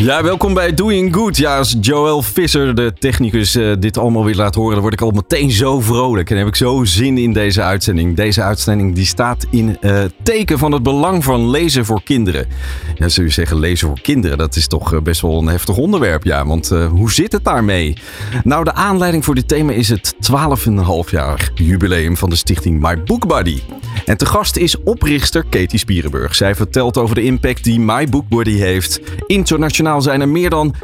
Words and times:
Ja, 0.00 0.22
welkom 0.22 0.54
bij 0.54 0.74
Doing 0.74 1.14
Good. 1.14 1.36
Ja, 1.36 1.58
als 1.58 1.76
Joel 1.80 2.22
Visser, 2.22 2.74
de 2.74 2.92
technicus, 2.98 3.54
eh, 3.54 3.72
dit 3.78 3.98
allemaal 3.98 4.24
weer 4.24 4.34
laat 4.34 4.54
horen, 4.54 4.72
dan 4.72 4.80
word 4.80 4.92
ik 4.92 5.00
al 5.00 5.10
meteen 5.10 5.50
zo 5.50 5.80
vrolijk. 5.80 6.30
En 6.30 6.36
heb 6.36 6.46
ik 6.46 6.56
zo 6.56 6.84
zin 6.84 7.18
in 7.18 7.32
deze 7.32 7.62
uitzending. 7.62 8.16
Deze 8.16 8.42
uitzending 8.42 8.94
die 8.94 9.04
staat 9.04 9.46
in 9.50 9.76
uh, 9.80 10.02
teken 10.22 10.58
van 10.58 10.72
het 10.72 10.82
belang 10.82 11.24
van 11.24 11.50
lezen 11.50 11.84
voor 11.84 12.02
kinderen. 12.02 12.46
Ja, 12.94 13.08
zul 13.08 13.24
je 13.24 13.30
zeggen, 13.30 13.58
lezen 13.58 13.88
voor 13.88 14.00
kinderen, 14.00 14.38
dat 14.38 14.56
is 14.56 14.66
toch 14.66 14.92
eh, 14.92 15.00
best 15.00 15.20
wel 15.20 15.38
een 15.38 15.46
heftig 15.46 15.76
onderwerp. 15.76 16.24
Ja, 16.24 16.46
want 16.46 16.68
hoe 16.68 17.12
zit 17.12 17.32
het 17.32 17.44
daarmee? 17.44 17.96
Nou, 18.44 18.64
de 18.64 18.72
aanleiding 18.72 19.24
voor 19.24 19.34
dit 19.34 19.48
thema 19.48 19.72
is 19.72 19.88
het 19.88 20.14
12,5 20.14 21.10
jaar 21.10 21.50
jubileum 21.54 22.16
van 22.16 22.30
de 22.30 22.36
stichting 22.36 22.80
My 22.80 23.02
Book 23.02 23.26
Buddy. 23.26 23.60
En 24.04 24.16
te 24.16 24.26
gast 24.26 24.56
is 24.56 24.82
oprichter 24.82 25.44
Katie 25.50 25.78
Spierenburg. 25.78 26.34
Zij 26.34 26.54
vertelt 26.54 26.98
over 26.98 27.14
de 27.14 27.22
impact 27.22 27.64
die 27.64 27.80
My 27.80 28.08
Book 28.08 28.28
Buddy 28.28 28.56
heeft. 28.56 29.00
Internationaal 29.26 29.83
zijn 30.02 30.20
er 30.20 30.28
meer 30.28 30.50
dan 30.50 30.74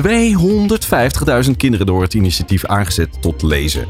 250.000 0.00 1.50
kinderen 1.56 1.86
door 1.86 2.02
het 2.02 2.14
initiatief 2.14 2.64
aangezet 2.64 3.08
tot 3.22 3.42
lezen. 3.42 3.88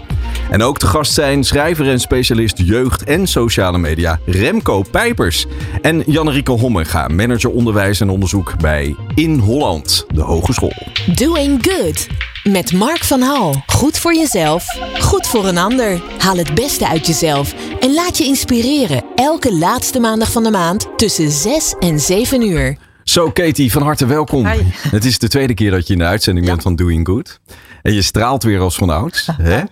En 0.50 0.62
ook 0.62 0.78
te 0.78 0.86
gast 0.86 1.12
zijn 1.12 1.44
schrijver 1.44 1.88
en 1.88 2.00
specialist 2.00 2.58
jeugd 2.58 3.04
en 3.04 3.26
sociale 3.26 3.78
media 3.78 4.18
Remco 4.26 4.82
Pijpers. 4.90 5.46
En 5.80 6.02
Jannerieke 6.06 6.52
Hommenga, 6.52 7.08
manager 7.08 7.50
onderwijs 7.50 8.00
en 8.00 8.08
onderzoek 8.10 8.58
bij 8.58 8.96
In 9.14 9.38
Holland, 9.38 10.06
de 10.14 10.20
hogeschool. 10.20 10.72
Doing 11.14 11.58
Good. 11.68 12.06
Met 12.42 12.72
Mark 12.72 13.04
van 13.04 13.20
Hal. 13.20 13.62
Goed 13.66 13.98
voor 13.98 14.14
jezelf, 14.14 14.64
goed 15.00 15.26
voor 15.26 15.46
een 15.46 15.58
ander. 15.58 16.02
Haal 16.18 16.36
het 16.36 16.54
beste 16.54 16.88
uit 16.88 17.06
jezelf 17.06 17.54
en 17.80 17.94
laat 17.94 18.18
je 18.18 18.24
inspireren. 18.24 19.04
Elke 19.14 19.54
laatste 19.54 20.00
maandag 20.00 20.32
van 20.32 20.42
de 20.42 20.50
maand 20.50 20.88
tussen 20.96 21.30
6 21.30 21.74
en 21.78 22.00
7 22.00 22.42
uur. 22.42 22.76
Zo, 23.04 23.30
Katie, 23.30 23.72
van 23.72 23.82
harte 23.82 24.06
welkom. 24.06 24.46
Hi. 24.46 24.62
Het 24.90 25.04
is 25.04 25.18
de 25.18 25.28
tweede 25.28 25.54
keer 25.54 25.70
dat 25.70 25.86
je 25.86 25.92
in 25.92 25.98
de 25.98 26.04
uitzending 26.04 26.46
bent 26.46 26.62
van 26.62 26.76
Doing 26.76 27.06
Good. 27.06 27.40
En 27.82 27.92
je 27.92 28.02
straalt 28.02 28.42
weer 28.42 28.60
als 28.60 28.76
van 28.76 28.90
ouds. 28.90 29.26
hè? 29.42 29.62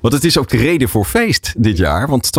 Want 0.00 0.14
het 0.14 0.24
is 0.24 0.38
ook 0.38 0.48
de 0.48 0.56
reden 0.56 0.88
voor 0.88 1.04
feest 1.04 1.54
dit 1.56 1.76
jaar. 1.76 2.08
Want 2.08 2.30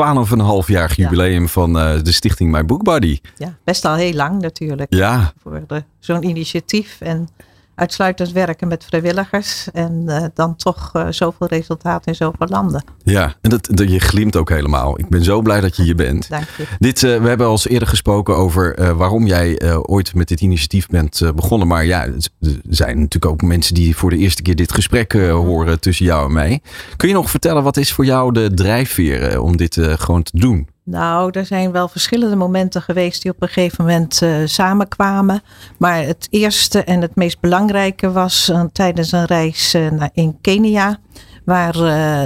12,5 0.66 0.66
jaar 0.66 0.94
jubileum 0.96 1.50
van 1.50 1.78
uh, 1.78 2.04
de 2.04 2.12
stichting 2.12 2.52
My 2.52 2.66
Book 2.66 2.84
Buddy. 2.84 3.20
Ja, 3.38 3.58
best 3.64 3.86
al 3.86 3.96
heel 3.96 4.14
lang 4.14 4.42
natuurlijk. 4.42 4.94
Ja. 4.94 5.34
Voor 5.42 5.62
zo'n 6.00 6.24
initiatief. 6.24 6.98
En 7.00 7.30
uitsluitend 7.78 8.32
werken 8.32 8.68
met 8.68 8.86
vrijwilligers. 8.86 9.68
En 9.74 10.04
uh, 10.06 10.24
dan 10.34 10.56
toch 10.56 10.92
uh, 10.96 11.08
zoveel 11.10 11.48
resultaat 11.48 12.08
in 12.08 12.16
zoveel 12.16 12.48
landen. 12.48 12.84
Ja, 13.04 13.36
en 13.42 13.50
dat, 13.50 13.68
dat, 13.72 13.92
je 13.92 14.00
glimt 14.00 14.36
ook 14.36 14.50
helemaal. 14.50 15.00
Ik 15.00 15.10
ben 15.10 15.24
zo 15.24 15.42
blij 15.42 15.62
dat 15.62 15.76
je 15.76 15.84
hier 15.84 15.96
bent. 15.96 16.30
Dank 16.30 16.48
je. 16.58 16.64
Dit, 16.80 17.02
uh, 17.02 17.22
we 17.22 17.28
hebben 17.28 17.46
al 17.46 17.52
eens 17.52 17.68
eerder 17.68 17.88
gesproken 17.88 18.36
over 18.36 18.96
waarom 18.96 19.26
jij 19.26 19.76
ooit 19.82 20.16
met 20.16 20.28
dit 20.28 20.42
initiatief 20.42 20.88
bent 20.88 21.22
begonnen. 21.36 21.68
Maar 21.68 21.86
ja, 21.86 22.06
er 22.06 22.22
zijn 22.70 23.00
natuurlijk 23.00 23.32
ook 23.32 23.42
mensen 23.42 23.74
die 23.74 23.96
voor 23.96 24.10
de 24.10 24.18
eerste 24.18 24.42
keer 24.42 24.56
dit 24.56 24.74
gesprek 24.74 25.14
horen 25.14 25.80
tussen 25.80 26.06
jou 26.06 26.26
en 26.26 26.34
mij. 26.34 26.62
Kun 26.96 27.08
je 27.08 27.14
nog 27.14 27.30
vertellen, 27.30 27.64
wat 27.64 27.78
is 27.78 27.94
voor 27.94 28.06
jou 28.06 28.34
de 28.34 28.54
drijfveer 28.54 29.42
om 29.42 29.58
dit 29.58 29.78
gewoon 29.82 30.24
te 30.24 30.40
doen? 30.40 30.68
Nou, 30.90 31.30
er 31.32 31.46
zijn 31.46 31.72
wel 31.72 31.88
verschillende 31.88 32.36
momenten 32.36 32.82
geweest 32.82 33.22
die 33.22 33.32
op 33.32 33.42
een 33.42 33.48
gegeven 33.48 33.86
moment 33.86 34.22
uh, 34.22 34.36
samenkwamen. 34.46 35.42
Maar 35.78 36.04
het 36.04 36.28
eerste 36.30 36.84
en 36.84 37.02
het 37.02 37.16
meest 37.16 37.40
belangrijke 37.40 38.12
was 38.12 38.50
uh, 38.50 38.64
tijdens 38.72 39.12
een 39.12 39.26
reis 39.26 39.76
naar, 39.92 40.10
in 40.14 40.38
Kenia. 40.42 40.98
Waar 41.46 41.76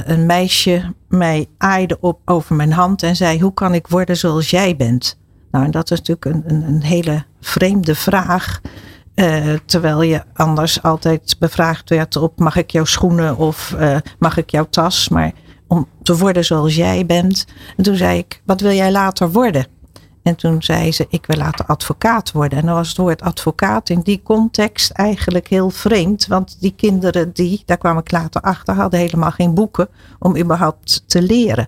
een 0.09 0.25
meisje 0.25 0.93
mij 1.07 1.47
aaide 1.57 1.97
op 1.99 2.19
over 2.25 2.55
mijn 2.55 2.71
hand 2.71 3.03
en 3.03 3.15
zei: 3.15 3.41
Hoe 3.41 3.53
kan 3.53 3.73
ik 3.73 3.87
worden 3.87 4.17
zoals 4.17 4.49
jij 4.49 4.75
bent? 4.75 5.19
Nou, 5.51 5.65
en 5.65 5.71
dat 5.71 5.91
is 5.91 6.01
natuurlijk 6.01 6.25
een, 6.25 6.55
een, 6.55 6.63
een 6.67 6.83
hele 6.83 7.23
vreemde 7.39 7.95
vraag. 7.95 8.61
terwijl 9.65 10.01
je 10.01 10.23
anders 10.33 10.83
altijd 10.83 11.35
bevraagd 11.39 11.89
werd 11.89 12.15
op: 12.15 12.39
Mag 12.39 12.55
ik 12.55 12.71
jouw 12.71 12.85
schoenen 12.85 13.37
of 13.37 13.75
mag 14.19 14.37
ik 14.37 14.49
jouw 14.49 14.67
tas? 14.69 15.09
Maar 15.09 15.31
om 15.71 15.87
te 16.03 16.17
worden 16.17 16.45
zoals 16.45 16.75
jij 16.75 17.05
bent. 17.05 17.45
En 17.77 17.83
toen 17.83 17.95
zei 17.95 18.17
ik, 18.17 18.41
wat 18.45 18.61
wil 18.61 18.71
jij 18.71 18.91
later 18.91 19.31
worden? 19.31 19.65
En 20.23 20.35
toen 20.35 20.63
zei 20.63 20.91
ze, 20.91 21.05
ik 21.09 21.25
wil 21.25 21.37
later 21.37 21.65
advocaat 21.65 22.31
worden. 22.31 22.59
En 22.59 22.65
dan 22.65 22.75
was 22.75 22.87
het 22.87 22.97
woord 22.97 23.21
advocaat 23.21 23.89
in 23.89 23.99
die 23.99 24.21
context 24.23 24.91
eigenlijk 24.91 25.47
heel 25.47 25.69
vreemd. 25.69 26.27
Want 26.27 26.57
die 26.59 26.73
kinderen 26.75 27.33
die, 27.33 27.63
daar 27.65 27.77
kwam 27.77 27.97
ik 27.97 28.11
later 28.11 28.41
achter, 28.41 28.73
hadden 28.73 28.99
helemaal 28.99 29.31
geen 29.31 29.53
boeken 29.53 29.87
om 30.19 30.37
überhaupt 30.37 31.03
te 31.07 31.21
leren. 31.21 31.67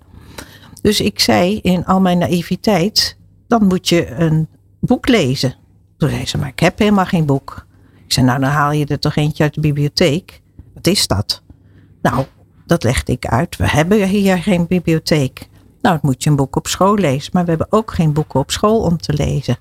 Dus 0.82 1.02
ik 1.02 1.20
zei 1.20 1.60
in 1.60 1.86
al 1.86 2.00
mijn 2.02 2.18
naïviteit, 2.18 3.18
dan 3.48 3.68
moet 3.68 3.90
je 3.90 4.12
een 4.12 4.48
boek 4.80 5.08
lezen. 5.08 5.56
Toen 5.98 6.10
zei 6.10 6.26
ze, 6.26 6.38
maar 6.38 6.50
ik 6.50 6.60
heb 6.60 6.80
helemaal 6.80 7.06
geen 7.06 7.26
boek. 7.26 7.66
Ik 8.06 8.14
zei, 8.14 8.26
nou 8.26 8.40
dan 8.40 8.50
haal 8.50 8.72
je 8.72 8.86
er 8.86 9.00
toch 9.00 9.16
eentje 9.16 9.44
uit 9.44 9.54
de 9.54 9.62
bibliotheek. 9.62 10.42
Wat 10.74 10.88
is 10.88 11.08
dat? 11.08 11.42
Nou, 12.02 12.26
dat 12.66 12.84
legde 12.84 13.12
ik 13.12 13.26
uit. 13.26 13.58
We 13.58 13.70
hebben 13.70 14.08
hier 14.08 14.38
geen 14.38 14.68
bibliotheek. 14.68 15.48
Nou, 15.82 15.96
het 15.96 16.04
moet 16.04 16.24
je 16.24 16.30
een 16.30 16.36
boek 16.36 16.56
op 16.56 16.68
school 16.68 16.96
lezen. 16.96 17.32
Maar 17.34 17.44
we 17.44 17.50
hebben 17.50 17.68
ook 17.70 17.94
geen 17.94 18.14
boeken 18.14 18.40
op 18.40 18.52
school 18.52 18.82
om 18.82 18.98
te 18.98 19.14
lezen. 19.14 19.58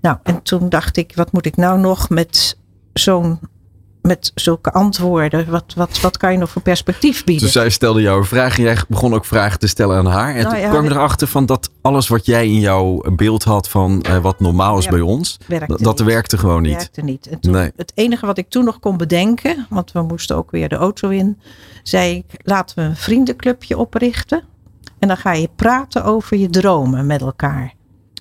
Nou, 0.00 0.16
en 0.22 0.42
toen 0.42 0.68
dacht 0.68 0.96
ik, 0.96 1.12
wat 1.14 1.32
moet 1.32 1.46
ik 1.46 1.56
nou 1.56 1.80
nog 1.80 2.08
met 2.08 2.58
zo'n 2.92 3.38
met 4.06 4.32
zulke 4.34 4.72
antwoorden. 4.72 5.50
Wat, 5.50 5.72
wat, 5.76 6.00
wat 6.00 6.16
kan 6.16 6.32
je 6.32 6.38
nog 6.38 6.50
voor 6.50 6.62
perspectief 6.62 7.24
bieden? 7.24 7.44
Dus 7.44 7.52
zij 7.52 7.70
stelde 7.70 8.00
jou 8.00 8.18
een 8.18 8.24
vraag 8.24 8.56
en 8.56 8.62
jij 8.62 8.78
begon 8.88 9.14
ook 9.14 9.24
vragen 9.24 9.58
te 9.58 9.66
stellen 9.66 9.96
aan 9.96 10.06
haar. 10.06 10.34
En 10.34 10.42
nou, 10.42 10.54
toen 10.54 10.64
ja, 10.64 10.70
kwam 10.70 10.84
je 10.84 10.90
erachter 10.90 11.26
van 11.26 11.46
dat 11.46 11.70
alles 11.80 12.08
wat 12.08 12.26
jij 12.26 12.46
in 12.46 12.60
jouw 12.60 13.02
beeld 13.16 13.44
had 13.44 13.68
van 13.68 14.04
uh, 14.08 14.18
wat 14.18 14.40
normaal 14.40 14.78
is 14.78 14.84
ja, 14.84 14.90
bij 14.90 15.00
ons, 15.00 15.38
werkte 15.46 15.82
dat 15.82 15.98
niet. 15.98 16.06
werkte 16.06 16.38
gewoon 16.38 16.62
niet. 16.62 16.76
Werkte 16.76 17.00
niet. 17.00 17.26
En 17.26 17.40
toen, 17.40 17.52
nee. 17.52 17.72
Het 17.76 17.92
enige 17.94 18.26
wat 18.26 18.38
ik 18.38 18.48
toen 18.48 18.64
nog 18.64 18.78
kon 18.78 18.96
bedenken, 18.96 19.66
want 19.70 19.92
we 19.92 20.02
moesten 20.02 20.36
ook 20.36 20.50
weer 20.50 20.68
de 20.68 20.76
auto 20.76 21.08
in, 21.08 21.40
zei 21.82 22.16
ik, 22.16 22.40
laten 22.42 22.76
we 22.76 22.82
een 22.82 22.96
vriendenclubje 22.96 23.78
oprichten. 23.78 24.42
En 24.98 25.08
dan 25.08 25.16
ga 25.16 25.32
je 25.32 25.48
praten 25.56 26.04
over 26.04 26.36
je 26.36 26.50
dromen 26.50 27.06
met 27.06 27.20
elkaar. 27.20 27.74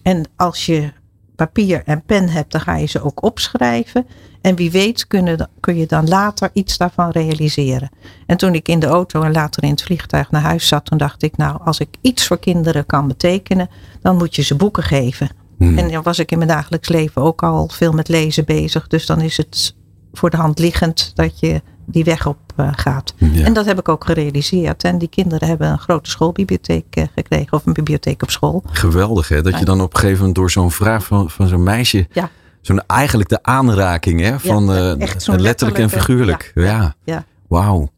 En 0.03 0.29
als 0.35 0.65
je 0.65 0.91
papier 1.35 1.81
en 1.85 2.03
pen 2.05 2.29
hebt, 2.29 2.51
dan 2.51 2.61
ga 2.61 2.75
je 2.75 2.85
ze 2.85 3.03
ook 3.03 3.23
opschrijven. 3.23 4.07
En 4.41 4.55
wie 4.55 4.71
weet 4.71 5.07
kunnen, 5.07 5.49
kun 5.59 5.77
je 5.77 5.85
dan 5.85 6.07
later 6.07 6.49
iets 6.53 6.77
daarvan 6.77 7.09
realiseren. 7.09 7.89
En 8.25 8.38
toen 8.38 8.53
ik 8.53 8.67
in 8.67 8.79
de 8.79 8.85
auto 8.85 9.21
en 9.21 9.31
later 9.31 9.63
in 9.63 9.69
het 9.69 9.83
vliegtuig 9.83 10.31
naar 10.31 10.41
huis 10.41 10.67
zat, 10.67 10.85
toen 10.85 10.97
dacht 10.97 11.23
ik, 11.23 11.38
nou, 11.38 11.59
als 11.63 11.79
ik 11.79 11.89
iets 12.01 12.27
voor 12.27 12.39
kinderen 12.39 12.85
kan 12.85 13.07
betekenen, 13.07 13.69
dan 14.01 14.17
moet 14.17 14.35
je 14.35 14.41
ze 14.41 14.55
boeken 14.55 14.83
geven. 14.83 15.29
Hmm. 15.57 15.77
En 15.77 15.91
dan 15.91 16.03
was 16.03 16.19
ik 16.19 16.31
in 16.31 16.38
mijn 16.38 16.49
dagelijks 16.49 16.89
leven 16.89 17.21
ook 17.21 17.44
al 17.44 17.67
veel 17.67 17.91
met 17.91 18.07
lezen 18.07 18.45
bezig. 18.45 18.88
Dus 18.88 19.05
dan 19.05 19.21
is 19.21 19.38
het 19.38 19.75
voor 20.13 20.29
de 20.29 20.38
hand 20.38 20.59
liggend 20.59 21.11
dat 21.15 21.39
je 21.39 21.61
die 21.85 22.03
weg 22.03 22.27
op 22.27 22.38
uh, 22.59 22.69
gaat. 22.71 23.13
Ja. 23.17 23.45
En 23.45 23.53
dat 23.53 23.66
heb 23.66 23.79
ik 23.79 23.89
ook 23.89 24.05
gerealiseerd. 24.05 24.83
En 24.83 24.97
die 24.97 25.07
kinderen 25.07 25.47
hebben 25.47 25.71
een 25.71 25.79
grote 25.79 26.09
schoolbibliotheek 26.09 26.85
uh, 26.97 27.03
gekregen. 27.16 27.53
Of 27.53 27.66
een 27.66 27.73
bibliotheek 27.73 28.23
op 28.23 28.29
school. 28.29 28.63
Geweldig 28.71 29.27
hè. 29.27 29.41
Dat 29.41 29.59
je 29.59 29.66
dan 29.66 29.81
op 29.81 29.94
een 29.94 29.99
gegeven 29.99 30.17
moment 30.17 30.35
door 30.35 30.51
zo'n 30.51 30.71
vraag 30.71 31.05
van, 31.05 31.29
van 31.29 31.47
zo'n 31.47 31.63
meisje. 31.63 32.07
Ja. 32.11 32.29
Zo'n 32.61 32.81
eigenlijk 32.88 33.29
de 33.29 33.44
aanraking 33.44 34.21
hè. 34.21 34.39
Van 34.39 34.66
ja, 34.66 34.95
uh, 34.95 35.35
letterlijk 35.38 35.79
en 35.79 35.89
figuurlijk. 35.89 36.51
Ja. 36.55 36.95
ja. 37.03 37.25
Wauw. 37.47 37.91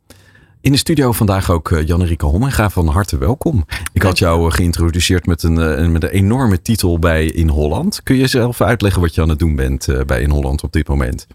In 0.61 0.71
de 0.71 0.77
studio 0.77 1.11
vandaag 1.11 1.51
ook 1.51 1.69
uh, 1.69 1.87
Jan-Rieke 1.87 2.25
Hommenga 2.25 2.69
van 2.69 2.87
harte 2.87 3.17
welkom. 3.17 3.65
Ik 3.93 4.01
had 4.01 4.19
jou 4.19 4.51
geïntroduceerd 4.51 5.25
met 5.25 5.43
een, 5.43 5.91
met 5.91 6.03
een 6.03 6.09
enorme 6.09 6.61
titel 6.61 6.99
bij 6.99 7.25
In 7.25 7.47
Holland. 7.47 8.03
Kun 8.03 8.15
je 8.15 8.27
zelf 8.27 8.61
uitleggen 8.61 9.01
wat 9.01 9.15
je 9.15 9.21
aan 9.21 9.29
het 9.29 9.39
doen 9.39 9.55
bent 9.55 9.87
bij 10.05 10.21
In 10.21 10.29
Holland 10.29 10.63
op 10.63 10.71
dit 10.71 10.87
moment? 10.87 11.27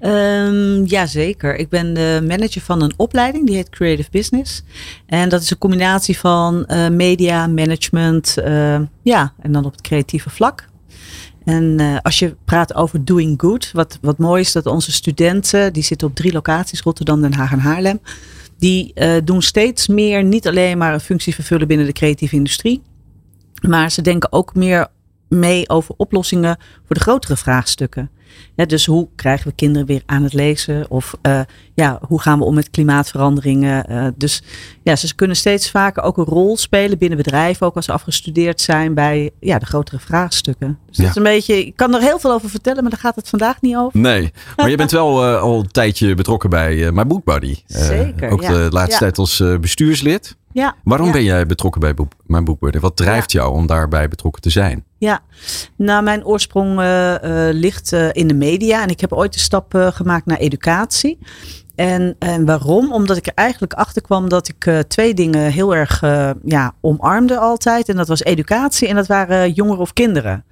Um, 0.00 0.84
Jazeker. 0.84 1.56
Ik 1.56 1.68
ben 1.68 1.94
de 1.94 2.24
manager 2.26 2.62
van 2.62 2.82
een 2.82 2.92
opleiding 2.96 3.46
die 3.46 3.56
heet 3.56 3.68
Creative 3.68 4.10
Business. 4.10 4.62
En 5.06 5.28
dat 5.28 5.42
is 5.42 5.50
een 5.50 5.58
combinatie 5.58 6.18
van 6.18 6.64
uh, 6.68 6.88
media, 6.88 7.46
management, 7.46 8.34
uh, 8.38 8.80
ja, 9.02 9.32
en 9.40 9.52
dan 9.52 9.64
op 9.64 9.72
het 9.72 9.80
creatieve 9.80 10.30
vlak. 10.30 10.68
En 11.44 11.80
uh, 11.80 11.96
als 12.02 12.18
je 12.18 12.36
praat 12.44 12.74
over 12.74 13.04
doing 13.04 13.40
good, 13.40 13.70
wat, 13.72 13.98
wat 14.00 14.18
mooi 14.18 14.40
is 14.40 14.52
dat 14.52 14.66
onze 14.66 14.92
studenten, 14.92 15.72
die 15.72 15.82
zitten 15.82 16.08
op 16.08 16.14
drie 16.14 16.32
locaties, 16.32 16.80
Rotterdam, 16.80 17.20
Den 17.20 17.34
Haag 17.34 17.52
en 17.52 17.58
Haarlem. 17.58 18.00
Die 18.58 18.92
doen 19.24 19.42
steeds 19.42 19.86
meer 19.86 20.24
niet 20.24 20.48
alleen 20.48 20.78
maar 20.78 20.92
een 20.92 21.00
functie 21.00 21.34
vervullen 21.34 21.68
binnen 21.68 21.86
de 21.86 21.92
creatieve 21.92 22.36
industrie. 22.36 22.82
Maar 23.60 23.90
ze 23.90 24.02
denken 24.02 24.32
ook 24.32 24.54
meer 24.54 24.86
mee 25.28 25.68
over 25.68 25.94
oplossingen 25.96 26.58
voor 26.86 26.96
de 26.96 27.02
grotere 27.02 27.36
vraagstukken. 27.36 28.10
Ja, 28.54 28.64
dus 28.64 28.86
hoe 28.86 29.08
krijgen 29.14 29.48
we 29.48 29.54
kinderen 29.54 29.86
weer 29.86 30.02
aan 30.06 30.22
het 30.22 30.32
lezen? 30.32 30.90
Of 30.90 31.14
uh, 31.22 31.40
ja, 31.74 31.98
hoe 32.02 32.20
gaan 32.20 32.38
we 32.38 32.44
om 32.44 32.54
met 32.54 32.70
klimaatveranderingen? 32.70 33.92
Uh, 33.92 34.06
dus 34.16 34.42
ja, 34.82 34.96
ze 34.96 35.14
kunnen 35.14 35.36
steeds 35.36 35.70
vaker 35.70 36.02
ook 36.02 36.16
een 36.16 36.24
rol 36.24 36.56
spelen 36.56 36.98
binnen 36.98 37.18
bedrijven, 37.18 37.66
ook 37.66 37.76
als 37.76 37.84
ze 37.84 37.92
afgestudeerd 37.92 38.60
zijn 38.60 38.94
bij 38.94 39.30
ja, 39.40 39.58
de 39.58 39.66
grotere 39.66 39.98
vraagstukken. 39.98 40.78
Dus 40.86 40.96
ja. 40.96 41.02
dat 41.02 41.10
is 41.10 41.16
een 41.16 41.22
beetje, 41.22 41.66
ik 41.66 41.76
kan 41.76 41.94
er 41.94 42.00
heel 42.00 42.18
veel 42.18 42.32
over 42.32 42.50
vertellen, 42.50 42.82
maar 42.82 42.90
daar 42.90 43.00
gaat 43.00 43.16
het 43.16 43.28
vandaag 43.28 43.60
niet 43.60 43.76
over. 43.76 44.00
Nee, 44.00 44.32
maar 44.56 44.70
je 44.70 44.76
bent 44.76 44.90
wel 44.90 45.24
uh, 45.24 45.40
al 45.40 45.58
een 45.58 45.70
tijdje 45.70 46.14
betrokken 46.14 46.50
bij 46.50 46.92
My 46.92 47.06
Book 47.06 47.24
Buddy. 47.24 47.56
Zeker. 47.66 48.30
Ook 48.30 48.42
ja. 48.42 48.52
de 48.52 48.66
laatste 48.70 48.98
tijd 48.98 49.18
als 49.18 49.42
bestuurslid. 49.60 50.36
Ja. 50.52 50.74
Waarom 50.84 51.06
ja. 51.06 51.12
ben 51.12 51.24
jij 51.24 51.46
betrokken 51.46 51.80
bij 51.80 51.94
boek, 51.94 52.12
mijn? 52.26 52.56
Wat 52.80 52.96
drijft 52.96 53.32
jou 53.32 53.52
om 53.52 53.66
daarbij 53.66 54.08
betrokken 54.08 54.42
te 54.42 54.50
zijn? 54.50 54.84
Ja, 54.98 55.20
nou 55.76 56.02
mijn 56.02 56.24
oorsprong 56.24 56.80
uh, 56.80 57.14
uh, 57.24 57.48
ligt 57.52 57.92
uh, 57.92 58.08
in 58.18 58.28
de 58.28 58.34
media 58.34 58.82
en 58.82 58.88
ik 58.88 59.00
heb 59.00 59.12
ooit 59.12 59.32
de 59.32 59.38
stap 59.38 59.74
gemaakt 59.92 60.26
naar 60.26 60.38
educatie. 60.38 61.18
En, 61.78 62.16
en 62.18 62.44
waarom? 62.44 62.92
Omdat 62.92 63.16
ik 63.16 63.26
er 63.26 63.32
eigenlijk 63.34 63.72
achter 63.72 64.02
kwam 64.02 64.28
dat 64.28 64.48
ik 64.48 64.66
uh, 64.66 64.78
twee 64.78 65.14
dingen 65.14 65.52
heel 65.52 65.74
erg 65.74 66.02
uh, 66.02 66.30
ja, 66.44 66.74
omarmde 66.80 67.38
altijd. 67.38 67.88
En 67.88 67.96
dat 67.96 68.08
was 68.08 68.22
educatie 68.22 68.88
en 68.88 68.94
dat 68.94 69.06
waren 69.06 69.52
jongeren 69.52 69.80
of 69.80 69.92
kinderen. 69.92 70.44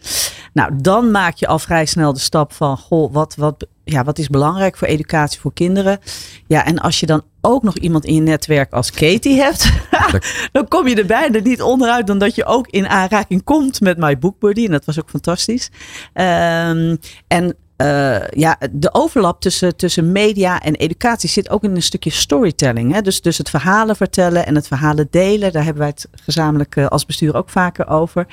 Nou, 0.57 0.71
dan 0.83 1.11
maak 1.11 1.37
je 1.37 1.47
al 1.47 1.59
vrij 1.59 1.87
snel 1.87 2.13
de 2.13 2.19
stap 2.19 2.53
van, 2.53 2.77
goh, 2.77 3.13
wat, 3.13 3.35
wat, 3.35 3.67
ja, 3.85 4.05
wat 4.05 4.19
is 4.19 4.29
belangrijk 4.29 4.77
voor 4.77 4.89
educatie 4.89 5.41
voor 5.41 5.53
kinderen? 5.53 5.99
Ja, 6.47 6.65
en 6.65 6.79
als 6.79 7.01
je 7.01 7.07
dan 7.07 7.23
ook 7.41 7.63
nog 7.63 7.77
iemand 7.77 8.05
in 8.05 8.15
je 8.15 8.21
netwerk 8.21 8.73
als 8.73 8.91
Katie 8.91 9.41
hebt, 9.41 9.73
dan 10.53 10.69
kom 10.69 10.89
je 10.89 10.95
er 10.95 11.07
bijna 11.07 11.39
niet 11.39 11.63
onderuit 11.63 12.07
dan 12.07 12.19
dat 12.19 12.35
je 12.35 12.45
ook 12.45 12.67
in 12.69 12.89
aanraking 12.89 13.45
komt 13.45 13.81
met 13.81 13.99
My 13.99 14.19
Book 14.19 14.39
Buddy. 14.39 14.65
En 14.65 14.71
dat 14.71 14.85
was 14.85 14.99
ook 14.99 15.11
fantastisch. 15.11 15.71
Um, 16.15 16.99
en 17.27 17.57
uh, 17.83 18.29
ja, 18.29 18.59
de 18.71 18.95
overlap 18.95 19.41
tussen, 19.41 19.77
tussen 19.77 20.13
media 20.13 20.61
en 20.61 20.75
educatie 20.75 21.29
zit 21.29 21.51
ook 21.51 21.65
in 21.65 21.75
een 21.75 21.83
stukje 21.83 22.11
storytelling. 22.11 22.93
Hè? 22.93 23.03
Dus, 23.03 23.21
dus 23.21 23.39
het 23.39 23.51
verhalen 23.51 23.97
vertellen 23.97 24.47
en 24.47 24.55
het 24.55 24.67
verhalen 24.67 25.09
delen, 25.11 25.53
daar 25.53 25.65
hebben 25.65 25.83
wij 25.83 25.91
het 25.91 26.09
gezamenlijk 26.13 26.77
uh, 26.77 26.87
als 26.87 27.07
bestuur 27.07 27.35
ook 27.35 27.51
vaker 27.51 27.89
over. 27.89 28.27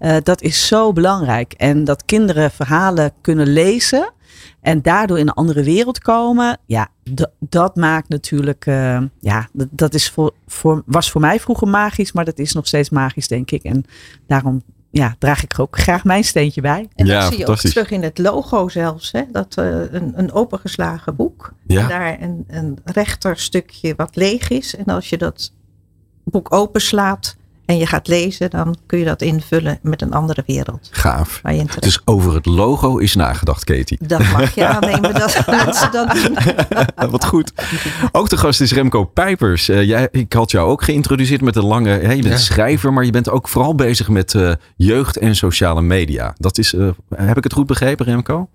Uh, 0.00 0.16
dat 0.22 0.42
is 0.42 0.66
zo 0.66 0.92
belangrijk. 0.92 1.52
En 1.52 1.84
dat 1.84 2.04
kinderen 2.04 2.50
verhalen 2.50 3.12
kunnen 3.20 3.46
lezen 3.46 4.12
en 4.60 4.82
daardoor 4.82 5.18
in 5.18 5.28
een 5.28 5.34
andere 5.34 5.62
wereld 5.62 5.98
komen, 5.98 6.58
ja, 6.66 6.88
dat 7.38 7.76
maakt 7.76 8.08
natuurlijk, 8.08 8.64
ja, 9.20 9.48
dat, 9.70 9.94
is 9.94 10.10
voor, 10.46 10.82
was 10.86 11.10
voor 11.10 11.20
mij 11.20 11.40
vroeger 11.40 11.68
magisch, 11.68 12.12
maar 12.12 12.24
dat 12.24 12.38
is 12.38 12.52
nog 12.52 12.66
steeds 12.66 12.90
magisch, 12.90 13.28
denk 13.28 13.50
ik. 13.50 13.62
En 13.62 13.84
daarom 14.26 14.62
ja, 14.92 15.14
draag 15.18 15.42
ik 15.42 15.52
er 15.52 15.60
ook 15.60 15.78
graag 15.78 16.04
mijn 16.04 16.24
steentje 16.24 16.60
bij. 16.60 16.88
En 16.94 17.06
dat 17.06 17.06
ja, 17.06 17.28
zie 17.28 17.38
je 17.38 17.46
ook 17.46 17.58
terug 17.58 17.90
in 17.90 18.02
het 18.02 18.18
logo 18.18 18.68
zelfs. 18.68 19.12
Hè? 19.12 19.22
Dat 19.30 19.56
uh, 19.58 19.92
een, 19.92 20.12
een 20.16 20.32
opengeslagen 20.32 21.16
boek. 21.16 21.52
Ja. 21.66 21.82
En 21.82 21.88
daar 21.88 22.20
een, 22.20 22.44
een 22.48 22.78
rechterstukje 22.84 23.94
wat 23.96 24.16
leeg 24.16 24.48
is. 24.48 24.76
En 24.76 24.84
als 24.84 25.08
je 25.08 25.18
dat 25.18 25.52
boek 26.24 26.52
openslaat 26.52 27.36
en 27.72 27.78
je 27.78 27.86
gaat 27.86 28.08
lezen, 28.08 28.50
dan 28.50 28.76
kun 28.86 28.98
je 28.98 29.04
dat 29.04 29.22
invullen 29.22 29.78
met 29.82 30.02
een 30.02 30.12
andere 30.12 30.42
wereld. 30.46 30.88
Gaaf. 30.92 31.40
Dus 31.78 32.00
over 32.04 32.34
het 32.34 32.46
logo 32.46 32.96
is 32.98 33.14
nagedacht, 33.14 33.64
Katie. 33.64 33.98
Dat 34.06 34.18
mag 34.18 34.54
je 34.54 34.66
aannemen 34.76 35.14
dat 35.14 35.42
mensen 35.64 35.92
dat 35.92 36.10
doen. 36.14 36.36
Wat 37.10 37.24
goed. 37.24 37.52
Ook 38.12 38.28
de 38.28 38.36
gast 38.36 38.60
is 38.60 38.72
Remco 38.72 39.04
Pijpers. 39.04 39.68
Uh, 39.68 39.82
jij, 39.82 40.08
ik 40.10 40.32
had 40.32 40.50
jou 40.50 40.68
ook 40.68 40.82
geïntroduceerd 40.84 41.40
met 41.40 41.56
een 41.56 41.64
lange... 41.64 41.88
Hè, 41.90 42.12
je 42.12 42.22
bent 42.22 42.34
Ja. 42.34 42.36
schrijver, 42.36 42.92
maar 42.92 43.04
je 43.04 43.10
bent 43.10 43.30
ook 43.30 43.48
vooral 43.48 43.74
bezig 43.74 44.08
met 44.08 44.34
uh, 44.34 44.52
jeugd 44.76 45.16
en 45.16 45.36
sociale 45.36 45.82
media. 45.82 46.34
Dat 46.38 46.58
is, 46.58 46.72
uh, 46.72 46.88
heb 47.14 47.36
ik 47.36 47.44
het 47.44 47.52
goed 47.52 47.66
begrepen, 47.66 48.06
Remco? 48.06 48.48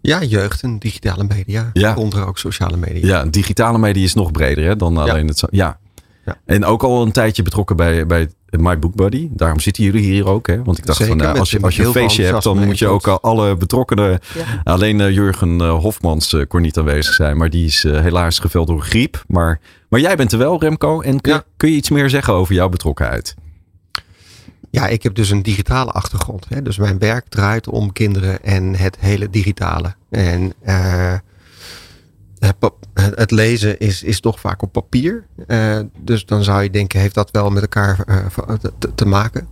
Ja, 0.00 0.22
jeugd 0.22 0.62
en 0.62 0.78
digitale 0.78 1.24
media. 1.24 1.70
Ja. 1.72 1.94
Onder 1.94 2.26
ook 2.26 2.38
sociale 2.38 2.76
media. 2.76 3.06
Ja, 3.06 3.24
digitale 3.24 3.78
media 3.78 4.04
is 4.04 4.14
nog 4.14 4.30
breder 4.30 4.64
hè, 4.64 4.76
dan 4.76 4.96
alleen 4.96 5.26
het... 5.28 5.38
zo- 5.38 5.46
Ja. 5.50 5.78
Ja. 6.26 6.36
En 6.44 6.64
ook 6.64 6.82
al 6.82 7.02
een 7.02 7.12
tijdje 7.12 7.42
betrokken 7.42 7.76
bij, 7.76 8.06
bij 8.06 8.28
My 8.50 8.78
Book 8.78 8.94
Buddy. 8.94 9.28
Daarom 9.32 9.60
zitten 9.60 9.84
jullie 9.84 10.02
hier 10.02 10.28
ook. 10.28 10.46
Hè? 10.46 10.62
Want 10.62 10.78
ik 10.78 10.86
dacht 10.86 10.98
Zeker, 10.98 11.16
van, 11.16 11.26
nou, 11.26 11.38
als 11.38 11.50
je, 11.50 11.60
als 11.60 11.76
je 11.76 11.84
een 11.84 11.92
feestje 11.92 12.24
hebt, 12.24 12.42
dan 12.42 12.64
moet 12.64 12.78
je 12.78 12.88
ook 12.88 13.06
al 13.06 13.20
alle 13.20 13.56
betrokkenen... 13.56 14.20
Ja. 14.34 14.60
Alleen 14.64 15.00
eh, 15.00 15.10
Jurgen 15.10 15.60
eh, 15.60 15.78
Hofmans 15.78 16.32
eh, 16.32 16.42
kon 16.48 16.62
niet 16.62 16.78
aanwezig 16.78 17.14
zijn. 17.14 17.36
Maar 17.36 17.50
die 17.50 17.66
is 17.66 17.82
helaas 17.82 18.38
geveld 18.38 18.66
door 18.66 18.82
griep. 18.82 19.24
Maar, 19.26 19.60
maar 19.88 20.00
jij 20.00 20.16
bent 20.16 20.32
er 20.32 20.38
wel, 20.38 20.60
Remco. 20.60 21.00
En 21.00 21.20
kun, 21.20 21.32
Ja. 21.32 21.44
kun 21.56 21.70
je 21.70 21.76
iets 21.76 21.90
meer 21.90 22.10
zeggen 22.10 22.34
over 22.34 22.54
jouw 22.54 22.68
betrokkenheid? 22.68 23.34
Ja, 24.70 24.86
ik 24.86 25.02
heb 25.02 25.14
dus 25.14 25.30
een 25.30 25.42
digitale 25.42 25.90
achtergrond. 25.90 26.46
Hè? 26.48 26.62
Dus 26.62 26.78
mijn 26.78 26.98
werk 26.98 27.28
draait 27.28 27.68
om 27.68 27.92
kinderen 27.92 28.42
en 28.42 28.74
het 28.74 28.96
hele 29.00 29.30
digitale. 29.30 29.94
En 30.10 30.52
eh, 30.62 31.12
het, 32.94 33.30
lezen 33.30 33.78
is, 33.78 34.02
is 34.02 34.20
toch 34.20 34.40
vaak 34.40 34.62
op 34.62 34.72
papier. 34.72 35.26
Eh, 35.46 35.80
dus 35.98 36.26
dan 36.26 36.44
zou 36.44 36.62
je 36.62 36.70
denken, 36.70 37.00
heeft 37.00 37.14
dat 37.14 37.30
wel 37.30 37.50
met 37.50 37.62
elkaar 37.62 38.00
eh, 38.06 38.16
va- 38.28 38.58
te- 38.94 39.04
maken? 39.06 39.46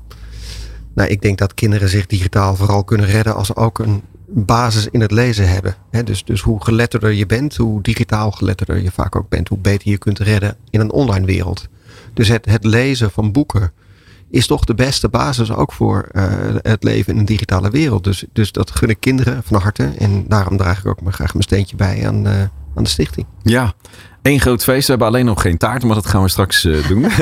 Nou, 0.95 1.09
ik 1.09 1.23
denk 1.23 1.39
dat 1.39 1.55
kinderen 1.55 1.89
zich 1.89 2.07
digitaal 2.07 2.57
vooral 2.57 2.85
kunnen 2.85 3.07
redden 3.07 3.35
als 3.35 3.47
ze 3.47 3.57
ook 3.57 3.79
een 3.79 4.03
basis 4.27 4.89
in 4.91 5.01
het 5.01 5.11
lezen 5.11 5.49
hebben. 5.49 5.75
Dus, 6.05 6.25
dus 6.25 6.41
hoe 6.41 6.65
geletterder 6.65 7.11
je 7.13 7.27
bent, 7.27 7.57
hoe 7.57 7.83
digitaal 7.83 8.31
geletterder 8.31 8.83
je 8.83 8.91
vaak 8.91 9.17
ook 9.17 9.29
bent, 9.29 9.49
hoe 9.49 9.59
beter 9.59 9.91
je 9.91 9.99
kunt 9.99 10.19
redden 10.19 10.57
in 10.71 10.81
een 10.81 10.93
online 10.93 11.27
wereld. 11.27 11.69
Dus 12.15 12.29
het, 12.29 12.45
het 12.47 12.65
lezen 12.65 13.11
van 13.11 13.33
boeken 13.33 13.73
is 14.31 14.47
toch 14.47 14.65
de 14.65 14.75
beste 14.75 15.09
basis 15.09 15.53
ook 15.53 15.73
voor 15.73 16.09
eh, 16.13 16.25
het 16.63 16.83
leven 16.83 17.13
in 17.13 17.19
een 17.19 17.25
digitale 17.25 17.71
wereld. 17.71 18.05
Dus, 18.05 18.25
dus 18.33 18.53
dat 18.53 18.71
gun 18.71 18.89
ik 18.89 19.01
kinderen 19.01 19.43
van 19.43 19.61
harte. 19.61 19.93
En 19.99 20.25
daarom 20.29 20.57
draag 20.57 20.79
ik 20.79 20.87
ook 20.87 21.01
maar 21.03 21.13
graag 21.13 21.33
mijn 21.33 21.45
steentje 21.45 21.77
bij 21.77 22.07
aan, 22.09 22.27
eh, 22.27 22.43
aan 22.75 22.83
de 22.83 22.89
stichting. 22.89 23.27
Ja, 23.43 23.75
één 24.23 24.41
groot 24.41 24.65
feest. 24.65 24.85
We 24.85 24.91
hebben 24.91 25.09
alleen 25.09 25.25
nog 25.25 25.41
geen 25.41 25.59
taart, 25.59 25.85
maar 25.85 25.95
dat 25.95 26.07
gaan 26.07 26.23
we 26.23 26.29
straks 26.29 26.65
eh, 26.65 26.89
doen. 26.89 27.07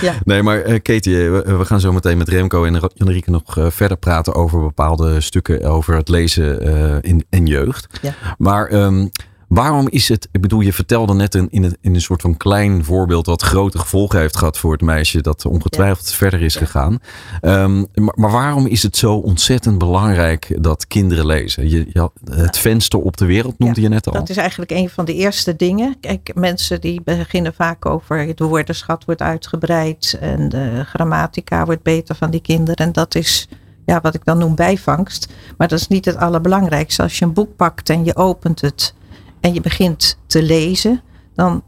Ja. 0.00 0.14
Nee, 0.24 0.42
maar 0.42 0.60
eh, 0.60 0.82
Katie, 0.82 1.24
eh, 1.24 1.30
we, 1.30 1.56
we 1.56 1.64
gaan 1.64 1.80
zo 1.80 1.92
meteen 1.92 2.18
met 2.18 2.28
Remco 2.28 2.64
en 2.64 2.80
Janrieke 2.94 3.30
nog 3.30 3.56
verder 3.68 3.96
praten 3.96 4.34
over 4.34 4.60
bepaalde 4.60 5.20
stukken 5.20 5.64
over 5.64 5.96
het 5.96 6.08
lezen 6.08 6.62
in, 7.02 7.24
in 7.30 7.46
jeugd. 7.46 7.86
Ja. 8.02 8.14
Maar 8.38 8.66
ehm, 8.66 9.06
waarom 9.48 9.88
is 9.88 10.08
het, 10.08 10.28
ik 10.32 10.40
bedoel, 10.40 10.60
je 10.60 10.72
vertelde 10.72 11.14
net 11.14 11.34
een, 11.34 11.48
in, 11.50 11.62
een, 11.62 11.76
in 11.80 11.94
een 11.94 12.00
soort 12.00 12.20
van 12.20 12.36
klein 12.36 12.84
voorbeeld 12.84 13.26
wat 13.26 13.42
grote 13.42 13.78
gevolgen 13.78 14.18
heeft 14.18 14.36
gehad 14.36 14.58
voor 14.58 14.72
het 14.72 14.80
meisje 14.80 15.20
dat 15.20 15.46
ongetwijfeld 15.46 16.10
verder 16.10 16.42
is 16.42 16.54
Ja. 16.54 16.60
gegaan. 16.60 16.98
Ehm, 17.40 17.84
maar, 17.94 18.14
maar 18.16 18.30
waarom 18.30 18.66
is 18.66 18.82
het 18.82 18.96
zo 18.96 19.14
ontzettend 19.14 19.78
belangrijk 19.78 20.56
dat 20.62 20.86
kinderen 20.86 21.26
lezen? 21.26 21.68
Je, 21.68 21.86
je 21.92 22.10
het 22.30 22.58
venster 22.58 22.98
op 22.98 23.16
de 23.16 23.26
wereld 23.26 23.58
noemde 23.58 23.80
je 23.80 23.88
net 23.88 24.06
al. 24.06 24.12
Dat 24.12 24.28
is 24.28 24.36
eigenlijk 24.36 24.70
een 24.70 24.88
van 24.88 25.04
de 25.04 25.14
eerste 25.14 25.56
dingen. 25.56 25.96
Kijk, 26.00 26.30
mensen 26.34 26.80
die 26.80 27.00
beginnen 27.04 27.54
vaak 27.54 27.86
over 27.86 28.34
de 28.36 28.44
woordenschat 28.44 29.04
wordt 29.04 29.22
uitgebreid 29.22 30.16
en 30.20 30.48
de 30.48 30.82
grammatica 30.86 31.64
wordt 31.64 31.82
beter 31.82 32.14
van 32.14 32.30
die 32.30 32.40
kinderen. 32.40 32.86
En 32.86 32.92
dat 32.92 33.14
is 33.14 33.48
ja, 33.86 34.00
wat 34.00 34.14
ik 34.14 34.24
dan 34.24 34.38
noem 34.38 34.54
bijvangst. 34.54 35.32
Maar 35.56 35.68
dat 35.68 35.78
is 35.78 35.88
niet 35.88 36.04
het 36.04 36.16
allerbelangrijkste. 36.16 37.02
Als 37.02 37.18
je 37.18 37.24
een 37.24 37.32
boek 37.32 37.56
pakt 37.56 37.90
en 37.90 38.04
je 38.04 38.16
opent 38.16 38.60
het 38.60 38.94
en 39.40 39.54
je 39.54 39.60
begint 39.60 40.18
te 40.26 40.42
lezen, 40.42 41.02
dan 41.34 41.62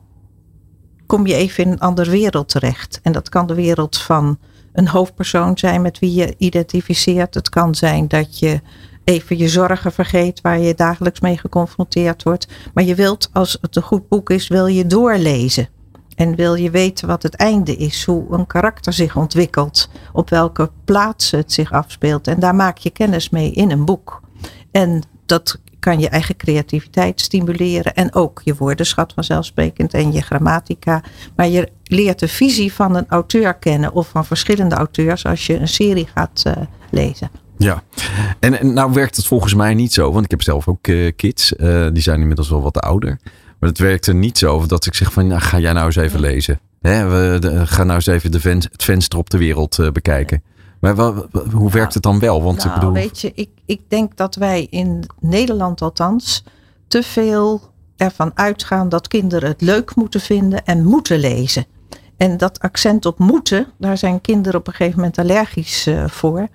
kom 1.06 1.26
je 1.26 1.34
even 1.34 1.64
in 1.64 1.70
een 1.70 1.80
andere 1.80 2.10
wereld 2.10 2.48
terecht. 2.48 3.00
En 3.02 3.12
dat 3.12 3.28
kan 3.28 3.46
de 3.46 3.54
wereld 3.54 3.98
van 3.98 4.38
een 4.72 4.88
hoofdpersoon 4.88 5.58
zijn 5.58 5.82
met 5.82 5.98
wie 5.98 6.14
je 6.14 6.34
identificeert. 6.38 7.34
Het 7.34 7.48
kan 7.48 7.74
zijn 7.74 8.08
dat 8.08 8.38
je 8.38 8.60
even 9.04 9.38
je 9.38 9.48
zorgen 9.48 9.92
vergeet 9.92 10.40
waar 10.40 10.58
je 10.58 10.74
dagelijks 10.74 11.20
mee 11.20 11.38
geconfronteerd 11.38 12.22
wordt. 12.22 12.46
Maar 12.74 12.84
je 12.84 12.94
wilt, 12.94 13.30
als 13.32 13.58
het 13.60 13.76
een 13.76 13.82
goed 13.82 14.08
boek 14.08 14.30
is, 14.30 14.48
wil 14.48 14.66
je 14.66 14.86
doorlezen. 14.86 15.68
En 16.16 16.34
wil 16.34 16.54
je 16.54 16.70
weten 16.70 17.08
wat 17.08 17.22
het 17.22 17.34
einde 17.34 17.76
is, 17.76 18.04
hoe 18.04 18.26
een 18.30 18.46
karakter 18.46 18.92
zich 18.92 19.16
ontwikkelt, 19.16 19.90
op 20.12 20.30
welke 20.30 20.70
plaats 20.84 21.30
het 21.30 21.52
zich 21.52 21.72
afspeelt. 21.72 22.26
En 22.26 22.40
daar 22.40 22.54
maak 22.54 22.78
je 22.78 22.90
kennis 22.90 23.30
mee 23.30 23.52
in 23.52 23.70
een 23.70 23.84
boek. 23.84 24.20
En 24.70 25.02
dat 25.30 25.58
kan 25.78 26.00
je 26.00 26.08
eigen 26.08 26.36
creativiteit 26.36 27.20
stimuleren 27.20 27.94
en 27.94 28.14
ook 28.14 28.40
je 28.44 28.54
woordenschat 28.54 29.12
vanzelfsprekend 29.12 29.94
en 29.94 30.12
je 30.12 30.20
grammatica. 30.20 31.02
Maar 31.36 31.48
je 31.48 31.68
leert 31.84 32.18
de 32.18 32.28
visie 32.28 32.72
van 32.72 32.96
een 32.96 33.08
auteur 33.08 33.54
kennen 33.54 33.92
of 33.92 34.08
van 34.08 34.24
verschillende 34.24 34.74
auteurs 34.74 35.24
als 35.24 35.46
je 35.46 35.56
een 35.58 35.68
serie 35.68 36.08
gaat 36.14 36.42
uh, 36.46 36.52
lezen. 36.90 37.30
Ja, 37.56 37.82
en, 38.40 38.60
en 38.60 38.72
nou 38.72 38.92
werkt 38.92 39.16
het 39.16 39.26
volgens 39.26 39.54
mij 39.54 39.74
niet 39.74 39.92
zo, 39.92 40.12
want 40.12 40.24
ik 40.24 40.30
heb 40.30 40.42
zelf 40.42 40.68
ook 40.68 40.86
uh, 40.86 41.10
kids, 41.16 41.52
uh, 41.52 41.86
die 41.92 42.02
zijn 42.02 42.20
inmiddels 42.20 42.48
wel 42.50 42.62
wat 42.62 42.78
ouder. 42.78 43.18
Maar 43.58 43.68
het 43.68 43.78
werkte 43.78 44.12
niet 44.12 44.38
zo 44.38 44.66
dat 44.66 44.86
ik 44.86 44.94
zeg 44.94 45.12
van, 45.12 45.26
nou, 45.26 45.40
ga 45.40 45.58
jij 45.58 45.72
nou 45.72 45.86
eens 45.86 45.96
even 45.96 46.20
lezen. 46.20 46.60
Hè, 46.80 47.08
we, 47.08 47.38
de, 47.38 47.66
ga 47.66 47.84
nou 47.84 47.94
eens 47.94 48.06
even 48.06 48.32
de 48.32 48.40
ven, 48.40 48.56
het 48.56 48.84
venster 48.84 49.18
op 49.18 49.30
de 49.30 49.38
wereld 49.38 49.92
bekijken. 49.92 50.42
Maar 50.80 50.96
wel, 50.96 51.26
hoe 51.52 51.70
werkt 51.70 51.94
het 51.94 52.02
dan 52.02 52.18
wel? 52.18 52.42
Want 52.42 52.56
nou, 52.56 52.68
ik 52.68 52.74
bedoel... 52.74 52.92
weet 52.92 53.20
je, 53.20 53.32
ik, 53.34 53.50
ik 53.66 53.80
denk 53.88 54.16
dat 54.16 54.34
wij 54.34 54.66
in 54.70 55.04
Nederland 55.20 55.82
althans 55.82 56.44
te 56.88 57.02
veel 57.02 57.60
ervan 57.96 58.30
uitgaan 58.34 58.88
dat 58.88 59.08
kinderen 59.08 59.48
het 59.48 59.60
leuk 59.60 59.94
moeten 59.94 60.20
vinden 60.20 60.64
en 60.64 60.84
moeten 60.84 61.18
lezen. 61.18 61.66
En 62.16 62.36
dat 62.36 62.60
accent 62.60 63.06
op 63.06 63.18
moeten, 63.18 63.66
daar 63.78 63.98
zijn 63.98 64.20
kinderen 64.20 64.60
op 64.60 64.66
een 64.66 64.72
gegeven 64.72 64.98
moment 64.98 65.18
allergisch 65.18 65.86
uh, 65.86 66.08
voor. 66.08 66.48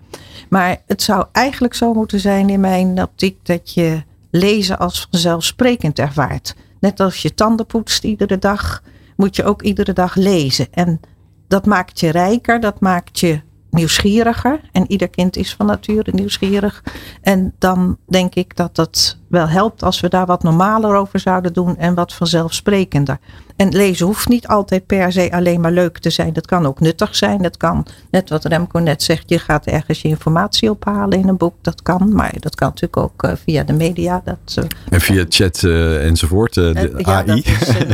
Maar 0.50 0.82
het 0.86 1.02
zou 1.02 1.26
eigenlijk 1.32 1.74
zo 1.74 1.94
moeten 1.94 2.20
zijn 2.20 2.50
in 2.50 2.60
mijn 2.60 3.02
optiek 3.02 3.46
dat 3.46 3.74
je 3.74 4.04
lezen 4.32 4.80
als 4.80 5.08
vanzelfsprekend 5.12 6.00
ervaart. 6.00 6.56
Net 6.80 7.00
als 7.00 7.22
je 7.22 7.34
tanden 7.34 7.66
poetst 7.66 8.04
iedere 8.04 8.38
dag, 8.38 8.84
moet 9.16 9.36
je 9.36 9.44
ook 9.44 9.62
iedere 9.62 9.94
dag 9.94 10.16
lezen. 10.16 10.68
En 10.72 11.00
dat 11.48 11.66
maakt 11.66 12.00
je 12.00 12.10
rijker, 12.10 12.60
dat 12.60 12.80
maakt 12.80 13.20
je 13.20 13.42
nieuwsgieriger. 13.76 14.60
En 14.72 14.92
ieder 14.92 15.10
kind 15.10 15.38
is 15.38 15.54
van 15.54 15.66
nature 15.66 16.12
nieuwsgierig. 16.12 16.84
En 17.22 17.54
dan 17.60 17.98
denk 18.08 18.36
ik 18.36 18.56
dat 18.56 18.76
dat 18.76 19.18
wel 19.28 19.48
helpt 19.48 19.84
als 19.84 20.00
we 20.00 20.10
daar 20.10 20.26
wat 20.26 20.44
normaler 20.44 20.96
over 20.96 21.20
zouden 21.20 21.54
doen 21.54 21.78
en 21.78 21.96
wat 21.96 22.14
vanzelfsprekender. 22.14 23.20
En 23.56 23.70
lezen 23.70 24.06
hoeft 24.06 24.28
niet 24.28 24.48
altijd 24.48 24.86
per 24.86 25.12
se 25.12 25.32
alleen 25.32 25.62
maar 25.62 25.72
leuk 25.72 25.98
te 25.98 26.10
zijn. 26.10 26.34
Dat 26.34 26.46
kan 26.46 26.66
ook 26.66 26.80
nuttig 26.80 27.16
zijn. 27.16 27.42
Dat 27.42 27.58
kan, 27.58 27.86
net 28.12 28.30
wat 28.30 28.46
Remco 28.46 28.80
net 28.80 29.04
zegt, 29.04 29.30
je 29.30 29.40
gaat 29.40 29.66
ergens 29.66 30.02
je 30.02 30.08
informatie 30.08 30.70
ophalen 30.70 31.20
in 31.20 31.28
een 31.28 31.38
boek. 31.38 31.56
Dat 31.62 31.82
kan, 31.82 32.14
maar 32.14 32.34
dat 32.40 32.56
kan 32.56 32.68
natuurlijk 32.68 32.98
ook 32.98 33.24
eh, 33.24 33.32
via 33.44 33.64
de 33.64 33.74
media. 33.74 34.22
Dat, 34.26 34.56
uh, 34.60 34.66
en 34.90 35.02
via 35.02 35.26
chat 35.30 35.62
uh, 35.62 36.06
enzovoort, 36.06 36.54
de 36.54 36.94
ja, 36.98 37.06
AI. 37.06 37.26
dat 37.26 37.46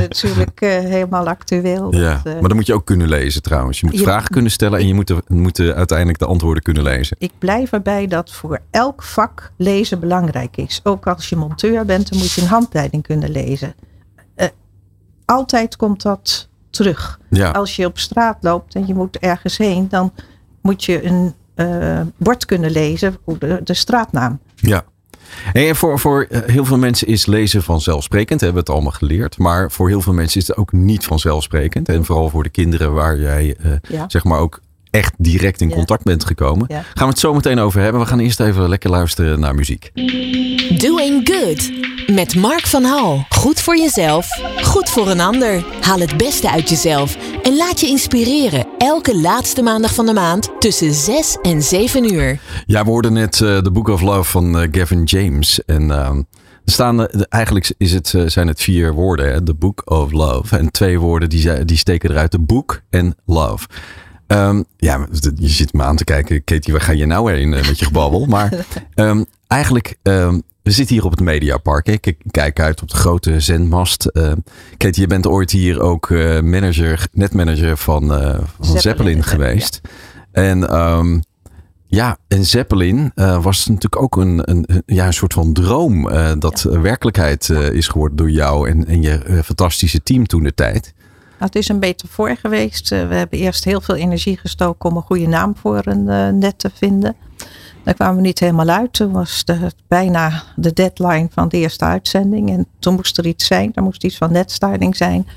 is 0.10 0.24
natuurlijk 0.24 0.60
helemaal 0.60 1.28
actueel. 1.28 1.96
Ja, 1.96 2.22
dat, 2.24 2.40
maar 2.40 2.50
dan 2.50 2.56
moet 2.58 2.68
je 2.68 2.74
ook 2.74 2.86
kunnen 2.86 3.10
lezen 3.10 3.42
trouwens. 3.42 3.80
Je 3.80 3.86
moet 3.86 3.98
je, 3.98 4.04
vragen 4.04 4.30
kunnen 4.30 4.52
stellen 4.52 4.80
en 4.80 4.88
je 4.88 4.94
moet, 4.94 5.14
moet 5.28 5.60
uiteindelijk 5.60 6.20
de 6.20 6.26
antwoorden 6.26 6.64
kunnen 6.64 6.84
lezen. 6.84 7.16
Ik 7.20 7.32
blijf 7.38 7.72
erbij 7.72 8.08
dat 8.08 8.32
voor 8.32 8.60
elk 8.72 9.04
vak 9.04 9.52
lezen 9.58 10.00
belangrijk 10.00 10.58
is. 10.58 10.80
Ook 10.84 11.08
als 11.08 11.30
je 11.30 11.36
monteur 11.36 11.86
bent, 11.86 12.10
dan 12.10 12.20
moet 12.20 12.32
je 12.32 12.42
een 12.42 12.48
handleiding 12.48 13.04
kunnen 13.04 13.32
lezen 13.32 13.74
altijd 15.32 15.76
komt 15.76 16.02
dat 16.02 16.50
terug. 16.70 17.20
Ja. 17.30 17.52
Als 17.52 17.76
je 17.76 17.86
op 17.86 18.00
straat 18.00 18.38
loopt 18.42 18.76
en 18.76 18.88
je 18.88 18.94
moet 18.94 19.18
ergens 19.18 19.58
heen, 19.58 19.90
dan 19.90 20.14
moet 20.62 20.84
je 20.84 21.06
een 21.06 21.34
uh, 21.56 22.02
bord 22.18 22.46
kunnen 22.46 22.72
lezen, 22.72 23.18
de, 23.40 23.62
de 23.64 23.74
straatnaam. 23.74 24.40
Ja. 24.56 24.84
En 25.54 25.76
voor, 25.76 26.00
voor 26.00 26.28
eh, 26.30 26.42
heel 26.46 26.66
veel 26.66 26.78
mensen 26.78 27.08
is 27.08 27.26
lezen 27.26 27.64
vanzelfsprekend, 27.64 28.42
hebben 28.42 28.64
we 28.64 28.72
het 28.72 28.76
allemaal 28.76 28.98
geleerd. 28.98 29.38
Maar 29.38 29.72
voor 29.72 29.88
heel 29.88 30.02
veel 30.02 30.14
mensen 30.14 30.42
is 30.42 30.48
het 30.48 30.58
ook 30.58 30.72
niet 30.72 31.06
vanzelfsprekend. 31.06 31.90
En 31.90 32.06
vooral 32.06 32.30
voor 32.30 32.44
de 32.44 32.50
kinderen 32.50 32.94
waar 32.94 33.20
jij 33.20 33.58
uh, 33.66 33.72
ja. 33.90 34.10
zeg 34.10 34.24
maar 34.24 34.40
ook 34.40 34.62
echt 34.92 35.14
direct 35.18 35.62
in 35.62 35.70
ja. 35.70 35.76
contact 35.76 36.04
bent 36.04 36.26
gekomen. 36.26 36.66
Ja. 36.70 36.76
Gaan 36.76 37.06
we 37.06 37.12
het 37.12 37.20
zo 37.20 37.34
meteen 37.34 37.60
over 37.60 37.82
hebben. 37.82 38.02
We 38.02 38.08
gaan 38.08 38.20
eerst 38.20 38.40
even 38.40 38.70
lekker 38.70 38.90
luisteren 38.90 39.40
naar 39.40 39.56
muziek. 39.56 39.92
Doing 40.78 41.30
Good 41.30 41.72
met 42.12 42.36
Mark 42.36 42.68
van 42.68 42.84
Hal. 42.84 43.26
Goed 43.30 43.62
voor 43.62 43.78
jezelf, 43.78 44.28
goed 44.64 44.90
voor 44.90 45.10
een 45.10 45.20
ander. 45.20 45.66
Haal 45.82 46.00
het 46.00 46.18
beste 46.18 46.52
uit 46.52 46.70
jezelf 46.70 47.18
en 47.44 47.56
laat 47.56 47.80
je 47.80 47.88
inspireren. 47.88 48.66
Elke 48.78 49.20
laatste 49.20 49.62
maandag 49.62 49.94
van 49.94 50.06
de 50.06 50.14
maand 50.14 50.50
tussen 50.60 50.94
6 50.94 51.38
en 51.42 51.62
7 51.62 52.14
uur. 52.14 52.40
Ja, 52.66 52.84
we 52.84 52.90
hoorden 52.90 53.14
net 53.14 53.40
uh, 53.40 53.58
The 53.58 53.72
Book 53.72 53.88
of 53.88 54.02
Love 54.02 54.32
van 54.32 54.62
uh, 54.62 54.68
Gavin 54.72 55.04
James. 55.04 55.66
En 55.66 55.84
uh, 55.88 56.12
staan, 56.66 57.08
eigenlijk 57.08 57.74
is 57.78 57.94
het, 57.94 58.16
zijn 58.26 58.48
het 58.48 58.62
vier 58.62 58.94
woorden, 58.94 59.32
hè? 59.32 59.44
The 59.44 59.54
Book 59.54 59.82
of 59.86 60.12
Love. 60.12 60.58
En 60.58 60.72
twee 60.72 61.00
woorden 61.00 61.30
die, 61.30 61.66
die 61.66 61.78
steken 61.78 62.12
eruit, 62.12 62.32
de 62.32 62.40
boek 62.40 62.82
en 62.90 63.16
love. 63.26 63.68
Um, 64.32 64.66
ja, 64.78 65.08
je 65.36 65.50
zit 65.50 65.74
me 65.74 65.84
aan 65.84 65.96
te 65.96 66.04
kijken, 66.04 66.44
Katie, 66.44 66.74
waar 66.74 66.82
ga 66.82 66.92
je 66.92 67.06
nou 67.06 67.32
heen 67.32 67.50
met 67.50 67.80
je 67.80 67.86
gebabbel? 67.86 68.26
Maar 68.26 68.66
um, 68.96 69.26
eigenlijk, 69.48 69.96
um, 70.04 70.42
we 70.64 70.72
zitten 70.72 70.96
hier 70.96 71.06
op 71.06 71.12
het 71.12 71.20
Mediapark. 71.20 71.88
Ik 71.88 72.16
kijk 72.32 72.60
uit 72.60 72.82
op 72.82 72.90
de 72.90 72.96
grote 72.96 73.40
zendmast. 73.40 74.10
Uh, 74.14 74.32
Katie, 74.78 75.02
je 75.02 75.08
bent 75.08 75.28
ooit 75.28 75.52
hier 75.52 75.82
ook 75.82 76.10
uh, 76.10 76.40
manager, 76.40 77.08
netmanager 77.12 77.78
van, 77.78 78.04
uh, 78.04 78.20
van 78.20 78.46
Zeppelin, 78.60 78.82
Zeppelin 78.82 79.24
geweest. 79.24 79.82
Ja. 79.84 80.42
En 80.42 81.24
ja, 81.88 82.18
en 82.28 82.46
Zeppelin 82.46 83.12
was 83.16 83.68
natuurlijk 83.68 84.02
ook 84.02 84.18
een, 84.18 84.50
een, 84.50 84.84
ja, 84.86 85.06
een 85.06 85.14
soort 85.14 85.34
van 85.34 85.54
droom 85.54 86.10
dat 86.40 86.66
ja. 86.70 86.82
werkelijkheid 86.82 87.50
is 87.50 87.88
geworden 87.88 88.18
door 88.18 88.30
jou 88.30 88.70
en, 88.70 88.88
en 88.88 89.02
je 89.02 89.42
fantastische 89.44 90.04
team 90.04 90.28
toen 90.28 90.44
de 90.44 90.54
tijd. 90.54 90.94
Nou, 91.42 91.54
het 91.54 91.62
is 91.62 91.70
een 91.70 91.80
metafoor 91.80 92.36
geweest. 92.36 92.90
we 92.90 92.96
hebben 92.96 93.40
eerst 93.40 93.64
heel 93.64 93.82
veel 93.82 93.96
energie 93.96 94.38
gestoken 94.38 94.90
om 94.90 94.96
een 94.96 95.02
goede 95.02 95.28
naam 95.28 95.56
voor 95.56 95.82
een 95.86 96.40
net 96.40 96.60
te 96.60 96.70
vinden. 96.74 97.16
Daar 97.84 97.94
kwamen 97.94 98.16
we 98.16 98.22
niet 98.22 98.40
helemaal 98.40 98.68
uit. 98.68 98.94
Toen 98.94 99.12
was 99.12 99.46
de, 99.46 99.72
bijna 99.88 100.44
de 100.56 100.74
deadline 100.74 101.28
van 101.32 101.50
de 101.50 101.58
eerste 101.58 101.86
uitzending. 101.86 102.50
En 102.50 102.68
toen 102.80 102.94
moest 102.94 103.18
er 103.18 103.26
iets 103.26 103.46
zijn. 103.46 103.72
Er 103.74 103.84
moest 103.84 104.04
iets 104.04 104.18
van 104.18 104.32
netstyling 104.32 104.96
zijn. 104.96 105.28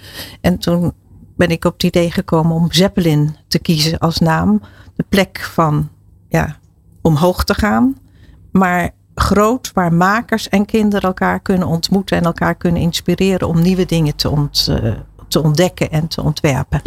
En 0.40 0.58
toen 0.58 0.92
ben 1.36 1.48
ik 1.48 1.64
op 1.64 1.72
het 1.72 1.82
idee 1.82 2.10
gekomen 2.10 2.56
om 2.56 2.72
Zeppelin 2.72 3.36
te 3.48 3.58
kiezen 3.58 3.98
als 3.98 4.18
naam. 4.18 4.60
De 4.96 5.04
plek 5.08 5.40
van 5.40 5.88
ja, 6.28 6.56
omhoog 7.02 7.44
te 7.44 7.54
gaan. 7.54 7.96
Maar 8.52 8.90
groot, 9.14 9.72
waar 9.72 9.92
makers 9.92 10.48
en 10.48 10.64
kinderen 10.64 11.08
elkaar 11.08 11.40
kunnen 11.40 11.68
ontmoeten. 11.68 12.16
En 12.16 12.24
elkaar 12.24 12.54
kunnen 12.54 12.82
inspireren 12.82 13.48
om 13.48 13.62
nieuwe 13.62 13.86
dingen 13.86 14.16
te, 14.16 14.30
ont, 14.30 14.66
uh, 14.70 14.94
te 15.34 15.42
ontdekken 15.42 15.90
en 15.90 16.08
te 16.08 16.22
ontwerpen. 16.22 16.82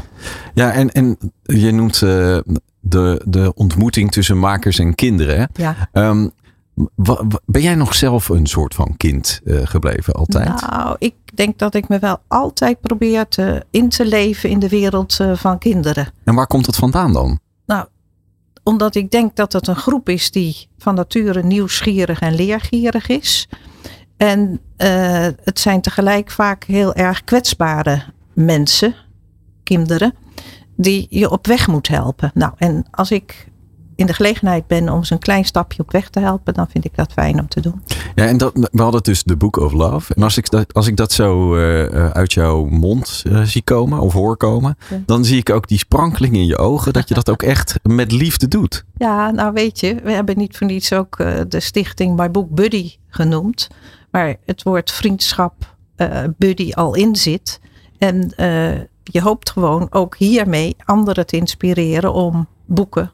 Ja, 0.54 0.72
en, 0.72 0.92
en 0.92 1.18
je 1.44 1.72
noemt 1.72 2.02
uh, 2.02 2.38
de, 2.80 3.22
de 3.26 3.54
ontmoeting 3.54 4.12
tussen 4.12 4.40
makers 4.40 4.80
en 4.80 4.96
kinderen. 4.96 5.50
Ja. 5.54 5.90
Um, 5.94 6.32
ben 7.46 7.62
jij 7.62 7.76
nog 7.76 7.96
zelf 7.96 8.30
een 8.30 8.46
soort 8.46 8.76
van 8.76 8.98
kind 8.98 9.42
uh, 9.44 9.60
gebleven 9.64 10.14
altijd? 10.14 10.62
Nou, 10.70 10.96
ik 11.00 11.14
denk 11.34 11.60
dat 11.60 11.74
ik 11.74 11.88
me 11.88 12.00
wel 12.00 12.18
altijd 12.28 12.82
probeer 12.82 13.28
te, 13.28 13.66
in 13.72 13.90
te 13.90 14.06
leven 14.06 14.50
in 14.50 14.60
de 14.60 14.70
wereld 14.70 15.18
uh, 15.22 15.36
van 15.36 15.58
kinderen. 15.58 16.08
En 16.24 16.36
waar 16.36 16.48
komt 16.48 16.66
dat 16.66 16.76
vandaan 16.76 17.14
dan? 17.14 17.40
Nou, 17.66 17.86
omdat 18.64 18.96
ik 18.96 19.12
denk 19.12 19.36
dat 19.36 19.54
het 19.54 19.68
een 19.68 19.76
groep 19.76 20.10
is 20.10 20.32
die 20.32 20.68
van 20.78 20.96
nature 20.96 21.44
nieuwsgierig 21.44 22.20
en 22.20 22.36
leergierig 22.36 23.08
is. 23.08 23.50
En 24.18 24.60
uh, 24.78 25.28
het 25.44 25.60
zijn 25.60 25.82
tegelijk 25.82 26.32
vaak 26.32 26.64
heel 26.64 26.94
erg 26.94 27.24
kwetsbare 27.24 28.04
mensen, 28.38 28.96
kinderen 29.64 30.14
die 30.76 31.08
je 31.10 31.30
op 31.30 31.48
weg 31.48 31.68
moet 31.68 31.88
helpen. 31.88 32.32
Nou, 32.34 32.54
en 32.58 32.86
als 32.92 33.12
ik 33.12 33.48
in 33.96 34.06
de 34.06 34.14
gelegenheid 34.14 34.68
ben 34.68 34.90
om 34.90 35.04
ze 35.04 35.14
een 35.14 35.20
klein 35.20 35.46
stapje 35.46 35.82
op 35.82 35.92
weg 35.92 36.10
te 36.10 36.20
helpen, 36.20 36.54
dan 36.54 36.68
vind 36.70 36.86
ik 36.86 36.96
dat 36.96 37.14
fijn 37.14 37.40
om 37.40 37.48
te 37.48 37.62
doen. 37.62 37.84
Ja, 38.16 38.26
en 38.26 38.38
dat, 38.38 38.70
we 38.72 38.82
hadden 38.82 39.04
dus 39.04 39.24
de 39.24 39.36
Book 39.36 39.58
of 39.58 39.72
Love. 39.72 40.14
En 40.14 40.24
als 40.24 40.38
ik 40.38 40.50
dat, 40.50 40.74
als 40.74 40.88
ik 40.88 40.96
dat 40.96 41.12
zo 41.12 41.56
uh, 41.58 42.10
uit 42.10 42.34
jouw 42.34 42.66
mond 42.66 43.24
uh, 43.28 43.42
zie 43.42 43.62
komen 43.62 44.00
of 44.00 44.14
hoor 44.14 44.38
komen, 44.38 44.78
ja. 44.90 45.02
dan 45.06 45.26
zie 45.26 45.38
ik 45.38 45.50
ook 45.50 45.68
die 45.68 45.78
sprankeling 45.78 46.36
in 46.36 46.46
je 46.46 46.58
ogen 46.58 46.94
dat 46.94 47.08
je 47.08 47.14
dat 47.14 47.30
ook 47.30 47.44
echt 47.44 47.80
met 47.84 48.12
liefde 48.12 48.48
doet. 48.48 48.86
Ja, 48.98 49.32
nou 49.32 49.54
weet 49.54 49.80
je, 49.80 49.96
we 50.04 50.12
hebben 50.12 50.38
niet 50.38 50.58
voor 50.58 50.68
niets 50.68 50.94
ook 50.94 51.20
uh, 51.20 51.40
de 51.48 51.60
stichting 51.60 52.18
My 52.18 52.32
Book 52.32 52.50
Buddy 52.50 52.92
genoemd, 53.08 53.68
waar 54.12 54.36
het 54.46 54.64
woord 54.64 54.92
vriendschap 54.92 55.76
buddy 56.38 56.72
al 56.72 56.96
in 56.96 57.16
zit. 57.16 57.60
En 57.98 58.34
je 59.04 59.22
hoopt 59.22 59.50
gewoon 59.50 59.88
ook 59.90 60.18
hiermee 60.18 60.76
anderen 60.86 61.26
te 61.26 61.38
inspireren 61.38 62.14
om 62.14 62.48
boeken 62.66 63.12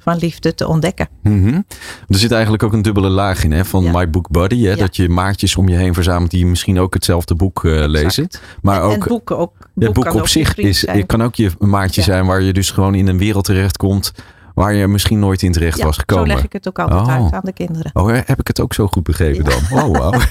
van 0.00 0.16
liefde 0.16 0.54
te 0.54 0.68
ontdekken. 0.68 1.08
Mm 1.22 1.42
-hmm. 1.42 1.64
Er 2.08 2.18
zit 2.18 2.32
eigenlijk 2.32 2.62
ook 2.62 2.72
een 2.72 2.82
dubbele 2.82 3.08
laag 3.08 3.44
in 3.44 3.52
hè, 3.52 3.64
van 3.64 3.82
ja. 3.82 3.90
My 3.92 4.10
Book 4.10 4.30
Buddy. 4.30 4.62
Hè, 4.62 4.70
ja. 4.70 4.76
Dat 4.76 4.96
je 4.96 5.08
maatjes 5.08 5.56
om 5.56 5.68
je 5.68 5.76
heen 5.76 5.94
verzamelt 5.94 6.30
die 6.30 6.46
misschien 6.46 6.80
ook 6.80 6.94
hetzelfde 6.94 7.34
boek 7.34 7.62
uh, 7.62 7.86
lezen. 7.86 8.28
Maar 8.62 8.76
en, 8.76 8.82
ook, 8.82 9.02
en 9.02 9.08
boeken 9.08 9.38
ook. 9.38 9.52
Het 9.58 9.92
boek, 9.92 10.04
boek 10.04 10.14
op 10.14 10.28
zich 10.28 10.54
is, 10.54 10.86
kan 11.06 11.22
ook 11.22 11.34
je 11.34 11.50
maatje 11.58 12.02
zijn 12.02 12.26
waar 12.26 12.42
je 12.42 12.52
dus 12.52 12.70
gewoon 12.70 12.94
in 12.94 13.06
een 13.06 13.18
wereld 13.18 13.44
terechtkomt 13.44 14.12
waar 14.60 14.74
je 14.74 14.86
misschien 14.86 15.18
nooit 15.18 15.42
in 15.42 15.52
terecht 15.52 15.78
ja, 15.78 15.84
was 15.84 15.96
gekomen. 15.96 16.26
Zo 16.26 16.34
leg 16.34 16.44
ik 16.44 16.52
het 16.52 16.68
ook 16.68 16.78
altijd 16.78 17.00
oh. 17.00 17.12
uit 17.12 17.32
aan 17.32 17.40
de 17.44 17.52
kinderen. 17.52 17.90
Oh, 17.94 18.08
heb 18.24 18.40
ik 18.40 18.46
het 18.46 18.60
ook 18.60 18.74
zo 18.74 18.86
goed 18.86 19.02
begrepen 19.02 19.44
ja. 19.44 19.50
dan? 19.50 19.84
Oh, 19.84 19.96
wow. 19.96 20.14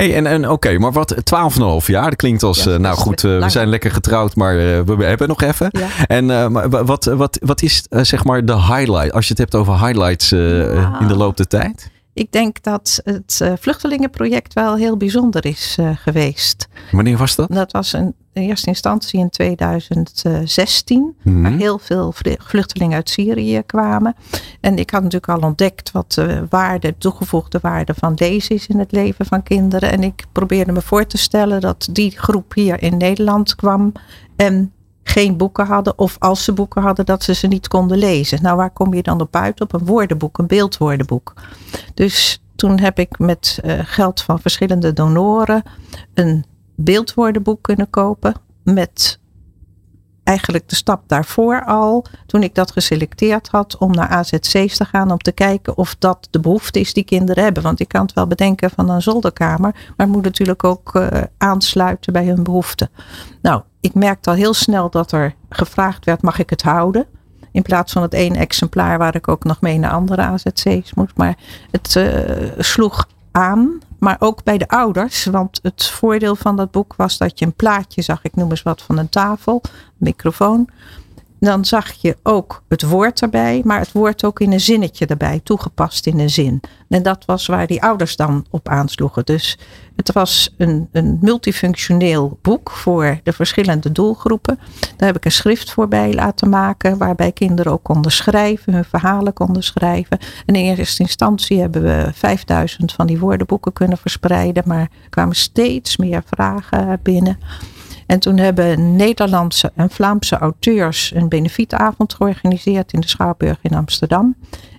hey, 0.00 0.14
en, 0.14 0.26
en 0.26 0.44
oké, 0.44 0.52
okay, 0.52 0.76
maar 0.76 0.92
wat 0.92 1.14
12,5 1.14 1.86
jaar, 1.86 2.08
dat 2.08 2.16
klinkt 2.16 2.42
als, 2.42 2.64
ja, 2.64 2.70
uh, 2.70 2.78
nou 2.78 2.96
goed, 2.96 3.22
uh, 3.22 3.42
we 3.42 3.50
zijn 3.50 3.68
lekker 3.68 3.90
getrouwd, 3.90 4.36
maar 4.36 4.54
uh, 4.54 4.80
we 4.80 5.04
hebben 5.04 5.28
nog 5.28 5.42
even. 5.42 5.70
En 6.06 6.52
maar 6.52 6.84
wat, 6.84 7.04
wat, 7.04 7.38
wat 7.42 7.62
is 7.62 7.84
zeg 7.90 8.24
maar 8.24 8.44
de 8.44 8.56
highlight, 8.56 9.12
als 9.12 9.24
je 9.24 9.30
het 9.30 9.38
hebt 9.38 9.54
over 9.54 9.86
highlights 9.86 10.32
in 10.32 11.06
de 11.08 11.16
loop 11.16 11.36
der 11.36 11.46
tijd? 11.46 11.90
Ik 12.16 12.32
denk 12.32 12.62
dat 12.62 13.00
het 13.04 13.40
uh, 13.42 13.52
vluchtelingenproject 13.58 14.52
wel 14.52 14.76
heel 14.76 14.96
bijzonder 14.96 15.46
is 15.46 15.76
uh, 15.80 15.90
geweest. 15.94 16.68
Wanneer 16.92 17.16
was 17.16 17.36
dat? 17.36 17.48
Dat 17.52 17.72
was 17.72 17.92
een, 17.92 18.14
in 18.32 18.42
eerste 18.42 18.68
instantie 18.68 19.20
in 19.20 19.30
2016, 19.30 20.98
Mhm. 20.98 21.08
mm 21.22 21.34
-hmm. 21.34 21.42
waar 21.42 21.60
heel 21.60 21.78
veel 21.78 22.14
vluchtelingen 22.38 22.96
uit 22.96 23.10
Syrië 23.10 23.62
kwamen. 23.66 24.14
En 24.60 24.78
ik 24.78 24.90
had 24.90 25.02
natuurlijk 25.02 25.32
al 25.32 25.48
ontdekt 25.48 25.90
wat 25.90 26.12
de 26.12 26.46
waarde, 26.50 26.88
de 26.88 26.98
toegevoegde 26.98 27.58
waarde 27.62 27.94
van 27.94 28.14
deze 28.14 28.54
is 28.54 28.66
in 28.66 28.78
het 28.78 28.92
leven 28.92 29.26
van 29.26 29.42
kinderen. 29.42 29.92
En 29.92 30.02
ik 30.02 30.24
probeerde 30.32 30.72
me 30.72 30.82
voor 30.82 31.06
te 31.06 31.18
stellen 31.18 31.60
dat 31.60 31.88
die 31.90 32.18
groep 32.18 32.54
hier 32.54 32.82
in 32.82 32.96
Nederland 32.96 33.54
kwam 33.54 33.92
en 34.36 34.72
geen 35.08 35.36
boeken 35.36 35.66
hadden. 35.66 35.98
Of 35.98 36.16
als 36.18 36.44
ze 36.44 36.52
boeken 36.52 36.82
hadden, 36.82 37.06
dat 37.06 37.22
ze 37.22 37.34
ze 37.34 37.46
niet 37.46 37.68
konden 37.68 37.98
lezen. 37.98 38.42
Nou, 38.42 38.56
waar 38.56 38.70
kom 38.70 38.94
je 38.94 39.02
dan 39.02 39.20
op 39.20 39.36
uit? 39.36 39.60
Op 39.60 39.72
een 39.72 39.84
woordenboek, 39.84 40.38
een 40.38 40.46
beeldwoordenboek. 40.46 41.32
Dus 41.94 42.42
toen 42.56 42.80
heb 42.80 42.98
ik 42.98 43.18
met 43.18 43.58
uh, 43.64 43.78
geld 43.82 44.22
van 44.22 44.40
verschillende 44.40 44.92
donoren 44.92 45.62
een 46.14 46.44
beeldwoordenboek 46.74 47.62
kunnen 47.62 47.90
kopen. 47.90 48.34
Met 48.62 49.18
eigenlijk 50.26 50.68
de 50.68 50.74
stap 50.74 51.02
daarvoor 51.06 51.64
al, 51.64 52.04
toen 52.26 52.42
ik 52.42 52.54
dat 52.54 52.72
geselecteerd 52.72 53.48
had 53.48 53.76
om 53.78 53.90
naar 53.90 54.08
AZC's 54.08 54.76
te 54.76 54.84
gaan, 54.84 55.10
om 55.10 55.18
te 55.18 55.32
kijken 55.32 55.76
of 55.76 55.96
dat 55.98 56.28
de 56.30 56.40
behoefte 56.40 56.80
is 56.80 56.92
die 56.92 57.04
kinderen 57.04 57.44
hebben. 57.44 57.62
Want 57.62 57.80
ik 57.80 57.88
kan 57.88 58.02
het 58.02 58.12
wel 58.12 58.26
bedenken 58.26 58.70
van 58.70 58.90
een 58.90 59.02
zolderkamer, 59.02 59.72
maar 59.96 60.06
het 60.06 60.08
moet 60.08 60.22
natuurlijk 60.22 60.64
ook 60.64 60.94
uh, 60.94 61.08
aansluiten 61.38 62.12
bij 62.12 62.24
hun 62.24 62.42
behoeften. 62.42 62.90
Nou, 63.42 63.62
ik 63.80 63.94
merkte 63.94 64.30
al 64.30 64.36
heel 64.36 64.54
snel 64.54 64.90
dat 64.90 65.12
er 65.12 65.34
gevraagd 65.48 66.04
werd, 66.04 66.22
mag 66.22 66.38
ik 66.38 66.50
het 66.50 66.62
houden? 66.62 67.06
In 67.52 67.62
plaats 67.62 67.92
van 67.92 68.02
het 68.02 68.14
één 68.14 68.34
exemplaar 68.34 68.98
waar 68.98 69.14
ik 69.14 69.28
ook 69.28 69.44
nog 69.44 69.60
mee 69.60 69.78
naar 69.78 69.90
andere 69.90 70.22
AZC's 70.22 70.94
moest. 70.94 71.16
Maar 71.16 71.36
het 71.70 71.94
uh, 71.94 72.50
sloeg 72.58 73.08
aan, 73.30 73.78
maar 74.06 74.16
ook 74.18 74.44
bij 74.44 74.58
de 74.58 74.68
ouders. 74.68 75.24
Want 75.24 75.58
het 75.62 75.86
voordeel 75.86 76.36
van 76.36 76.56
dat 76.56 76.70
boek 76.70 76.94
was 76.96 77.18
dat 77.18 77.38
je 77.38 77.46
een 77.46 77.54
plaatje 77.54 78.02
zag, 78.02 78.22
ik 78.22 78.36
noem 78.36 78.50
eens 78.50 78.62
wat 78.62 78.82
van 78.82 78.98
een 78.98 79.08
tafel, 79.08 79.60
een 79.64 79.70
microfoon. 79.96 80.68
Dan 81.40 81.64
zag 81.64 81.92
je 81.92 82.16
ook 82.22 82.62
het 82.68 82.82
woord 82.82 83.22
erbij, 83.22 83.62
maar 83.64 83.78
het 83.78 83.92
woord 83.92 84.24
ook 84.24 84.40
in 84.40 84.52
een 84.52 84.60
zinnetje 84.60 85.06
erbij, 85.06 85.40
toegepast 85.44 86.06
in 86.06 86.18
een 86.18 86.30
zin. 86.30 86.60
En 86.88 87.02
dat 87.02 87.24
was 87.24 87.46
waar 87.46 87.66
die 87.66 87.82
ouders 87.82 88.16
dan 88.16 88.46
op 88.50 88.68
aansloegen. 88.68 89.24
Dus 89.24 89.58
het 89.96 90.12
was 90.12 90.54
een, 90.56 90.88
een 90.92 91.18
multifunctioneel 91.20 92.38
boek 92.42 92.70
voor 92.70 93.20
de 93.22 93.32
verschillende 93.32 93.92
doelgroepen. 93.92 94.58
Daar 94.96 95.08
heb 95.08 95.16
ik 95.16 95.24
een 95.24 95.32
schrift 95.32 95.70
voorbij 95.70 96.14
laten 96.14 96.48
maken, 96.48 96.98
waarbij 96.98 97.32
kinderen 97.32 97.72
ook 97.72 97.82
konden 97.82 98.12
schrijven, 98.12 98.72
hun 98.72 98.84
verhalen 98.84 99.32
konden 99.32 99.62
schrijven. 99.62 100.18
En 100.46 100.54
in 100.54 100.76
eerste 100.76 101.02
instantie 101.02 101.60
hebben 101.60 101.82
we 101.82 102.10
5000 102.12 102.92
van 102.92 103.06
die 103.06 103.18
woordenboeken 103.18 103.72
kunnen 103.72 103.98
verspreiden, 103.98 104.62
maar 104.66 104.80
er 104.80 105.10
kwamen 105.10 105.36
steeds 105.36 105.96
meer 105.96 106.22
vragen 106.26 107.00
binnen. 107.02 107.38
En 108.06 108.18
toen 108.18 108.36
hebben 108.38 108.96
Nederlandse 108.96 109.72
en 109.74 109.90
Vlaamse 109.90 110.38
auteurs 110.38 111.12
een 111.14 111.28
benefietavond 111.28 112.14
georganiseerd 112.14 112.92
in 112.92 113.00
de 113.00 113.08
Schouwburg 113.08 113.58
in 113.62 113.74
Amsterdam. 113.74 114.36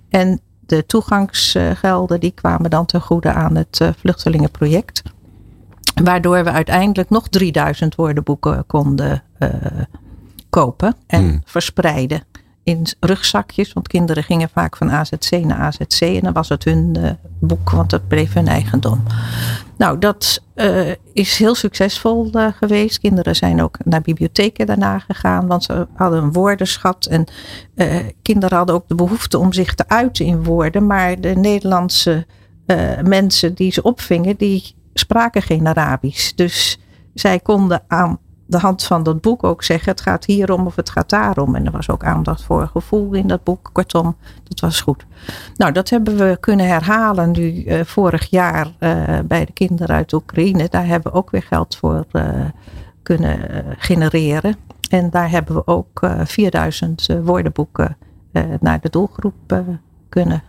En 0.09 0.41
de 0.59 0.85
toegangsgelden 0.85 2.19
die 2.19 2.31
kwamen 2.31 2.69
dan 2.69 2.85
ten 2.85 3.01
goede 3.01 3.33
aan 3.33 3.55
het 3.55 3.81
eh, 3.81 3.89
vluchtelingenproject. 3.97 5.03
Waardoor 6.03 6.43
we 6.43 6.51
uiteindelijk 6.51 7.09
nog 7.09 7.27
3000 7.27 7.95
woordenboeken 7.95 8.65
konden 8.65 9.23
uh, 9.39 9.49
kopen 10.49 10.95
en 11.07 11.21
hmm. 11.21 11.41
verspreiden 11.45 12.23
in 12.63 12.87
rugzakjes. 12.99 13.73
Want 13.73 13.87
kinderen 13.87 14.23
gingen 14.23 14.49
vaak 14.49 14.77
van 14.77 14.91
AZC 14.91 15.31
naar 15.31 15.57
AZC 15.57 16.01
en 16.01 16.21
dan 16.21 16.33
was 16.33 16.49
het 16.49 16.63
hun 16.63 16.95
uh, 16.97 17.09
boek, 17.39 17.69
want 17.69 17.89
dat 17.89 18.07
bleef 18.07 18.33
hun 18.33 18.47
eigendom. 18.47 19.03
Nou, 19.77 19.99
dat 19.99 20.41
uh, 20.57 20.91
is 21.13 21.37
heel 21.37 21.55
succesvol 21.55 22.29
uh, 22.33 22.47
geweest. 22.57 22.99
Kinderen 22.99 23.35
zijn 23.35 23.61
ook 23.61 23.77
naar 23.83 24.01
bibliotheken 24.01 24.65
daarna 24.65 24.99
gegaan, 24.99 25.47
want 25.47 25.63
ze 25.63 25.87
hadden 25.93 26.23
een 26.23 26.33
woordenschat. 26.33 27.05
En 27.05 27.25
kinderen 28.21 28.57
hadden 28.57 28.75
ook 28.75 28.87
de 28.87 28.95
behoefte 28.95 29.37
om 29.37 29.53
zich 29.53 29.75
te 29.75 29.87
uiten 29.87 30.25
in 30.25 30.43
woorden. 30.43 30.87
Maar 30.87 31.21
de 31.21 31.35
Nederlandse 31.35 32.25
mensen 33.03 33.53
die 33.53 33.71
ze 33.71 33.81
opvingen, 33.81 34.37
die 34.37 34.75
spraken 34.93 35.41
geen 35.41 35.67
Arabisch. 35.67 36.33
Dus 36.35 36.79
zij 37.13 37.39
konden 37.39 37.83
aan 37.87 38.19
de 38.47 38.57
hand 38.57 38.83
van 38.83 39.03
dat 39.03 39.21
boek 39.21 39.43
ook 39.43 39.63
zeggen: 39.63 39.91
het 39.91 40.01
gaat 40.01 40.25
hierom 40.25 40.65
of 40.65 40.75
het 40.75 40.89
gaat 40.89 41.09
daarom. 41.09 41.55
En 41.55 41.65
er 41.65 41.71
was 41.71 41.89
ook 41.89 42.03
aandacht 42.03 42.43
voor 42.43 42.67
gevoel 42.67 43.13
in 43.13 43.27
dat 43.27 43.43
boek. 43.43 43.69
Kortom, 43.73 44.15
dat 44.43 44.59
was 44.59 44.81
goed. 44.81 45.05
Nou, 45.55 45.71
dat 45.71 45.89
hebben 45.89 46.17
we 46.17 46.37
kunnen 46.39 46.67
herhalen 46.67 47.31
nu 47.31 47.63
uh, 47.63 47.83
vorig 47.83 48.29
jaar 48.29 48.67
uh, 48.79 49.19
bij 49.25 49.45
de 49.45 49.51
kinderen 49.51 49.95
uit 49.95 50.13
Oekraïne. 50.13 50.67
Daar 50.69 50.85
hebben 50.85 51.11
we 51.11 51.17
ook 51.17 51.29
weer 51.29 51.43
geld 51.43 51.75
voor 51.75 52.05
uh, 52.11 52.23
kunnen 53.03 53.65
genereren. 53.77 54.55
En 54.89 55.09
daar 55.09 55.29
hebben 55.29 55.55
we 55.55 55.67
ook 55.67 56.09
4000 56.23 57.07
woordenboeken 57.23 57.97
naar 58.59 58.79
de 58.79 58.89
doelgroep 58.89 59.63
kunnen 60.09 60.43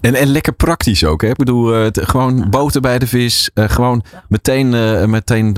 en, 0.00 0.14
en 0.14 0.26
lekker 0.26 0.52
praktisch 0.52 1.04
ook. 1.04 1.22
Hè? 1.22 1.28
Ik 1.28 1.36
bedoel, 1.36 1.84
uh, 1.84 1.86
gewoon 1.92 2.50
boter 2.50 2.80
bij 2.80 2.98
de 2.98 3.06
vis. 3.06 3.50
Uh, 3.54 3.68
gewoon 3.68 4.02
meteen, 4.28 4.72
uh, 4.72 5.04
meteen 5.04 5.56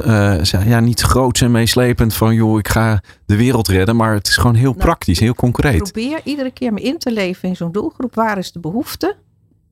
ja, 0.65 0.81
niet 0.81 1.01
groot 1.01 1.41
en 1.41 1.51
meeslepend 1.51 2.15
van 2.15 2.35
joh, 2.35 2.59
ik 2.59 2.69
ga 2.69 3.03
de 3.27 3.37
wereld 3.37 3.69
redden. 3.69 3.97
Maar 3.97 4.15
het 4.15 4.29
is 4.29 4.37
gewoon 4.37 4.55
heel 4.55 4.71
nou, 4.71 4.83
praktisch, 4.83 5.21
heel 5.21 5.35
concreet. 5.35 5.83
Probeer 5.83 6.21
iedere 6.25 6.51
keer 6.51 6.73
me 6.73 6.81
in 6.81 6.99
te 6.99 7.13
leven 7.13 7.49
in 7.49 7.57
zo'n 7.57 7.73
doelgroep. 7.73 8.15
Waar 8.15 8.39
is 8.39 8.53
de 8.53 8.61
behoefte? 8.61 9.17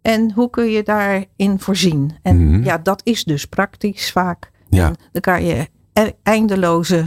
En 0.02 0.32
hoe 0.32 0.50
kun 0.50 0.70
je 0.70 0.82
daarin 0.82 1.58
voorzien? 1.58 2.16
En 2.22 2.36
mm 2.36 2.64
ja, 2.64 2.78
dat 2.78 3.00
is 3.04 3.24
dus 3.24 3.44
praktisch 3.44 4.12
vaak. 4.12 4.50
Ja. 4.68 4.86
En 4.86 4.96
dan 5.12 5.20
kan 5.20 5.44
je 5.44 5.68
e-, 5.92 6.10
eindeloze 6.22 7.04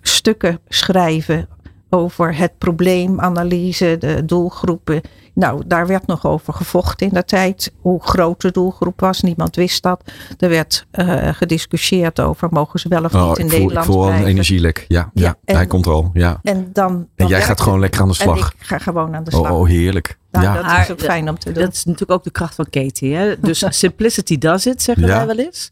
stukken 0.00 0.60
schrijven 0.68 1.48
over 1.90 2.36
het 2.36 2.58
probleemanalyse, 2.58 3.96
de 3.98 4.24
doelgroepen. 4.24 5.00
Nou, 5.34 5.62
daar 5.66 5.86
werd 5.86 6.06
nog 6.06 6.26
over 6.26 6.54
gevochten 6.54 7.06
in 7.06 7.14
de 7.14 7.24
tijd. 7.24 7.72
Hoe 7.80 8.02
groot 8.02 8.40
de 8.40 8.50
doelgroep 8.50 9.00
was. 9.00 9.20
Niemand 9.20 9.56
wist 9.56 9.82
dat. 9.82 10.02
Er 10.38 10.48
werd 10.48 10.86
uh, 10.92 11.28
gediscussieerd 11.32 12.20
over 12.20 12.48
mogen 12.50 12.80
ze 12.80 12.88
wel 12.88 13.04
of 13.04 13.12
niet 13.12 13.22
oh, 13.22 13.32
in 13.38 13.48
voel, 13.48 13.58
Nederland 13.58 13.86
ik 13.86 13.92
voel 13.92 14.10
een 14.10 14.24
energielek. 14.24 14.84
Ja, 14.88 15.10
ja, 15.14 15.36
ja 15.44 15.54
hij 15.54 15.66
komt 15.66 15.86
al. 15.86 16.10
Ja. 16.12 16.40
En, 16.42 16.70
dan, 16.72 16.92
dan 16.92 17.08
en 17.16 17.26
jij 17.26 17.42
gaat 17.42 17.60
gewoon 17.60 17.80
lekker 17.80 18.00
aan 18.00 18.08
de 18.08 18.14
slag. 18.14 18.38
En 18.38 18.56
ik 18.58 18.66
ga 18.66 18.78
gewoon 18.78 19.14
aan 19.14 19.24
de 19.24 19.30
slag. 19.30 19.50
Oh, 19.50 19.60
oh 19.60 19.68
heerlijk. 19.68 20.18
Nou, 20.30 20.44
ja. 20.44 20.62
Dat 20.62 20.80
is 20.80 20.90
ook 20.90 21.00
fijn 21.00 21.28
om 21.28 21.38
te 21.38 21.52
doen. 21.52 21.62
Dat 21.62 21.72
is 21.72 21.84
natuurlijk 21.84 22.10
ook 22.10 22.24
de 22.24 22.30
kracht 22.30 22.54
van 22.54 22.70
Katie. 22.70 23.14
Hè? 23.14 23.40
Dus 23.40 23.64
simplicity 23.78 24.38
does 24.38 24.66
it, 24.66 24.82
zeggen 24.82 25.06
wij 25.06 25.26
wel 25.26 25.38
eens. 25.38 25.70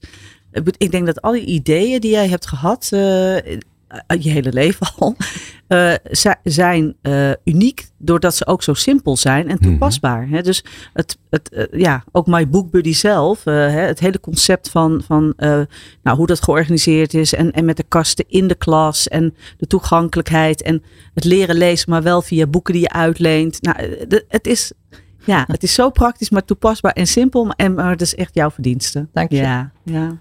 Ik 0.76 0.90
denk 0.90 1.06
dat 1.06 1.22
alle 1.22 1.40
ideeën 1.40 2.00
die 2.00 2.10
jij 2.10 2.28
hebt 2.28 2.46
gehad, 2.46 2.90
uh, 2.94 3.36
je 4.18 4.30
hele 4.30 4.52
leven 4.52 4.86
al, 4.98 5.16
uh, 5.68 5.94
zijn 6.42 6.96
uh, 7.02 7.30
uniek 7.44 7.88
doordat 7.98 8.34
ze 8.34 8.46
ook 8.46 8.62
zo 8.62 8.74
simpel 8.74 9.16
zijn 9.16 9.48
en 9.48 9.56
mhm. 9.60 9.70
toepasbaar. 9.70 10.26
Mm 10.26 10.32
-hmm. 10.32 10.42
Dus 10.42 10.64
het, 10.92 11.18
het, 11.30 11.50
uh, 11.52 11.80
ja, 11.80 12.04
ook 12.12 12.26
My 12.26 12.48
Book 12.48 12.70
Buddy 12.70 12.92
zelf, 12.92 13.44
het 13.44 14.00
hele 14.00 14.20
concept 14.20 14.70
van, 14.70 15.02
van 15.06 15.34
nou, 16.02 16.16
hoe 16.16 16.26
dat 16.26 16.42
georganiseerd 16.42 17.14
is 17.14 17.34
en, 17.34 17.52
en 17.52 17.64
met 17.64 17.76
de 17.76 17.84
kasten 17.88 18.24
in 18.28 18.46
de 18.46 18.54
klas 18.54 19.08
en 19.08 19.34
de 19.56 19.66
toegankelijkheid 19.66 20.62
en 20.62 20.82
het 21.14 21.24
leren 21.24 21.56
lezen, 21.56 21.90
maar 21.90 22.02
wel 22.02 22.22
via 22.22 22.46
boeken 22.46 22.72
die 22.72 22.82
je 22.82 22.92
uitleent. 22.92 23.62
Nou, 23.62 24.06
de, 24.08 24.24
het 24.28 24.46
is. 24.46 24.72
Ja, 25.24 25.44
het 25.46 25.62
is 25.62 25.74
zo 25.74 25.90
praktisch, 25.90 26.30
maar 26.30 26.44
toepasbaar 26.44 26.92
en 26.92 27.06
simpel. 27.06 27.44
Maar, 27.44 27.56
en, 27.56 27.74
maar 27.74 27.90
dat 27.90 28.00
is 28.00 28.14
echt 28.14 28.34
jouw 28.34 28.50
verdienste. 28.50 29.06
Dank 29.12 29.30
je. 29.30 29.36
Ja, 29.36 29.72
ja. 29.82 30.18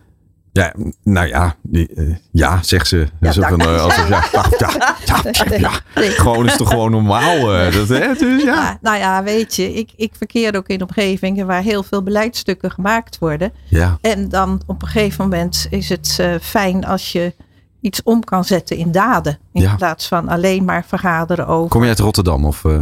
Ja, 0.51 0.73
nou 1.03 1.27
ja, 1.27 1.55
die, 1.62 1.89
uh, 1.95 2.15
ja, 2.31 2.60
zegt 2.63 2.88
ze. 2.88 3.07
Ja, 3.19 3.31
Zo 3.31 3.41
van, 3.41 3.62
uh, 3.62 3.81
alsof, 3.81 4.07
ja, 4.10 4.23
ja, 4.31 4.45
ja, 5.31 5.57
ja, 5.57 5.71
Nee. 5.95 6.10
Gewoon 6.10 6.45
is 6.45 6.57
toch 6.57 6.69
gewoon 6.69 6.91
normaal. 6.91 7.55
Uh, 7.55 7.71
dat, 7.73 7.88
hè? 7.88 8.13
Dus, 8.13 8.43
ja. 8.43 8.53
Ja, 8.53 8.77
nou 8.81 8.97
ja, 8.97 9.23
weet 9.23 9.55
je, 9.55 9.73
ik, 9.73 9.89
ik 9.95 10.12
verkeer 10.17 10.55
ook 10.55 10.67
in 10.67 10.81
omgevingen 10.81 11.47
waar 11.47 11.62
heel 11.62 11.83
veel 11.83 12.03
beleidsstukken 12.03 12.71
gemaakt 12.71 13.17
worden. 13.19 13.51
Ja. 13.65 13.97
En 14.01 14.29
dan 14.29 14.62
op 14.65 14.81
een 14.81 14.88
gegeven 14.88 15.23
moment 15.23 15.67
is 15.69 15.89
het 15.89 16.19
fijn 16.41 16.86
als 16.86 17.12
je 17.12 17.33
iets 17.81 18.03
om 18.03 18.23
kan 18.23 18.43
zetten 18.45 18.77
in 18.77 18.91
daden. 18.91 19.39
In 19.53 19.62
Ja. 19.62 19.75
plaats 19.75 20.07
van 20.07 20.27
alleen 20.27 20.65
maar 20.65 20.86
vergaderen 20.88 21.47
over. 21.47 21.69
Kom 21.69 21.81
je 21.83 21.88
uit 21.89 21.99
Rotterdam? 21.99 22.45
Of, 22.45 22.63
uh, 22.67 22.79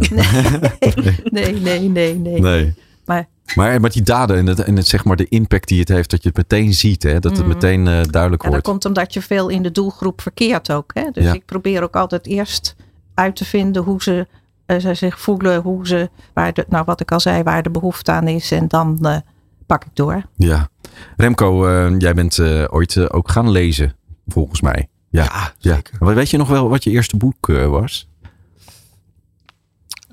Nee, 1.24 1.60
nee, 1.60 1.80
nee, 1.88 2.14
nee. 2.14 2.40
nee. 2.40 2.74
Maar 3.04 3.26
Maar 3.54 3.80
met 3.80 3.92
die 3.92 4.02
daden 4.02 4.36
en, 4.36 4.46
het, 4.46 4.58
en 4.60 4.76
het, 4.76 4.86
zeg 4.86 5.04
maar 5.04 5.16
de 5.16 5.28
impact 5.28 5.68
die 5.68 5.80
het 5.80 5.88
heeft, 5.88 6.10
dat 6.10 6.22
je 6.22 6.28
het 6.28 6.36
meteen 6.36 6.74
ziet, 6.74 7.02
hè? 7.02 7.18
dat 7.20 7.30
het 7.36 7.40
Mhm. 7.40 7.48
meteen 7.48 7.80
uh, 7.80 7.86
duidelijk 7.86 8.14
ja, 8.22 8.28
dat 8.38 8.48
wordt. 8.48 8.64
komt 8.64 8.84
omdat 8.84 9.12
je 9.14 9.22
veel 9.22 9.48
in 9.48 9.62
de 9.62 9.72
doelgroep 9.72 10.20
verkeert 10.20 10.72
ook. 10.72 10.90
Hè? 10.94 11.10
Dus 11.12 11.24
Ja. 11.24 11.32
ik 11.32 11.44
probeer 11.44 11.82
ook 11.82 11.96
altijd 11.96 12.26
eerst 12.26 12.76
uit 13.14 13.36
te 13.36 13.44
vinden 13.44 13.82
hoe 13.82 14.02
ze, 14.02 14.26
eh, 14.66 14.78
ze 14.78 14.94
zich 14.94 15.20
voelen. 15.20 15.62
Hoe 15.62 15.86
ze, 15.86 16.10
waar 16.32 16.52
de, 16.52 16.64
nou 16.68 16.84
wat 16.84 17.00
ik 17.00 17.12
al 17.12 17.20
zei, 17.20 17.42
waar 17.42 17.62
de 17.62 17.70
behoefte 17.70 18.12
aan 18.12 18.28
is. 18.28 18.50
En 18.50 18.68
dan 18.68 18.98
eh, 19.06 19.16
pak 19.66 19.84
ik 19.84 19.90
door. 19.94 20.22
Ja. 20.36 20.68
Remco, 21.16 21.68
uh, 21.68 21.98
jij 21.98 22.14
bent 22.14 22.38
uh, 22.38 22.64
ooit 22.70 22.94
uh, 22.94 23.04
ook 23.08 23.30
gaan 23.30 23.50
lezen, 23.50 23.94
volgens 24.26 24.60
mij. 24.60 24.88
Ja, 25.10 25.22
Ja, 25.24 25.30
ja. 25.58 25.74
zeker. 25.74 25.94
Maar 25.98 26.14
Weet 26.14 26.30
je 26.30 26.36
nog 26.36 26.48
wel 26.48 26.68
wat 26.68 26.84
je 26.84 26.90
eerste 26.90 27.16
boek 27.16 27.48
uh, 27.48 27.66
was? 27.66 28.08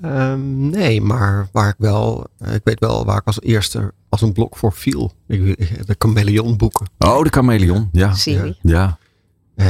Um, 0.06 0.70
nee, 0.70 1.02
maar 1.02 1.48
waar 1.52 1.70
ik 1.70 1.76
wel, 1.78 2.28
ik 2.54 2.62
weet 2.63 2.80
wel 2.80 3.06
waar 3.06 3.18
ik 3.18 3.26
als 3.26 3.42
eerste 3.42 3.94
als 4.10 4.22
een 4.22 4.34
blok 4.34 4.58
voor 4.58 4.74
viel. 4.74 5.12
Ik, 5.28 5.58
de 5.88 5.96
Chameleon 5.98 6.58
boeken. 6.58 6.88
Oh, 6.98 7.22
de 7.22 7.30
Chameleon. 7.30 7.89
Ja. 7.92 8.13
Serie. 8.13 8.58
Ja. 8.62 8.98
Uh, 9.56 9.66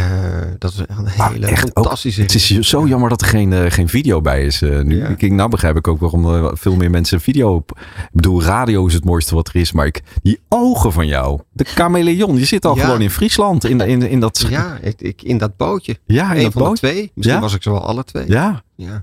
dat 0.59 0.71
is 0.71 0.77
een 0.77 1.07
hele 1.07 1.45
echt 1.45 1.69
fantastische. 1.73 2.21
Het 2.21 2.33
is 2.35 2.59
zo 2.59 2.87
jammer 2.87 3.09
dat 3.09 3.21
er 3.21 3.27
geen, 3.27 3.51
uh, 3.51 3.65
geen 3.71 3.89
video 3.89 4.21
bij 4.21 4.45
is 4.45 4.61
uh, 4.61 4.81
nu. 4.81 4.97
Ja. 4.97 5.07
Ik, 5.17 5.31
nou 5.31 5.49
begrijp 5.49 5.75
ik 5.77 5.87
ook 5.87 5.99
waarom 5.99 6.25
uh, 6.25 6.47
veel 6.53 6.75
meer 6.75 6.89
mensen 6.89 7.21
video... 7.21 7.53
op- 7.55 7.79
Ik 7.79 8.09
bedoel, 8.13 8.43
radio 8.43 8.85
is 8.85 8.93
het 8.93 9.05
mooiste 9.05 9.35
wat 9.35 9.47
er 9.47 9.55
is. 9.55 9.71
Maar 9.71 9.85
ik, 9.85 10.01
die 10.21 10.39
ogen 10.49 10.91
van 10.93 11.07
jou. 11.07 11.39
De 11.51 11.63
chameleon. 11.63 12.37
Je 12.37 12.45
zit 12.45 12.65
al 12.65 12.75
Ja. 12.75 12.83
gewoon 12.83 13.01
in 13.01 13.09
Friesland. 13.09 13.65
In, 13.65 13.79
in, 13.81 14.01
in 14.09 14.19
dat... 14.19 14.45
Ja, 14.49 14.77
ik, 14.81 15.01
ik, 15.01 15.21
in 15.21 15.37
dat 15.37 15.57
bootje. 15.57 15.99
Ja, 16.05 16.31
in 16.31 16.37
Eén 16.37 16.43
dat 16.43 16.51
van 16.53 16.61
boot. 16.61 16.71
de 16.71 16.77
twee. 16.87 17.11
Misschien 17.13 17.35
Ja? 17.37 17.41
was 17.43 17.53
ik 17.55 17.63
ze 17.63 17.69
wel 17.71 17.85
alle 17.85 18.03
twee. 18.03 18.27
Ja. 18.27 18.63
Ja. 18.75 19.01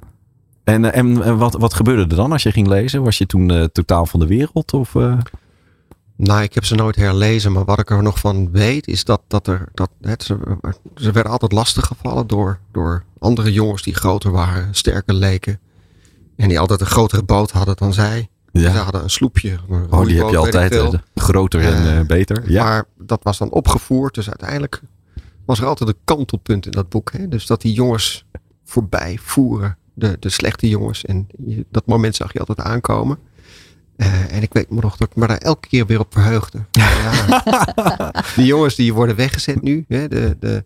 En, 0.65 0.85
eh, 0.85 0.99
en, 0.99 1.23
en 1.23 1.39
wat, 1.39 1.55
wat 1.55 1.75
gebeurde 1.75 2.03
er 2.03 2.17
dan 2.17 2.33
als 2.33 2.43
je 2.43 2.53
ging 2.53 2.67
lezen? 2.67 3.03
Was 3.03 3.19
je 3.19 3.27
toen 3.27 3.51
eh, 3.51 3.65
totaal 3.65 4.07
van 4.07 4.21
de 4.21 4.27
wereld? 4.27 4.73
Of, 4.73 4.95
eh? 4.95 5.19
Nou, 6.17 6.43
ik 6.43 6.55
heb 6.55 6.65
ze 6.65 6.75
nooit 6.75 6.97
herlezen, 6.97 7.53
maar 7.53 7.65
wat 7.65 7.79
ik 7.79 7.91
er 7.91 8.03
nog 8.03 8.19
van 8.19 8.51
weet 8.51 8.87
is 8.87 9.05
dat, 9.05 9.23
dat 9.27 9.47
er. 9.47 9.69
Dat, 9.75 9.91
het, 10.01 10.23
ze, 10.23 10.39
ze 10.95 11.13
werden 11.13 11.33
altijd 11.33 11.53
lastiggevallen 11.53 12.27
door, 12.27 12.59
door 12.73 13.05
andere 13.19 13.53
jongens 13.53 13.83
die 13.83 13.95
groter 13.95 14.31
waren, 14.31 14.75
sterker 14.75 15.15
leken. 15.15 15.61
En 16.37 16.49
die 16.49 16.59
altijd 16.59 16.81
een 16.81 16.87
grotere 16.87 17.23
boot 17.23 17.51
hadden 17.51 17.77
dan 17.77 17.93
zij. 17.93 18.29
Ja. 18.53 18.73
Ze 18.73 18.79
hadden 18.79 19.03
een 19.03 19.11
sloepje. 19.11 19.59
Een 19.69 19.93
Oh, 19.93 20.05
die 20.05 20.19
heb 20.19 20.29
je 20.29 20.37
altijd 20.37 20.99
groter 21.15 21.61
en 21.61 22.07
beter. 22.07 22.51
Ja. 22.51 22.65
Maar 22.65 22.85
dat 22.99 23.23
was 23.23 23.39
dan 23.39 23.51
opgevoerd. 23.51 24.15
Dus 24.15 24.29
uiteindelijk 24.29 24.81
was 25.45 25.61
er 25.61 25.67
altijd 25.67 25.89
een 25.89 25.99
kantelpunt 26.05 26.67
in 26.67 26.73
dat 26.73 26.89
boek. 26.89 27.13
Hè? 27.13 27.29
Dus 27.29 27.47
dat 27.47 27.61
die 27.61 27.73
jongens 27.73 28.25
voorbij 28.65 29.19
voeren. 29.23 29.77
De, 30.01 30.17
de 30.21 30.29
slechte 30.29 30.69
jongens. 30.69 31.05
En 31.05 31.27
je- 31.47 31.67
dat 31.71 31.87
moment 31.87 32.17
zag 32.17 32.33
je 32.33 32.39
altijd 32.39 32.61
aankomen. 32.61 33.19
Eh, 33.97 34.33
en 34.37 34.43
ik 34.43 34.53
weet 34.53 34.71
me 34.71 34.81
nog 34.81 34.97
dat 34.97 35.09
ik 35.11 35.17
me 35.17 35.27
daar 35.27 35.39
elke 35.39 35.69
keer 35.69 35.87
weer 35.87 36.01
op 36.01 36.13
verheugde. 36.13 36.59
Ja. 36.71 38.13
die 38.37 38.47
jongens 38.47 38.75
die 38.75 38.95
worden 38.95 39.17
weggezet 39.17 39.63
nu. 39.63 39.85
Hè? 39.89 40.09
De, 40.09 40.37
de, 40.41 40.65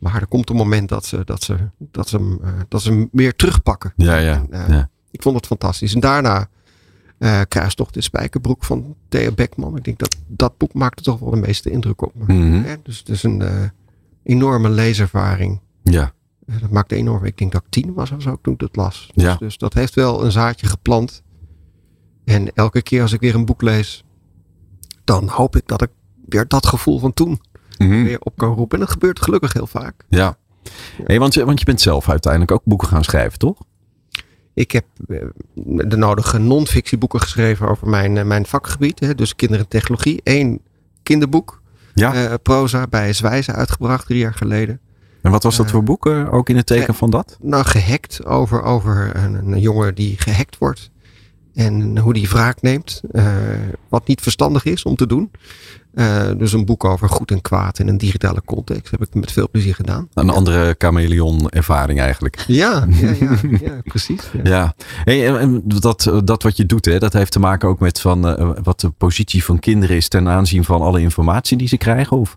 maar 0.00 0.14
er 0.20 0.26
komt 0.26 0.50
een 0.50 0.56
moment 0.56 0.88
dat 0.88 1.04
ze, 1.06 1.22
dat 1.24 1.42
ze, 1.42 1.56
dat 1.78 2.08
ze, 2.08 2.16
hem, 2.16 2.38
eh, 2.42 2.50
dat 2.68 2.82
ze 2.82 2.90
hem 2.90 3.08
weer 3.12 3.36
terugpakken. 3.36 3.92
ja, 3.96 4.16
ja, 4.16 4.34
En, 4.34 4.46
eh, 4.50 4.68
ja. 4.68 4.90
Ik 5.10 5.22
vond 5.22 5.36
het 5.36 5.46
fantastisch. 5.46 5.94
En 5.94 6.00
daarna 6.00 6.48
eh 7.18 7.40
Kruistocht 7.48 7.96
in 7.96 8.02
Spijkerbroek 8.02 8.64
van 8.64 8.96
Theo 9.08 9.32
Beckman. 9.32 9.76
Ik 9.76 9.84
denk 9.84 9.98
dat 9.98 10.16
dat 10.26 10.56
boek 10.58 10.74
maakte 10.74 11.02
toch 11.02 11.18
wel 11.18 11.30
de 11.30 11.36
meeste 11.36 11.70
indruk 11.70 12.02
op 12.02 12.12
me. 12.14 12.34
Mhm. 12.34 12.62
Hè, 12.62 12.74
Dus 12.82 12.98
het 12.98 13.08
is 13.08 13.22
een 13.22 13.42
enorme 14.22 14.68
leeservaring. 14.68 15.60
ja. 15.82 16.12
Eh, 16.54 16.60
Dat 16.60 16.70
maakte 16.70 16.94
enorm. 16.94 17.24
Ik 17.24 17.38
denk 17.38 17.52
dat 17.52 17.62
ik 17.62 17.70
tien 17.70 17.94
was 17.94 18.10
of 18.10 18.22
zo 18.22 18.38
toen 18.42 18.54
ik 18.54 18.60
het 18.60 18.76
las. 18.76 19.10
Dus, 19.14 19.24
Ja. 19.24 19.36
dus 19.36 19.58
dat 19.58 19.74
heeft 19.74 19.94
wel 19.94 20.24
een 20.24 20.32
zaadje 20.32 20.66
geplant. 20.66 21.22
En 22.24 22.52
elke 22.54 22.82
keer 22.82 23.02
als 23.02 23.12
ik 23.12 23.20
weer 23.20 23.34
een 23.34 23.44
boek 23.44 23.62
lees, 23.62 24.04
dan 25.04 25.28
hoop 25.28 25.56
ik 25.56 25.66
dat 25.66 25.82
ik 25.82 25.90
weer 26.28 26.48
dat 26.48 26.66
gevoel 26.66 26.98
van 26.98 27.12
toen 27.12 27.40
Mhm. 27.78 28.02
weer 28.02 28.20
op 28.20 28.36
kan 28.36 28.54
roepen. 28.54 28.78
En 28.78 28.84
dat 28.84 28.92
gebeurt 28.92 29.22
gelukkig 29.22 29.52
heel 29.52 29.66
vaak. 29.66 30.04
Ja. 30.08 30.36
Hey, 31.04 31.18
want, 31.18 31.34
je, 31.34 31.44
want 31.44 31.58
je 31.58 31.64
bent 31.64 31.80
zelf 31.80 32.08
uiteindelijk 32.08 32.52
ook 32.52 32.64
boeken 32.64 32.88
gaan 32.88 33.04
schrijven, 33.04 33.38
toch? 33.38 33.58
Ik 34.54 34.70
heb 34.70 34.84
eh, 35.08 35.24
de 35.64 35.96
nodige 35.96 36.38
non-fictieboeken 36.38 37.20
geschreven 37.20 37.68
over 37.68 37.88
mijn, 37.88 38.16
eh, 38.16 38.24
mijn 38.24 38.46
vakgebied. 38.46 39.00
Hè, 39.00 39.14
dus 39.14 39.36
kinderen 39.36 39.64
en 39.64 39.70
technologie. 39.70 40.20
Eén 40.24 40.60
kinderboek, 41.02 41.62
Ja. 41.94 42.36
proza, 42.36 42.86
bij 42.86 43.12
Zwijzen 43.12 43.54
uitgebracht 43.54 44.06
drie 44.06 44.18
jaar 44.18 44.34
geleden. 44.34 44.80
En 45.22 45.30
wat 45.30 45.42
was 45.42 45.56
dat 45.56 45.66
eh, 45.66 45.72
voor 45.72 45.82
boek? 45.82 46.06
eh, 46.06 46.34
ook 46.34 46.48
in 46.48 46.56
het 46.56 46.66
teken 46.66 46.94
van 46.94 47.10
dat? 47.10 47.38
Nou, 47.40 47.64
gehackt 47.64 48.24
over, 48.26 48.62
over 48.62 49.16
een, 49.16 49.34
een 49.52 49.60
jongen 49.60 49.94
die 49.94 50.14
gehackt 50.18 50.58
wordt. 50.58 50.90
En 51.54 51.98
hoe 51.98 52.12
die 52.12 52.28
wraak 52.28 52.62
neemt. 52.62 53.00
eh, 53.12 53.24
wat 53.88 54.06
niet 54.06 54.20
verstandig 54.20 54.64
is 54.64 54.82
om 54.82 54.96
te 54.96 55.06
doen. 55.06 55.30
Dus 56.36 56.52
een 56.52 56.64
boek 56.64 56.84
over 56.84 57.08
goed 57.08 57.30
en 57.30 57.40
kwaad 57.40 57.78
in 57.78 57.88
een 57.88 57.98
digitale 57.98 58.42
context. 58.44 58.90
Heb 58.90 59.02
ik 59.02 59.14
met 59.14 59.32
veel 59.32 59.48
plezier 59.50 59.74
gedaan. 59.74 60.08
Een 60.14 60.30
andere 60.30 60.74
chameleon 60.78 61.48
ervaring 61.50 62.00
eigenlijk. 62.00 62.44
Ja, 62.46 62.86
ja, 62.90 63.10
ja, 63.20 63.36
ja 63.66 63.80
precies. 63.84 64.30
Ja. 64.32 64.40
Ja, 64.50 64.74
hey, 65.04 65.36
en- 65.38 65.62
dat, 65.64 66.12
dat 66.24 66.42
wat 66.42 66.56
je 66.56 66.66
doet, 66.66 66.84
hè, 66.84 66.98
dat 66.98 67.12
heeft 67.12 67.32
te 67.32 67.38
maken 67.40 67.68
ook 67.68 67.80
met 67.80 68.00
van, 68.00 68.20
wat 68.62 68.80
de 68.80 68.90
positie 68.90 69.44
van 69.44 69.58
kinderen 69.58 69.96
is 69.96 70.08
ten 70.08 70.28
aanzien 70.28 70.64
van 70.64 70.80
alle 70.80 71.00
informatie 71.00 71.56
die 71.56 71.68
ze 71.68 71.76
krijgen? 71.76 72.16
Of? 72.16 72.36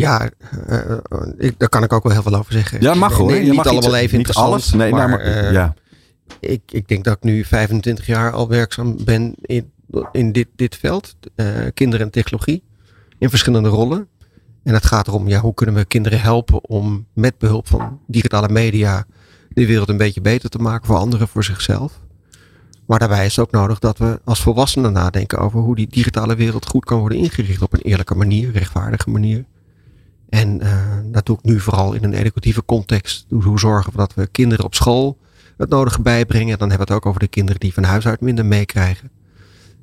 Ja, 0.00 0.30
eh, 0.66 0.96
ik, 1.36 1.58
daar 1.58 1.68
kan 1.68 1.82
ik 1.82 1.92
ook 1.92 2.02
wel 2.02 2.12
heel 2.12 2.22
veel 2.22 2.34
over 2.34 2.52
zeggen. 2.52 2.80
Ja, 2.80 2.94
mag 2.94 3.14
hoor. 3.16 3.26
nee, 3.30 3.36
Je 3.40 3.44
niet 3.46 3.54
mag 3.54 3.66
allemaal 3.66 3.84
iets- 3.90 3.94
even 4.02 4.18
Niet 4.18 4.26
interessant, 4.26 4.48
alles. 4.48 4.72
Nee, 4.72 4.90
maar, 4.92 5.08
maar, 5.08 5.20
eh, 5.20 5.52
ja. 5.52 5.74
ik, 6.40 6.60
ik 6.66 6.88
denk 6.88 7.04
dat 7.04 7.16
ik 7.16 7.22
nu 7.22 7.44
25 7.44 8.06
jaar 8.06 8.32
al 8.32 8.48
werkzaam 8.48 9.04
ben 9.04 9.34
in, 9.40 9.72
in 10.12 10.32
dit, 10.32 10.48
dit 10.56 10.76
veld. 10.76 11.14
eh, 11.34 11.46
kinderen 11.74 12.06
en 12.06 12.12
technologie. 12.12 12.62
In 13.18 13.28
verschillende 13.30 13.68
rollen. 13.68 14.08
En 14.64 14.74
het 14.74 14.86
gaat 14.86 15.06
erom, 15.06 15.28
ja, 15.28 15.40
hoe 15.40 15.54
kunnen 15.54 15.74
we 15.74 15.84
kinderen 15.84 16.20
helpen 16.20 16.64
om 16.68 17.06
met 17.14 17.38
behulp 17.38 17.68
van 17.68 18.00
digitale 18.06 18.48
media 18.48 19.06
de 19.48 19.66
wereld 19.66 19.88
een 19.88 19.96
beetje 19.96 20.20
beter 20.20 20.50
te 20.50 20.58
maken 20.58 20.86
voor 20.86 20.96
anderen, 20.96 21.28
voor 21.28 21.44
zichzelf. 21.44 22.00
Maar 22.86 22.98
daarbij 22.98 23.24
is 23.26 23.36
het 23.36 23.44
ook 23.46 23.50
nodig 23.52 23.78
dat 23.78 23.98
we 23.98 24.20
als 24.24 24.40
volwassenen 24.40 24.92
nadenken 24.92 25.38
over 25.38 25.60
hoe 25.60 25.76
die 25.76 25.86
digitale 25.88 26.34
wereld 26.34 26.66
goed 26.66 26.84
kan 26.84 26.98
worden 26.98 27.18
ingericht 27.18 27.62
op 27.62 27.72
een 27.72 27.80
eerlijke 27.80 28.14
manier, 28.14 28.50
rechtvaardige 28.52 29.10
manier. 29.10 29.44
En 30.28 30.60
eh, 30.60 30.98
dat 31.04 31.26
doe 31.26 31.36
ik 31.36 31.44
nu 31.44 31.60
vooral 31.60 31.92
in 31.92 32.04
een 32.04 32.14
educatieve 32.14 32.64
context. 32.64 33.26
Hoe, 33.30 33.58
zorgen 33.58 33.92
we 33.92 33.98
dat 33.98 34.14
we 34.14 34.26
kinderen 34.26 34.64
op 34.64 34.74
school 34.74 35.18
het 35.56 35.68
nodige 35.68 36.02
bijbrengen. 36.02 36.58
Dan 36.58 36.68
hebben 36.68 36.86
we 36.86 36.92
het 36.92 37.02
ook 37.02 37.08
over 37.08 37.20
de 37.20 37.28
kinderen 37.28 37.60
die 37.60 37.72
van 37.74 37.82
huis 37.82 38.06
uit 38.06 38.20
minder 38.20 38.46
meekrijgen. 38.46 39.10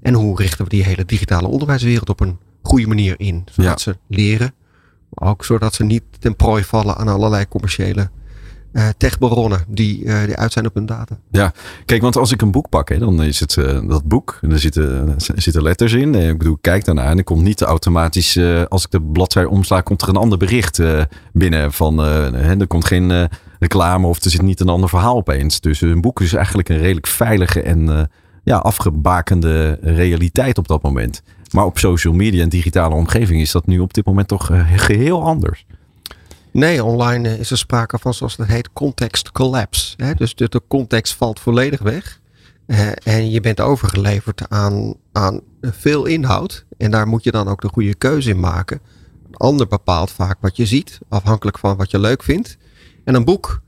En 0.02 0.14
hoe 0.14 0.38
richten 0.38 0.64
we 0.64 0.70
die 0.70 0.84
hele 0.84 1.06
digitale 1.06 1.48
onderwijswereld 1.48 2.10
op 2.10 2.20
een 2.20 2.38
goede 2.62 2.88
manier 2.88 3.16
in. 3.18 3.44
Zodat 3.52 3.72
Ja. 3.72 3.78
ze 3.78 3.98
leren. 4.08 4.54
Maar 5.10 5.30
ook 5.30 5.46
zodat 5.46 5.74
ze 5.74 5.84
niet 5.84 6.04
ten 6.20 6.36
prooi 6.36 6.64
vallen 6.64 6.96
aan 6.98 7.08
allerlei 7.08 7.48
commerciële 7.48 8.10
eh 8.76 8.88
techbaronnen 8.98 9.60
die, 9.68 10.06
eh, 10.06 10.26
die 10.26 10.36
uit 10.36 10.52
zijn 10.52 10.66
op 10.66 10.74
hun 10.74 10.86
data. 10.86 11.18
Kijk, 11.86 12.02
want 12.02 12.18
als 12.18 12.32
ik 12.32 12.42
een 12.42 12.52
boek 12.52 12.70
pak, 12.70 13.00
dan 13.00 13.24
is 13.24 13.40
het 13.40 13.58
eh, 13.58 13.80
dat 13.88 14.04
boek. 14.04 14.40
En 14.42 14.52
er 14.52 14.60
zitten, 14.60 15.16
zitten 15.18 15.62
letters 15.62 15.94
in. 15.94 16.16
Eh, 16.16 16.30
Ik 16.30 16.38
bedoel, 16.38 16.58
kijk 16.62 16.86
daarna 16.86 17.04
en 17.04 17.18
er 17.18 17.24
komt 17.24 17.44
niet 17.44 17.62
automatisch, 17.62 18.40
als 18.70 18.84
ik 18.84 18.92
de 18.92 19.02
bladzij 19.02 19.46
omsla, 19.46 19.82
komt 19.82 20.02
er 20.02 20.10
een 20.10 20.16
ander 20.16 20.38
bericht 20.38 20.82
binnen. 21.34 21.72
Van, 21.74 21.98
hè, 21.98 22.60
er 22.60 22.68
komt 22.68 22.86
geen 22.86 23.30
reclame 23.60 24.08
of 24.08 24.24
er 24.24 24.32
zit 24.32 24.42
niet 24.42 24.60
een 24.60 24.70
ander 24.70 24.90
verhaal 24.90 25.16
opeens. 25.16 25.60
Dus 25.60 25.82
een 25.82 26.02
boek 26.02 26.22
is 26.22 26.34
eigenlijk 26.34 26.70
een 26.70 26.78
redelijk 26.78 27.08
veilige 27.08 27.62
en 27.62 28.10
ja, 28.44 28.58
afgebakende 28.58 29.78
realiteit 29.82 30.58
op 30.58 30.68
dat 30.68 30.82
moment. 30.82 31.22
Maar 31.52 31.66
op 31.66 31.78
social 31.80 32.14
media 32.14 32.44
en 32.44 32.50
digitale 32.50 32.96
omgeving 32.96 33.42
is 33.42 33.52
dat 33.52 33.68
nu 33.68 33.80
op 33.80 33.94
dit 33.94 34.06
moment 34.06 34.28
toch 34.28 34.52
eh, 34.52 34.62
geheel 34.76 35.24
anders. 35.24 35.66
Nee, 36.56 36.84
online 36.84 37.30
eh, 37.30 37.40
is 37.40 37.52
er 37.52 37.58
sprake 37.58 38.00
van, 38.00 38.14
zoals 38.14 38.36
dat 38.36 38.48
heet, 38.48 38.74
context 38.74 39.32
collapse. 39.32 39.94
Hè? 39.98 40.14
Dus 40.14 40.36
de, 40.36 40.62
context 40.68 41.14
valt 41.14 41.40
volledig 41.40 41.82
weg. 41.82 42.20
Eh, 42.66 42.88
en 43.04 43.32
je 43.32 43.40
bent 43.40 43.60
overgeleverd 43.60 44.50
aan, 44.50 44.94
aan 45.12 45.42
veel 45.62 46.06
inhoud. 46.06 46.66
En 46.78 46.92
daar 46.92 47.08
moet 47.08 47.24
je 47.24 47.32
dan 47.32 47.48
ook 47.48 47.62
de 47.62 47.68
goede 47.68 47.96
keuze 47.96 48.30
in 48.30 48.40
maken. 48.40 48.80
Een 49.28 49.36
ander 49.36 49.68
bepaalt 49.68 50.12
vaak 50.12 50.38
wat 50.42 50.56
je 50.56 50.66
ziet, 50.66 51.00
afhankelijk 51.10 51.58
van 51.58 51.78
wat 51.78 51.92
je 51.92 52.00
leuk 52.00 52.24
vindt. 52.24 52.58
En 53.04 53.16
een 53.16 53.26
boek 53.26 53.62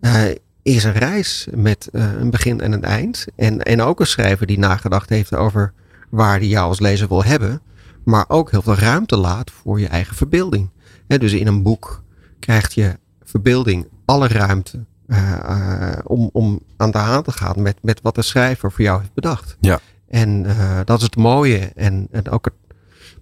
eh, 0.00 0.24
is 0.62 0.84
een 0.84 0.92
reis 0.92 1.46
met 1.54 1.88
een 1.92 2.30
begin 2.30 2.60
en 2.60 2.72
een 2.72 2.84
eind. 2.84 3.26
En, 3.36 3.62
en 3.62 3.82
ook 3.82 4.00
een 4.00 4.06
schrijver 4.06 4.46
die 4.46 4.58
nagedacht 4.58 5.08
heeft 5.08 5.34
over 5.34 5.72
waar 6.10 6.38
hij 6.38 6.48
jou 6.48 6.68
als 6.68 6.80
lezer 6.80 7.08
wil 7.08 7.24
hebben. 7.24 7.62
Maar 8.04 8.24
ook 8.28 8.50
heel 8.50 8.62
veel 8.62 8.74
ruimte 8.74 9.16
laat 9.16 9.50
voor 9.50 9.80
je 9.80 9.88
eigen 9.88 10.16
verbeelding. 10.16 10.70
Dus 11.06 11.32
in 11.32 11.46
een 11.46 11.62
boek 11.62 12.02
krijgt 12.44 12.74
je 12.74 12.98
verbeelding 13.22 13.88
alle 14.04 14.28
ruimte 14.28 14.84
eh, 15.06 15.32
eh, 15.32 15.98
om, 16.04 16.30
om 16.32 16.60
aan 16.76 16.90
de 16.90 16.98
haan 16.98 17.22
te 17.22 17.32
gaan 17.32 17.62
met, 17.62 17.76
met 17.82 18.00
wat 18.02 18.14
de 18.14 18.22
schrijver 18.22 18.72
voor 18.72 18.84
jou 18.84 19.00
heeft 19.00 19.14
bedacht. 19.14 19.56
Ja. 19.60 19.80
En 20.08 20.46
eh, 20.46 20.80
dat 20.84 20.98
is 20.98 21.04
het 21.04 21.16
mooie 21.16 21.58
en, 21.74 22.08
en 22.10 22.30
ook 22.30 22.44
het 22.44 22.54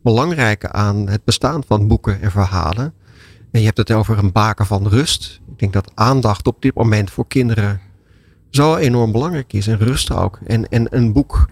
belangrijke 0.03 0.73
aan 0.73 1.09
het 1.09 1.25
bestaan 1.25 1.63
van 1.67 1.89
boeken 1.89 2.21
en 2.21 2.31
verhalen. 2.31 2.95
En 3.51 3.61
je 3.61 3.67
hebt 3.67 3.79
het 3.79 3.91
over 3.91 4.19
een 4.19 4.33
baken 4.33 4.67
van 4.67 4.89
rust. 4.89 5.41
Ik 5.51 5.59
denk 5.59 5.73
dat 5.73 5.93
aandacht 5.95 6.47
op 6.47 6.63
dit 6.63 6.75
moment 6.75 7.11
voor 7.11 7.27
kinderen 7.27 7.81
zo 8.51 8.77
enorm 8.77 9.13
belangrijk 9.13 9.53
is. 9.53 9.67
En 9.67 9.79
rust 9.79 10.11
ook. 10.11 10.39
En, 10.47 10.69
en 10.69 10.97
een 10.97 11.13
boek 11.13 11.49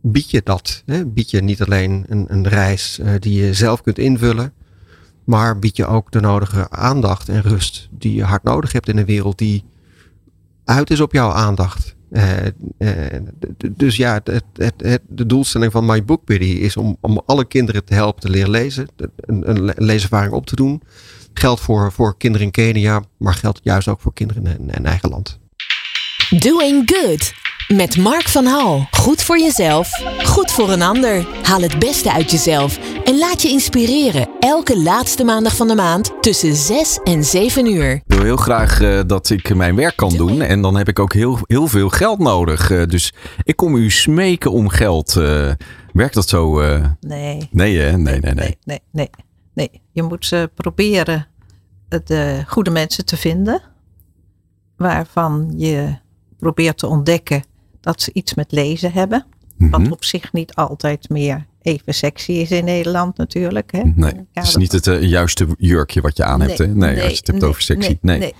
biedt 0.00 0.30
je 0.30 0.40
dat. 0.44 0.82
Hè? 0.86 1.06
Biedt 1.06 1.30
je 1.30 1.42
niet 1.42 1.62
alleen 1.62 2.04
een, 2.08 2.24
een 2.28 2.48
reis 2.48 3.00
die 3.18 3.44
je 3.44 3.54
zelf 3.54 3.82
kunt 3.82 3.98
invullen. 3.98 4.52
Maar 5.26 5.58
biedt 5.58 5.76
je 5.76 5.86
ook 5.86 6.12
de 6.12 6.20
nodige 6.20 6.70
aandacht 6.70 7.28
en 7.28 7.42
rust 7.42 7.88
die 7.90 8.14
je 8.14 8.24
hard 8.24 8.42
nodig 8.42 8.72
hebt 8.72 8.88
in 8.88 8.96
een 8.96 9.04
wereld 9.04 9.38
die 9.38 9.64
uit 10.64 10.90
is 10.90 11.00
op 11.00 11.12
jouw 11.12 11.30
aandacht. 11.30 11.94
Eh, 12.10 12.46
eh, 12.78 13.22
dus 13.70 13.96
ja, 13.96 14.20
het, 14.24 14.42
het, 14.76 15.00
de 15.08 15.26
doelstelling 15.26 15.72
van 15.72 15.86
My 15.86 16.04
Book 16.04 16.24
Buddy 16.24 16.44
is 16.44 16.76
om, 16.76 16.96
om 17.00 17.22
alle 17.26 17.44
kinderen 17.44 17.84
te 17.84 17.94
helpen 17.94 18.20
te 18.20 18.30
leren 18.30 18.50
lezen. 18.50 18.88
Een, 19.16 19.50
een 19.50 19.64
le- 19.64 19.74
leeservaring 19.76 20.32
op 20.32 20.46
te 20.46 20.56
doen. 20.56 20.82
Geldt 21.32 21.60
voor, 21.60 21.92
voor 21.92 22.16
kinderen 22.16 22.46
in 22.46 22.52
Kenia, 22.52 23.02
maar 23.16 23.34
geldt 23.34 23.60
juist 23.62 23.88
ook 23.88 24.00
voor 24.00 24.12
kinderen 24.12 24.46
in, 24.46 24.70
in 24.70 24.86
eigen 24.86 25.08
land. 25.08 25.38
Doing 26.38 26.90
Good. 26.90 27.45
Met 27.74 27.96
Mark 27.96 28.28
van 28.28 28.44
Hal. 28.44 28.86
Goed 28.90 29.22
voor 29.22 29.38
jezelf, 29.38 29.90
goed 30.24 30.50
voor 30.50 30.70
een 30.70 30.82
ander. 30.82 31.26
Haal 31.42 31.60
het 31.60 31.78
beste 31.78 32.12
uit 32.12 32.30
jezelf 32.30 32.78
en 33.04 33.18
laat 33.18 33.42
je 33.42 33.48
inspireren. 33.48 34.28
Elke 34.40 34.78
laatste 34.82 35.24
maandag 35.24 35.56
van 35.56 35.68
de 35.68 35.74
maand 35.74 36.22
tussen 36.22 36.54
6 36.54 37.00
en 37.04 37.24
7 37.24 37.66
uur. 37.66 37.90
Ik 37.90 38.02
wil 38.06 38.22
heel 38.22 38.36
graag 38.36 38.80
eh, 38.80 39.00
dat 39.06 39.30
ik 39.30 39.54
mijn 39.54 39.76
werk 39.76 39.96
kan 39.96 40.16
doen. 40.16 40.40
En 40.42 40.62
dan 40.62 40.76
heb 40.76 40.88
ik 40.88 40.98
ook 40.98 41.12
heel, 41.12 41.38
heel 41.46 41.66
veel 41.66 41.88
geld 41.88 42.18
nodig. 42.18 42.70
Eh, 42.70 42.84
dus 42.84 43.12
ik 43.42 43.56
kom 43.56 43.74
u 43.74 43.90
smeken 43.90 44.50
om 44.52 44.68
geld. 44.68 45.16
Eh, 45.16 45.50
werkt 45.92 46.14
dat 46.14 46.28
zo? 46.28 46.60
eh? 46.60 46.84
Nee. 47.00 47.48
Nee, 47.50 47.78
hè? 47.78 47.98
Nee, 47.98 48.20
nee, 48.20 48.34
nee. 48.34 48.34
Nee, 48.34 48.58
nee, 48.64 48.80
nee. 48.92 49.10
nee. 49.54 49.82
Je 49.92 50.02
moet 50.02 50.26
ze 50.26 50.50
proberen 50.54 51.26
de 52.04 52.42
goede 52.46 52.70
mensen 52.70 53.04
te 53.04 53.16
vinden. 53.16 53.62
Waarvan 54.76 55.52
je 55.56 55.96
probeert 56.38 56.78
te 56.78 56.86
ontdekken 56.86 57.44
dat 57.86 58.02
ze 58.02 58.10
iets 58.12 58.34
met 58.34 58.52
lezen 58.52 58.92
hebben. 58.92 59.26
Mhm. 59.56 59.70
Wat 59.70 59.90
op 59.90 60.04
zich 60.04 60.32
niet 60.32 60.54
altijd 60.54 61.08
meer 61.08 61.46
even 61.62 61.94
sexy 61.94 62.32
is 62.32 62.50
in 62.50 62.64
Nederland 62.64 63.16
natuurlijk. 63.16 63.72
Hè? 63.72 63.82
Nee, 63.94 64.12
het 64.32 64.46
is 64.46 64.56
niet 64.56 64.72
het 64.72 64.86
uh, 64.86 65.02
juiste 65.02 65.46
jurkje 65.58 66.00
wat 66.00 66.16
je 66.16 66.24
aan 66.24 66.40
hebt. 66.40 66.58
Nee, 66.58 66.68
nee, 66.68 67.02
als 67.02 67.10
je 67.10 67.16
het 67.16 67.26
hebt 67.26 67.44
over 67.44 67.62
sexy. 67.62 67.98
Nee. 68.00 68.18
nee. 68.18 68.34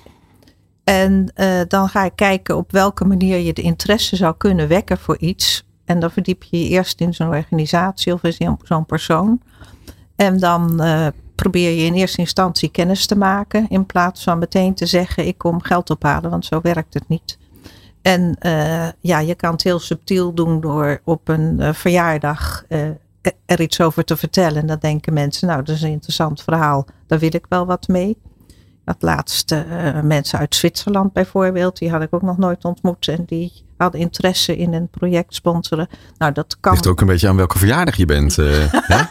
En 0.85 1.33
uh, 1.37 1.61
dan 1.69 1.89
ga 1.89 2.05
ik 2.05 2.13
kijken 2.15 2.57
op 2.57 2.73
welke 2.73 3.05
manier 3.05 3.39
je 3.39 3.53
de 3.53 3.63
interesse 3.63 4.17
zou 4.17 4.35
kunnen 4.37 4.69
wekken 4.69 4.99
voor 4.99 5.19
iets. 5.19 5.67
En 5.85 6.01
dan 6.01 6.11
verdiep 6.11 6.43
je 6.43 6.59
je 6.63 6.69
eerst 6.69 7.01
in 7.01 7.15
zo'n 7.15 7.29
organisatie 7.29 8.13
of 8.13 8.23
in 8.23 8.57
zo'n 8.63 8.87
persoon. 8.87 9.41
En 10.17 10.39
dan 10.39 10.85
uh, 10.85 11.07
probeer 11.35 11.71
je 11.71 11.85
in 11.85 11.95
eerste 11.95 12.21
instantie 12.21 12.69
kennis 12.69 13.07
te 13.07 13.17
maken. 13.17 13.67
In 13.69 13.87
plaats 13.87 14.23
van 14.23 14.39
meteen 14.39 14.75
te 14.75 14.87
zeggen: 14.87 15.27
ik 15.27 15.39
kom 15.39 15.63
geld 15.63 15.91
ophalen, 15.91 16.31
want 16.31 16.45
zo 16.45 16.61
werkt 16.61 16.95
het 16.95 17.09
niet. 17.09 17.39
En 18.07 18.37
uh, 18.41 18.87
ja, 19.01 19.19
je 19.19 19.35
kan 19.35 19.53
het 19.53 19.63
heel 19.63 19.79
subtiel 19.79 20.35
doen 20.35 20.61
door 20.61 21.01
op 21.05 21.29
een 21.29 21.57
uh, 21.59 21.73
verjaardag 21.73 22.65
er 23.47 23.61
iets 23.61 23.81
over 23.81 24.05
te 24.05 24.17
vertellen. 24.17 24.61
En 24.61 24.67
dan 24.67 24.79
denken 24.81 25.13
mensen: 25.13 25.49
nou, 25.49 25.63
dat 25.63 25.75
is 25.75 25.83
een 25.83 25.91
interessant 25.91 26.43
verhaal, 26.43 26.87
daar 27.07 27.19
wil 27.19 27.35
ik 27.35 27.47
wel 27.49 27.67
wat 27.67 27.89
mee. 27.89 28.19
Dat 28.85 28.97
laatste 28.99 29.67
mensen 30.03 30.39
uit 30.39 30.55
Zwitserland 30.55 31.13
bijvoorbeeld, 31.13 31.79
die 31.79 31.91
had 31.91 32.03
ik 32.03 32.15
ook 32.15 32.23
nog 32.23 32.39
nooit 32.39 32.65
ontmoet. 32.65 33.09
En 33.09 33.25
die 33.27 33.53
hadden 33.77 34.01
interesse 34.01 34.57
in 34.57 34.75
een 34.75 34.89
project 34.89 35.35
sponsoren. 35.35 35.89
Nou, 36.19 36.33
dat 36.33 36.57
kan. 36.61 36.73
Ligt 36.73 36.87
ook 36.87 37.01
een 37.01 37.07
beetje 37.07 37.29
aan 37.29 37.37
welke 37.37 37.59
verjaardag 37.59 37.97
je 37.97 38.05
bent. 38.05 38.37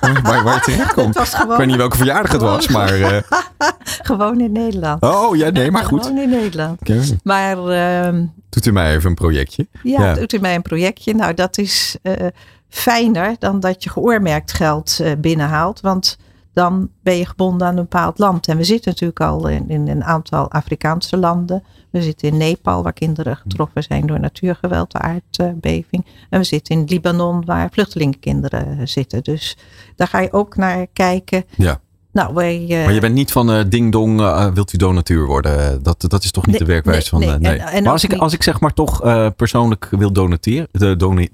Uh, 0.06 0.22
waar, 0.24 0.44
waar 0.44 0.56
je 0.56 0.62
terecht 0.62 0.94
komt. 0.94 1.18
Ik 1.18 1.58
weet 1.58 1.68
niet 1.68 1.76
welke 1.76 1.98
verjaardag 1.98 2.32
het 2.32 2.42
was, 2.42 2.68
maar. 2.68 3.00
Uh... 3.00 3.18
gewoon 4.10 4.40
in 4.40 4.52
Nederland. 4.52 5.02
Oh 5.02 5.36
ja, 5.36 5.50
nee, 5.50 5.72
maar 5.72 5.84
goed. 5.84 6.06
Gewoon 6.06 6.22
in 6.22 6.30
Nederland. 6.30 6.80
Maar. 7.24 7.58
Uh, 7.58 8.22
doet 8.56 8.66
u 8.66 8.72
mij 8.72 8.96
even 8.96 9.10
een 9.10 9.16
projectje? 9.16 9.68
Ja, 9.84 10.04
ja, 10.04 10.14
doet 10.14 10.34
u 10.34 10.40
mij 10.40 10.56
een 10.56 10.62
projectje. 10.62 11.14
Nou, 11.14 11.34
dat 11.34 11.58
is 11.58 11.98
eh, 12.02 12.28
fijner 12.70 13.36
dan 13.40 13.60
dat 13.60 13.84
je 13.84 13.90
geoormerkt 13.90 14.54
geld 14.54 15.02
binnenhaalt. 15.18 15.82
Want 15.82 16.18
dan 16.54 16.90
ben 17.04 17.18
je 17.18 17.26
gebonden 17.26 17.68
aan 17.68 17.78
een 17.78 17.82
bepaald 17.82 18.18
land. 18.18 18.48
En 18.48 18.58
we 18.58 18.64
zitten 18.64 18.92
natuurlijk 18.92 19.20
al 19.20 19.48
in, 19.48 19.70
in 19.70 19.88
een 19.88 20.04
aantal 20.04 20.52
Afrikaanse 20.52 21.18
landen. 21.18 21.64
We 21.90 22.02
zitten 22.02 22.28
in 22.28 22.38
Nepal, 22.38 22.84
waar 22.84 22.94
kinderen 22.94 23.38
getroffen 23.38 23.84
zijn 23.84 24.08
door 24.08 24.20
natuurgeweld, 24.20 24.92
de 24.92 25.00
aardbeving. 25.00 26.06
En 26.30 26.40
we 26.40 26.46
zitten 26.46 26.76
in 26.76 26.84
Libanon, 26.84 27.46
waar 27.46 27.70
vluchtelingenkinderen 27.72 28.88
zitten. 28.88 29.24
Dus 29.24 29.58
daar 29.96 30.08
ga 30.08 30.20
je 30.20 30.34
ook 30.34 30.56
naar 30.56 30.88
kijken. 30.94 31.44
Ja. 31.56 31.80
Nou, 32.16 32.34
wij, 32.34 32.66
uh, 32.70 32.84
maar 32.84 32.94
je 32.94 33.00
bent 33.00 33.14
niet 33.14 33.32
van 33.32 33.52
uh, 33.52 33.64
ding 33.68 33.92
dong, 33.92 34.20
uh, 34.20 34.48
wilt 34.54 34.74
u 34.74 34.78
donateur 34.78 35.26
worden? 35.26 35.84
Dat, 35.84 36.06
dat 36.08 36.24
is 36.24 36.32
toch 36.32 36.46
niet 36.48 36.58
de 36.58 36.66
werkwijze 36.66 37.16
nee, 37.16 37.30
van. 37.30 37.40
Nee. 37.42 37.52
nee. 37.52 37.60
En, 37.60 37.68
en 37.68 37.84
maar 37.84 37.92
als 37.92 38.04
ik, 38.04 38.14
als 38.14 38.34
ik 38.34 38.44
zeg 38.44 38.60
maar 38.60 38.74
toch 38.74 39.02
persoonlijk 39.36 39.88
wil 39.92 40.12
donateren, 40.12 40.68
done, 40.98 41.30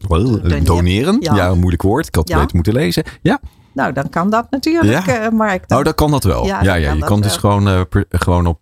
doneren, 0.63 1.17
ja. 1.20 1.36
ja. 1.36 1.50
een 1.50 1.60
moeilijk 1.60 1.82
woord, 1.82 2.08
ik 2.08 2.15
had 2.15 2.24
het 2.24 2.34
ja. 2.34 2.39
beter 2.41 2.56
moeten 2.56 2.74
lezen. 2.74 3.04
Ja, 3.22 3.39
nou, 3.74 3.94
dan 3.94 4.10
kan 4.10 4.30
dat 4.30 4.48
natuurlijk, 4.50 5.06
ja? 5.06 5.30
Mark. 5.30 5.67
Dan... 5.67 5.78
Oh, 5.78 5.84
dan 5.84 5.96
kan 5.96 6.12
dat 6.12 6.24
wel. 6.24 6.46
Ja, 6.46 6.63
ja, 6.63 6.74
ja 6.74 6.94
je 6.94 7.04
kan 7.04 7.22
dus 7.22 7.38
gewoon, 7.38 7.88
per, 7.88 8.06
gewoon 8.10 8.46
op 8.46 8.62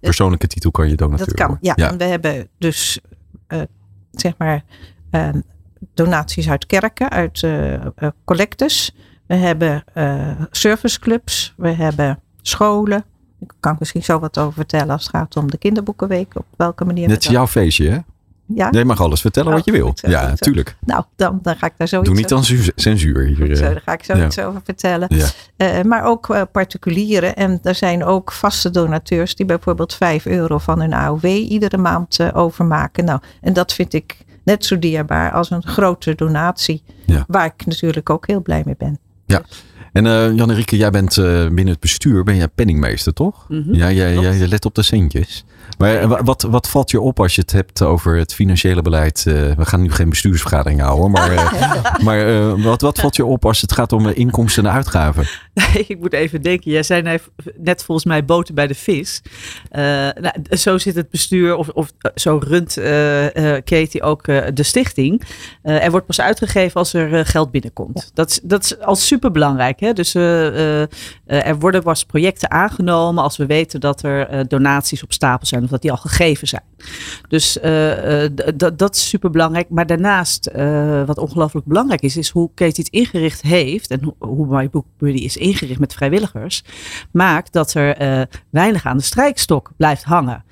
persoonlijke 0.00 0.46
titel 0.46 0.70
kan 0.70 0.88
je 0.88 0.94
donateur 0.94 1.26
Dat 1.26 1.34
kan, 1.34 1.58
ja. 1.60 1.72
ja. 1.76 1.90
En 1.90 1.98
we 1.98 2.04
hebben 2.04 2.48
dus, 2.58 3.00
zeg 4.10 4.32
maar, 4.38 4.64
donaties 5.94 6.48
uit 6.48 6.66
kerken, 6.66 7.10
uit 7.10 7.46
collectes. 8.24 8.94
We 9.28 9.34
hebben 9.34 9.84
serviceclubs, 10.50 11.54
we 11.56 11.68
hebben 11.68 12.20
scholen. 12.42 13.04
Ik 13.40 13.52
kan 13.60 13.76
misschien 13.78 14.02
zo 14.02 14.18
wat 14.18 14.38
over 14.38 14.52
vertellen 14.52 14.90
als 14.90 15.02
het 15.02 15.16
gaat 15.16 15.36
om 15.36 15.50
de 15.50 15.58
kinderboekenweek. 15.58 16.36
Op 16.36 16.44
welke 16.56 16.84
manier. 16.84 17.08
Dit 17.08 17.24
is 17.24 17.30
jouw 17.30 17.46
feestje, 17.46 17.90
hè? 17.90 17.98
Ja? 18.54 18.68
Jij 18.70 18.84
mag 18.84 19.00
alles 19.00 19.20
vertellen 19.20 19.52
wat 19.52 19.64
je 19.64 19.72
wil. 19.72 19.92
ja, 19.94 20.28
natuurlijk. 20.28 20.76
Nou, 20.84 21.04
dan, 21.16 21.38
dan 21.42 21.56
ga 21.56 21.66
ik 21.66 21.72
daar 21.76 21.88
zoiets 21.88 22.08
Doe 22.08 22.18
niet 22.18 22.28
dan 22.28 22.44
censuur 22.74 23.24
hier. 23.24 23.56
Zo, 23.56 23.62
daar 23.62 23.82
ga 23.84 23.92
ik 23.92 24.04
zoiets 24.04 24.34
ja. 24.34 24.44
over 24.44 24.60
vertellen. 24.64 25.08
Ja. 25.56 25.78
Uh, 25.78 25.84
maar 25.84 26.04
ook 26.04 26.28
uh, 26.28 26.42
particulieren. 26.52 27.36
En 27.36 27.58
er 27.62 27.74
zijn 27.74 28.04
ook 28.04 28.32
vaste 28.32 28.70
donateurs 28.70 29.34
die 29.34 29.46
bijvoorbeeld 29.46 29.94
5 29.94 30.26
euro 30.26 30.58
van 30.58 30.80
hun 30.80 30.92
AOW 30.92 31.24
iedere 31.24 31.76
maand 31.76 32.18
uh, 32.20 32.28
overmaken. 32.32 33.04
Nou, 33.04 33.20
en 33.40 33.52
dat 33.52 33.72
vind 33.72 33.94
ik 33.94 34.16
net 34.44 34.64
zo 34.64 34.78
dierbaar 34.78 35.32
als 35.32 35.50
een 35.50 35.62
grote 35.62 36.14
donatie. 36.14 36.82
Waar 37.26 37.44
ik 37.44 37.66
natuurlijk 37.66 38.10
ook 38.10 38.26
heel 38.26 38.42
blij 38.42 38.62
mee 38.64 38.76
ben. 38.78 38.98
Ja. 39.28 39.42
En 39.92 40.04
uh, 40.04 40.36
Jan-Enrique, 40.36 40.76
jij 40.76 40.90
bent 40.90 41.16
uh, 41.16 41.24
binnen 41.24 41.68
het 41.68 41.80
bestuur, 41.80 42.24
ben 42.24 42.36
jij 42.36 42.48
penningmeester, 42.48 43.12
toch? 43.12 43.44
Mm 43.48 43.62
-hmm. 43.62 43.74
Ja, 43.74 43.90
jij, 43.90 44.18
jij, 44.18 44.46
let 44.46 44.64
op 44.64 44.74
de 44.74 44.82
centjes. 44.82 45.44
Maar 45.78 46.24
wat, 46.24 46.42
wat 46.42 46.68
valt 46.68 46.90
je 46.90 47.00
op 47.00 47.20
als 47.20 47.34
je 47.34 47.40
het 47.40 47.52
hebt 47.52 47.82
over 47.82 48.16
het 48.16 48.34
financiële 48.34 48.82
beleid? 48.82 49.24
Uh, 49.28 49.34
we 49.34 49.64
gaan 49.64 49.82
nu 49.82 49.92
geen 49.92 50.08
bestuursvergadering 50.08 50.80
houden, 50.80 51.10
maar, 51.10 51.52
maar 52.04 52.60
wat, 52.62 52.80
wat 52.80 52.98
valt 52.98 53.16
je 53.16 53.24
op 53.24 53.44
als 53.44 53.60
het 53.60 53.72
gaat 53.72 53.92
om 53.92 54.08
inkomsten 54.08 54.66
en 54.66 54.72
uitgaven? 54.72 55.26
Ik 55.86 55.98
moet 55.98 56.12
even 56.12 56.42
denken. 56.42 56.70
Jij 56.70 56.82
zei 56.82 57.18
net 57.56 57.84
volgens 57.84 58.06
mij 58.06 58.24
boten 58.24 58.54
bij 58.54 58.66
de 58.66 58.74
vis. 58.74 59.22
Nou, 59.70 60.32
zo 60.50 60.78
zit 60.78 60.94
het 60.94 61.10
bestuur, 61.10 61.56
of, 61.56 61.68
of 61.68 61.92
zo 62.14 62.40
runt 62.42 62.74
Katie 63.64 64.02
ook 64.02 64.24
de 64.54 64.62
stichting. 64.62 65.22
er 65.62 65.90
wordt 65.90 66.06
pas 66.06 66.20
uitgegeven 66.20 66.74
als 66.74 66.92
er 66.92 67.26
geld 67.26 67.50
binnenkomt. 67.50 68.10
Dat, 68.14 68.30
is, 68.30 68.40
dat 68.42 68.64
is 68.64 68.78
al 68.80 68.96
super 68.96 69.30
belangrijk. 69.30 69.80
Hè? 69.80 69.92
Dus 69.92 70.14
er 70.14 71.58
worden 71.58 71.82
pas 71.82 72.04
projecten 72.04 72.50
aangenomen 72.50 73.22
als 73.22 73.36
we 73.36 73.46
weten 73.46 73.80
dat 73.80 74.02
er 74.02 74.48
donaties 74.48 75.02
op 75.02 75.12
stapel 75.12 75.46
zijn 75.46 75.62
of 75.62 75.70
dat 75.70 75.82
die 75.82 75.90
al 75.90 75.96
gegeven 75.96 76.48
zijn. 76.48 76.62
Dus 77.28 77.58
dat 78.76 78.94
is 78.94 79.08
super 79.08 79.30
belangrijk. 79.30 79.68
Maar 79.68 79.86
daarnaast, 79.86 80.50
wat 81.06 81.18
ongelooflijk 81.18 81.66
belangrijk 81.66 82.02
is, 82.02 82.16
is 82.16 82.28
hoe 82.28 82.50
Kate 82.54 82.80
het 82.80 82.88
ingericht 82.88 83.42
heeft 83.42 83.90
en 83.90 84.02
hoe, 84.02 84.14
hoe 84.18 84.46
My 84.46 84.70
Book 84.70 84.86
Buddy 84.98 85.24
is 85.24 85.36
ingericht 85.36 85.47
met 85.78 85.94
vrijwilligers, 85.94 86.62
maakt 87.12 87.52
dat 87.52 87.74
er 87.74 88.26
weinig 88.50 88.86
aan 88.86 88.96
de 88.96 89.02
strijkstok 89.02 89.72
blijft 89.76 90.04
hangen. 90.04 90.44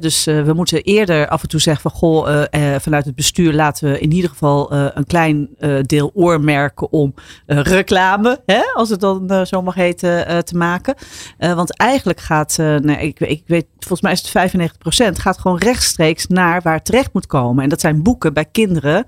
Dus 0.00 0.24
we 0.24 0.52
moeten 0.54 0.82
eerder 0.82 1.28
af 1.28 1.42
en 1.42 1.48
toe 1.48 1.60
zeggen 1.60 1.90
van 1.90 2.00
goh, 2.00 2.44
vanuit 2.78 3.04
het 3.04 3.14
bestuur 3.14 3.52
laten 3.52 3.90
we 3.90 3.98
in 3.98 4.12
ieder 4.12 4.30
geval 4.30 4.72
een 4.72 5.06
klein 5.06 5.48
deel 5.82 6.10
oormerken 6.14 6.92
om 6.92 7.14
reclame, 7.46 8.42
hè, 8.46 8.62
als 8.74 8.88
het 8.88 9.00
dan 9.00 9.46
zo 9.46 9.62
mag 9.62 9.74
heten, 9.74 10.44
te 10.44 10.56
maken. 10.56 10.94
want 11.38 11.76
eigenlijk 11.76 12.20
gaat, 12.20 12.56
nee, 12.58 12.96
ik, 12.96 13.20
ik 13.20 13.42
weet, 13.46 13.66
volgens 13.78 14.00
mij 14.00 14.12
is 14.12 14.32
het 14.32 14.70
95%, 15.16 15.20
gaat 15.20 15.38
gewoon 15.38 15.58
rechtstreeks 15.58 16.26
naar 16.26 16.62
waar 16.62 16.74
het 16.74 16.84
terecht 16.84 17.12
moet 17.12 17.26
komen. 17.26 17.62
En 17.62 17.68
dat 17.68 17.80
zijn 17.80 18.02
boeken 18.02 18.32
bij 18.32 18.44
kinderen 18.44 19.06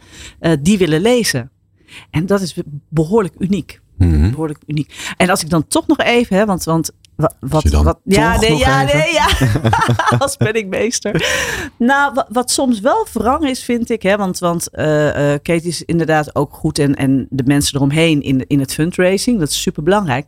die 0.61 0.79
willen 0.79 1.01
lezen. 1.01 1.51
En 2.11 2.27
dat 2.27 2.41
is 2.41 2.55
behoorlijk 2.89 3.35
uniek. 3.39 3.81
Mm 3.97 4.13
-hmm. 4.13 4.31
Behoorlijk 4.31 4.61
uniek. 4.67 5.15
En 5.17 5.31
als 5.31 5.43
ik 5.43 5.51
dan 5.51 5.67
toch 5.67 5.87
nog 5.87 5.99
even, 5.99 6.37
hè, 6.37 6.47
want, 6.47 6.65
want 6.65 6.91
wat, 7.17 7.35
wat, 7.41 7.63
wat 7.83 7.99
ja, 8.05 8.39
nee, 8.39 8.57
ja, 8.57 8.85
even? 8.85 8.99
nee, 8.99 9.13
ja. 9.13 9.29
als 10.19 10.37
penningmeester. 10.37 11.27
Nou, 11.77 12.15
wat, 12.15 12.27
wat, 12.29 12.51
soms 12.51 12.81
wel 12.81 13.07
wrang 13.13 13.49
is, 13.49 13.65
vind 13.65 13.91
ik, 13.91 14.03
hè, 14.03 14.17
want, 14.17 14.39
want 14.39 14.69
uh, 14.73 15.07
uh, 15.07 15.13
Kate 15.43 15.63
is 15.63 15.83
inderdaad 15.83 16.37
ook 16.37 16.53
goed 16.53 16.79
en, 16.79 16.95
en 16.95 17.27
de 17.31 17.43
mensen 17.47 17.77
eromheen 17.77 18.23
in, 18.23 18.45
in 18.47 18.61
het 18.61 18.75
fundraising, 18.75 19.39
dat 19.39 19.49
is 19.49 19.63
super 19.63 19.83
belangrijk. 19.83 20.27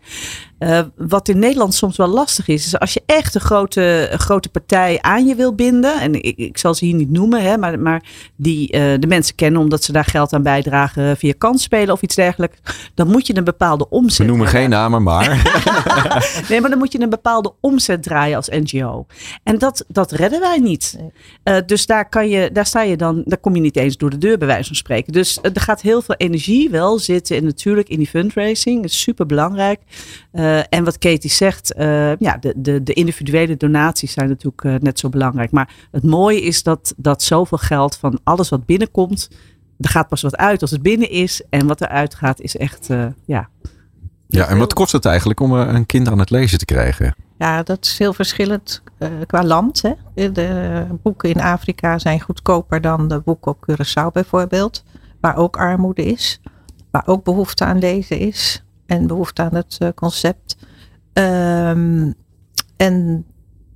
Uh, 0.59 0.81
wat 0.97 1.29
in 1.29 1.39
Nederland 1.39 1.75
soms 1.75 1.97
wel 1.97 2.07
lastig 2.07 2.49
is, 2.49 2.67
is 2.67 2.79
als 2.79 2.93
je 2.93 3.03
echt 3.07 3.35
een 3.35 3.41
grote, 3.41 4.09
een 4.11 4.19
grote 4.19 4.49
partij 4.49 4.99
aan 5.01 5.27
je 5.27 5.35
wil 5.35 5.55
binden, 5.55 6.01
en 6.01 6.15
ik, 6.23 6.37
ik 6.37 6.59
zal 6.59 6.75
ze 6.75 6.85
hier 6.85 6.95
niet 6.95 7.11
noemen, 7.11 7.43
hè, 7.43 7.59
maar, 7.59 7.79
maar 7.79 8.03
die 8.37 8.67
de 8.99 9.07
mensen 9.09 9.35
kennen 9.35 9.61
omdat 9.61 9.85
ze 9.85 9.93
daar 9.93 10.05
geld 10.05 10.33
aan 10.33 10.43
bijdragen 10.43 11.17
via 11.17 11.33
kansspelen 11.39 11.95
of 11.95 12.03
iets 12.03 12.15
dergelijks, 12.15 12.59
dan 12.95 13.11
moet 13.11 13.27
je 13.27 13.37
een 13.37 13.45
bepaalde 13.45 13.89
omzet. 13.89 14.19
We 14.19 14.25
noemen 14.25 14.47
hebben. 14.47 14.63
geen 14.63 14.71
namen, 14.71 15.03
maar. 15.03 15.27
nee, 16.49 16.61
maar 16.61 16.71
dan 16.71 16.79
moet 16.79 16.93
je 16.93 17.01
een 17.01 17.11
bepaalde 17.11 17.53
omzet 17.61 18.03
draaien 18.03 18.37
als 18.37 18.49
NGO. 18.49 19.07
En 19.43 19.59
dat, 19.59 19.85
dat 19.89 20.13
redden 20.13 20.41
wij 20.41 20.59
niet. 20.59 20.99
Uh, 21.45 21.57
dus 21.67 21.87
daar, 21.87 22.09
kan 22.09 22.29
je, 22.29 22.51
daar 22.53 22.67
sta 22.67 22.83
je 22.83 22.97
dan, 22.97 23.23
daar 23.25 23.39
kom 23.39 23.55
je 23.55 23.61
niet 23.61 23.77
eens 23.77 23.97
door 23.97 24.11
de 24.11 24.19
deur, 24.19 24.39
bij 24.39 24.47
wijze 24.47 24.67
van 24.67 24.77
spreken. 24.77 25.13
Dus 25.13 25.39
uh, 25.43 25.51
er 25.55 25.61
gaat 25.61 25.81
heel 25.81 26.03
veel 26.03 26.15
energie 26.15 26.71
wel 26.71 26.99
zitten 26.99 27.37
in, 27.37 27.45
natuurlijk 27.45 27.89
in 27.89 27.99
die 27.99 28.07
fundraising. 28.07 28.83
Dat 28.83 28.91
is 28.91 29.01
super 29.01 29.27
belangrijk. 29.27 29.81
Uh, 30.33 30.48
en 30.69 30.85
wat 30.85 30.99
Katie 30.99 31.31
zegt, 31.31 31.75
ja, 32.19 32.37
de, 32.41 32.53
de, 32.57 32.83
de 32.83 32.93
individuele 32.93 33.57
donaties 33.57 34.13
zijn 34.13 34.29
natuurlijk 34.29 34.83
net 34.83 34.99
zo 34.99 35.09
belangrijk. 35.09 35.51
Maar 35.51 35.75
het 35.91 36.05
mooie 36.05 36.41
is 36.41 36.63
dat, 36.63 36.95
dat 36.97 37.23
zoveel 37.23 37.59
geld 37.59 37.97
van 37.97 38.21
alles 38.25 38.49
wat 38.49 38.67
binnenkomt, 38.67 39.31
er 39.79 39.91
gaat 39.91 40.09
pas 40.09 40.23
wat 40.23 40.37
uit 40.37 40.63
als 40.63 40.71
het 40.71 40.83
binnen 40.83 41.11
is. 41.11 41.43
En 41.51 41.67
wat 41.67 41.81
eruit 41.81 42.15
gaat 42.15 42.41
is 42.41 42.57
echt, 42.57 42.89
ja, 43.25 43.49
ja, 44.31 44.49
en 44.49 44.59
wat 44.59 44.73
kost 44.73 44.93
het 44.93 45.05
eigenlijk 45.05 45.41
om 45.41 45.53
een 45.53 45.87
kind 45.87 46.09
aan 46.09 46.19
het 46.19 46.31
lezen 46.31 46.59
te 46.59 46.65
krijgen? 46.65 47.15
Ja, 47.39 47.63
dat 47.63 47.85
is 47.85 47.99
heel 47.99 48.13
verschillend 48.13 48.83
uh, 48.99 49.09
qua 49.27 49.45
land. 49.45 49.83
Hè. 49.83 50.33
De 50.33 50.85
boeken 51.03 51.29
in 51.29 51.41
Afrika 51.41 51.99
zijn 51.99 52.21
goedkoper 52.21 52.81
dan 52.81 53.09
de 53.09 53.21
boeken 53.21 53.53
op 53.53 53.67
Curaçao 53.71 54.13
bijvoorbeeld. 54.13 54.85
Waar 55.21 55.37
ook 55.37 55.57
armoede 55.57 56.05
is. 56.05 56.41
Waar 56.91 57.03
ook 57.07 57.25
behoefte 57.25 57.65
aan 57.65 57.79
lezen 57.79 58.19
is. 58.19 58.65
En 58.89 59.07
behoefte 59.07 59.43
aan 59.43 59.55
het 59.55 59.79
uh, 59.83 59.89
concept. 59.95 60.57
Um, 61.13 62.15
en 62.77 63.27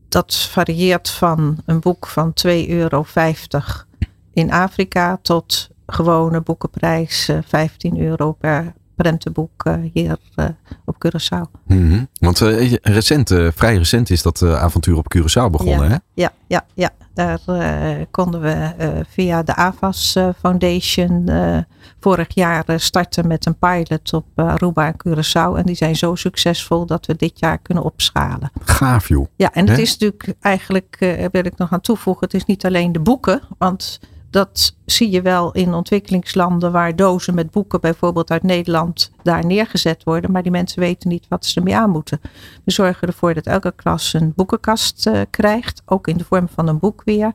dat 0.09 0.35
varieert 0.37 1.11
van 1.11 1.57
een 1.67 1.81
boek 1.81 2.07
van 2.07 2.33
2,50 2.47 2.53
euro 2.69 3.05
in 4.33 4.53
Afrika 4.53 5.19
tot 5.23 5.71
gewone 5.87 6.41
boekenprijs 6.41 7.29
uh, 7.29 7.39
15 7.45 8.01
euro 8.01 8.33
per, 8.33 8.73
prentenboek 9.03 9.65
hier 9.93 10.17
op 10.85 10.97
Curaçao. 11.07 11.61
Mhm. 11.67 12.05
Want 12.21 12.39
recent, 12.83 13.29
vrij 13.55 13.77
recent 13.77 14.11
is 14.11 14.23
dat 14.23 14.43
avontuur 14.43 14.97
op 14.97 15.15
Curaçao 15.17 15.51
begonnen, 15.51 15.89
ja, 15.89 15.91
hè? 15.91 15.97
Ja, 16.15 16.33
ja, 16.47 16.65
ja. 16.75 16.91
Daar 17.15 17.41
konden 18.11 18.41
we 18.41 19.05
via 19.09 19.43
de 19.43 19.55
AVAS 19.55 20.17
Foundation 20.39 21.31
vorig 22.01 22.35
jaar 22.35 22.65
starten 22.77 23.27
met 23.27 23.47
een 23.47 23.59
pilot 23.59 24.13
op 24.13 24.25
Aruba 24.35 24.87
en 24.87 24.95
Curaçao. 25.07 25.57
En 25.57 25.63
die 25.65 25.75
zijn 25.75 25.97
zo 25.97 26.15
succesvol 26.15 26.87
dat 26.87 27.07
we 27.07 27.17
dit 27.17 27.39
jaar 27.39 27.59
kunnen 27.59 27.85
opschalen. 27.85 28.51
Gaaf 28.65 29.09
joh. 29.09 29.27
Ja, 29.37 29.53
en 29.53 29.69
het 29.69 29.79
is 29.79 29.91
natuurlijk 29.99 30.35
eigenlijk, 30.41 30.97
wil 31.33 31.45
ik 31.45 31.57
nog 31.57 31.73
aan 31.73 31.81
toevoegen, 31.81 32.25
het 32.25 32.35
is 32.35 32.45
niet 32.45 32.67
alleen 32.67 32.93
de 32.93 33.01
boeken. 33.01 33.41
Want 33.59 34.01
dat 34.33 34.77
zie 34.85 35.11
je 35.11 35.23
wel 35.23 35.53
in 35.53 35.75
ontwikkelingslanden 35.75 36.73
waar 36.73 36.97
dozen 36.97 37.35
met 37.35 37.51
boeken 37.51 37.81
bijvoorbeeld 37.81 38.31
uit 38.31 38.43
Nederland 38.43 39.11
daar 39.23 39.47
neergezet 39.47 40.05
worden. 40.05 40.33
Maar 40.33 40.43
die 40.43 40.51
mensen 40.51 40.81
weten 40.81 41.09
niet 41.09 41.27
wat 41.29 41.47
ze 41.47 41.59
ermee 41.59 41.77
aan 41.77 41.91
moeten. 41.91 42.21
We 42.65 42.73
zorgen 42.73 43.09
ervoor 43.09 43.35
dat 43.35 43.47
elke 43.47 43.73
klas 43.77 44.13
een 44.13 44.33
boekenkast 44.37 45.07
uh, 45.07 45.21
krijgt. 45.31 45.83
Ook 45.87 46.09
in 46.09 46.17
de 46.17 46.25
vorm 46.25 46.49
van 46.49 46.69
een 46.69 46.79
boek 46.79 47.03
weer. 47.05 47.33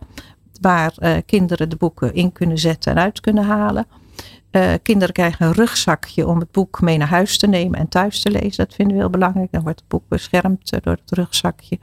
Waar 0.62 0.94
uh, 1.00 1.18
kinderen 1.26 1.70
de 1.70 1.76
boeken 1.76 2.14
in 2.14 2.32
kunnen 2.32 2.58
zetten 2.58 2.92
en 2.92 3.02
uit 3.02 3.20
kunnen 3.20 3.44
halen. 3.44 3.86
Uh, 4.52 4.74
kinderen 4.84 5.14
krijgen 5.14 5.46
een 5.46 5.54
rugzakje 5.54 6.28
om 6.28 6.40
het 6.40 6.52
boek 6.52 6.82
mee 6.82 6.98
naar 6.98 7.08
huis 7.08 7.38
te 7.38 7.48
nemen 7.48 7.80
en 7.80 7.88
thuis 7.88 8.22
te 8.22 8.32
lezen. 8.32 8.66
Dat 8.66 8.74
vinden 8.74 8.96
we 8.96 9.02
heel 9.02 9.12
belangrijk. 9.12 9.52
Dan 9.52 9.64
wordt 9.64 9.80
het 9.80 9.90
boek 9.90 10.04
beschermd 10.08 10.70
door 10.70 10.98
het 11.02 11.12
rugzakje. 11.12 11.80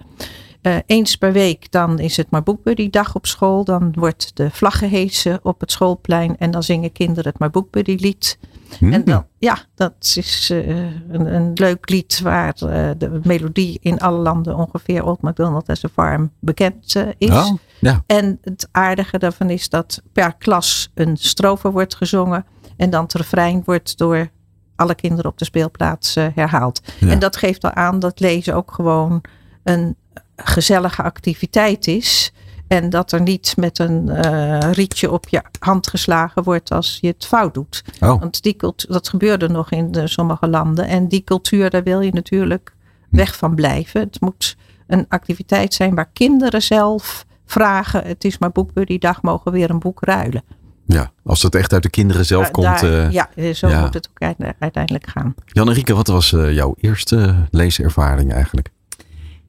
Uh, 0.67 0.77
eens 0.87 1.17
per 1.17 1.33
week 1.33 1.71
dan 1.71 1.99
is 1.99 2.17
het 2.17 2.31
maar 2.31 2.43
boekbuddy 2.43 2.91
dag 2.91 3.15
op 3.15 3.27
school. 3.27 3.65
Dan 3.65 3.93
wordt 3.99 4.37
de 4.37 4.51
vlag 4.51 4.79
gehesen 4.79 5.39
op 5.43 5.61
het 5.61 5.71
schoolplein. 5.71 6.37
En 6.39 6.51
dan 6.51 6.63
zingen 6.63 6.93
kinderen 6.93 7.25
het 7.25 7.39
maar 7.39 7.51
boekbuddy 7.51 7.97
lied. 8.01 8.39
Mm. 8.81 8.93
En 8.93 9.05
dan, 9.05 9.27
ja, 9.39 9.59
dat 9.75 9.95
is 10.15 10.51
uh, 10.51 10.69
een, 11.09 11.35
een, 11.35 11.51
leuk 11.55 11.89
lied 11.89 12.21
waar 12.21 12.55
uh, 12.63 12.91
de 12.99 13.21
melodie 13.23 13.79
in 13.83 13.99
alle 13.99 14.19
landen 14.19 14.57
ongeveer 14.57 15.05
Old 15.05 15.21
MacDonald 15.21 15.69
as 15.69 15.85
a 15.85 15.89
Farm 15.89 16.31
bekend 16.39 16.97
is. 17.19 17.31
Oh, 17.31 17.55
ja. 17.81 18.03
En 18.07 18.39
het 18.43 18.69
aardige 18.71 19.19
daarvan 19.19 19.51
is 19.51 19.69
dat 19.69 20.03
per 20.13 20.35
klas 20.37 20.91
een 20.95 21.17
strofe 21.17 21.71
wordt 21.71 21.95
gezongen. 21.95 22.45
En 22.77 22.91
dan 22.91 23.03
het 23.03 23.15
refrein 23.15 23.63
wordt 23.65 23.99
door 23.99 24.31
alle 24.77 24.95
kinderen 24.95 25.31
op 25.31 25.39
de 25.39 25.45
speelplaats 25.45 26.15
herhaald. 26.15 26.81
Ja. 27.01 27.09
En 27.09 27.19
dat 27.19 27.37
geeft 27.37 27.65
al 27.65 27.73
aan 27.73 27.99
dat 27.99 28.21
lezen 28.21 28.55
ook 28.55 28.73
gewoon 28.73 29.21
een 29.63 29.97
gezellige 30.37 31.03
activiteit 31.03 31.87
is. 31.87 32.33
En 32.69 32.91
dat 32.91 33.13
er 33.13 33.21
niet 33.21 33.55
met 33.57 33.79
een 33.79 34.07
uh, 34.09 34.59
rietje 34.73 35.11
op 35.11 35.29
je 35.29 35.43
hand 35.59 35.89
geslagen 35.89 36.43
wordt 36.43 36.71
als 36.73 36.99
je 37.01 37.07
het 37.07 37.27
fout 37.27 37.55
doet. 37.55 37.85
Oh. 38.01 38.21
Want 38.21 38.43
die 38.43 38.57
cultuur, 38.57 38.93
dat 38.93 39.09
gebeurde 39.09 39.49
nog 39.49 39.71
in 39.71 39.93
de, 39.93 40.09
sommige 40.09 40.49
landen. 40.49 40.87
En 40.87 41.09
die 41.09 41.25
cultuur, 41.25 41.71
daar 41.71 41.83
wil 41.83 42.01
je 42.01 42.13
natuurlijk 42.13 42.75
weg 43.11 43.37
van 43.37 43.55
blijven. 43.55 44.01
Het 44.01 44.21
moet 44.21 44.57
een 44.87 45.07
activiteit 45.09 45.75
zijn 45.75 45.95
waar 45.95 46.11
kinderen 46.13 46.63
zelf 46.63 47.27
vragen. 47.47 48.05
Het 48.05 48.25
is 48.25 48.39
maar 48.39 48.53
boekbuddy 48.53 48.99
dag, 48.99 49.23
mogen 49.23 49.53
we 49.53 49.59
weer 49.59 49.71
een 49.71 49.79
boek 49.79 50.05
ruilen. 50.05 50.43
Ja, 50.87 51.11
als 51.25 51.43
het 51.43 51.55
echt 51.55 51.73
uit 51.73 51.83
de 51.83 51.91
kinderen 51.91 52.27
zelf 52.27 52.45
Uh, 52.47 52.51
komt. 52.51 52.81
daar- 52.81 53.07
eh, 53.07 53.11
ja, 53.11 53.55
zo 53.55 53.69
ja. 53.69 53.81
moet 53.81 53.95
het 53.95 54.09
ook 54.11 54.21
uite- 54.23 54.55
uiteindelijk 54.59 55.09
gaan. 55.09 55.35
Jan-Rieke, 55.47 55.95
wat 55.95 56.07
was 56.07 56.33
eh, 56.33 56.53
jouw 56.55 56.75
eerste 56.81 57.35
leeservaring 57.51 58.33
eigenlijk? 58.33 58.71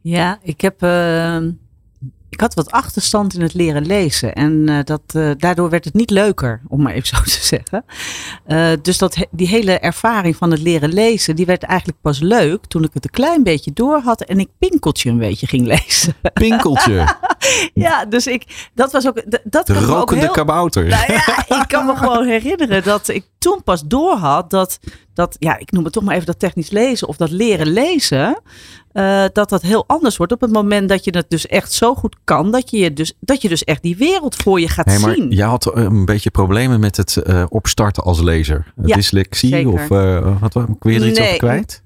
Ja, 0.08 0.40
ik 0.42 0.62
heb. 0.62 0.84
eh, 0.84 1.38
ik 2.30 2.42
had 2.42 2.54
wat 2.54 2.72
achterstand 2.72 3.34
in 3.34 3.42
het 3.42 3.54
leren 3.54 3.86
lezen. 3.86 4.34
En 4.34 4.70
eh, 4.70 4.78
dat, 4.84 5.02
eh, 5.08 5.30
daardoor 5.38 5.70
werd 5.70 5.86
het 5.86 5.94
niet 5.94 6.10
leuker, 6.10 6.62
om 6.68 6.82
maar 6.82 6.94
even 6.94 7.08
zo 7.18 7.22
te 7.24 7.30
zeggen. 7.46 7.86
Eh, 8.46 8.72
dus 8.82 8.98
dat, 8.98 9.18
die 9.32 9.48
hele 9.48 9.80
ervaring 9.80 10.36
van 10.36 10.52
het 10.52 10.62
leren 10.62 10.94
lezen, 10.94 11.36
die 11.36 11.46
werd 11.46 11.64
eigenlijk 11.64 12.02
pas 12.02 12.20
leuk 12.20 12.66
toen 12.66 12.84
ik 12.84 12.90
het 12.94 13.04
een 13.04 13.10
klein 13.10 13.44
beetje 13.44 13.74
door 13.74 14.00
had 14.00 14.22
en 14.22 14.40
ik 14.40 14.50
pinkeltje 14.60 15.10
een 15.10 15.18
beetje 15.18 15.48
ging 15.48 15.66
lezen. 15.76 16.14
Pinkeltje, 16.34 17.08
ja, 17.74 18.06
dus 18.06 18.28
ik, 18.28 18.70
dat 18.74 18.92
was 18.92 19.08
ook. 19.08 19.24
Dat 19.44 19.68
de 19.68 19.74
kan 19.74 19.82
ik 19.82 19.82
me 19.82 19.88
ook 19.88 19.98
rokende 20.00 20.22
heel, 20.22 20.32
kabouter. 20.32 20.88
nou 20.88 21.12
ja, 21.14 21.46
ik 21.62 21.68
kan 21.68 21.86
me 21.86 21.96
gewoon 21.96 22.28
herinneren 22.28 22.84
dat 22.84 23.08
ik 23.08 23.26
toen 23.46 23.64
pas 23.64 23.84
doorhad 23.88 24.50
dat, 24.50 24.80
dat, 25.14 25.36
ja, 25.40 25.58
ik 25.60 25.72
noem 25.72 25.84
het 25.84 25.94
toch 25.94 26.04
maar 26.04 26.14
even 26.14 26.26
dat 26.26 26.40
technisch 26.40 26.70
lezen 26.70 27.08
of 27.08 27.18
dat 27.18 27.32
leren 27.32 27.68
lezen, 27.68 28.42
eh, 28.92 29.24
dat 29.34 29.50
dat 29.50 29.62
heel 29.62 29.84
anders 29.88 30.18
wordt 30.18 30.32
op 30.32 30.42
het 30.42 30.52
moment 30.52 30.90
dat 30.90 31.04
je 31.06 31.12
het 31.18 31.30
dus 31.30 31.48
echt 31.48 31.72
zo 31.74 31.96
goed 31.96 32.16
kan, 32.24 32.52
dat 32.52 32.70
je, 32.70 32.78
je 32.78 32.94
dus, 32.94 33.14
dat 33.20 33.42
je 33.42 33.50
dus 33.50 33.64
echt 33.64 33.82
die 33.82 33.98
wereld 33.98 34.36
voor 34.36 34.60
je 34.60 34.68
gaat 34.70 34.86
Hey, 34.86 35.00
maar 35.00 35.14
zien. 35.16 35.30
jij 35.30 35.48
had 35.48 35.76
een 35.76 36.06
beetje 36.06 36.30
problemen 36.32 36.80
met 36.80 36.98
het 36.98 37.18
eh, 37.18 37.44
opstarten 37.50 38.04
als 38.04 38.22
lezer. 38.22 38.74
Ja, 38.86 38.96
Dyslexie 38.96 39.50
zeker. 39.50 39.72
of 39.72 39.92
eh, 39.92 40.40
wat, 40.40 40.54
kun 40.80 40.92
je 40.94 41.00
er 41.00 41.08
iets 41.08 41.20
Nee. 41.20 41.28
over 41.28 41.40
kwijt? 41.40 41.84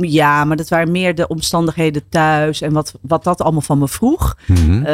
Ja, 0.00 0.44
maar 0.44 0.56
dat 0.56 0.68
waren 0.68 0.90
meer 0.90 1.14
de 1.14 1.28
omstandigheden 1.28 2.02
thuis 2.08 2.60
en 2.60 2.72
wat, 2.72 2.94
wat 3.00 3.24
dat 3.24 3.40
allemaal 3.42 3.60
van 3.60 3.78
me 3.78 3.88
vroeg. 3.88 4.36
Mhm. 4.46 4.84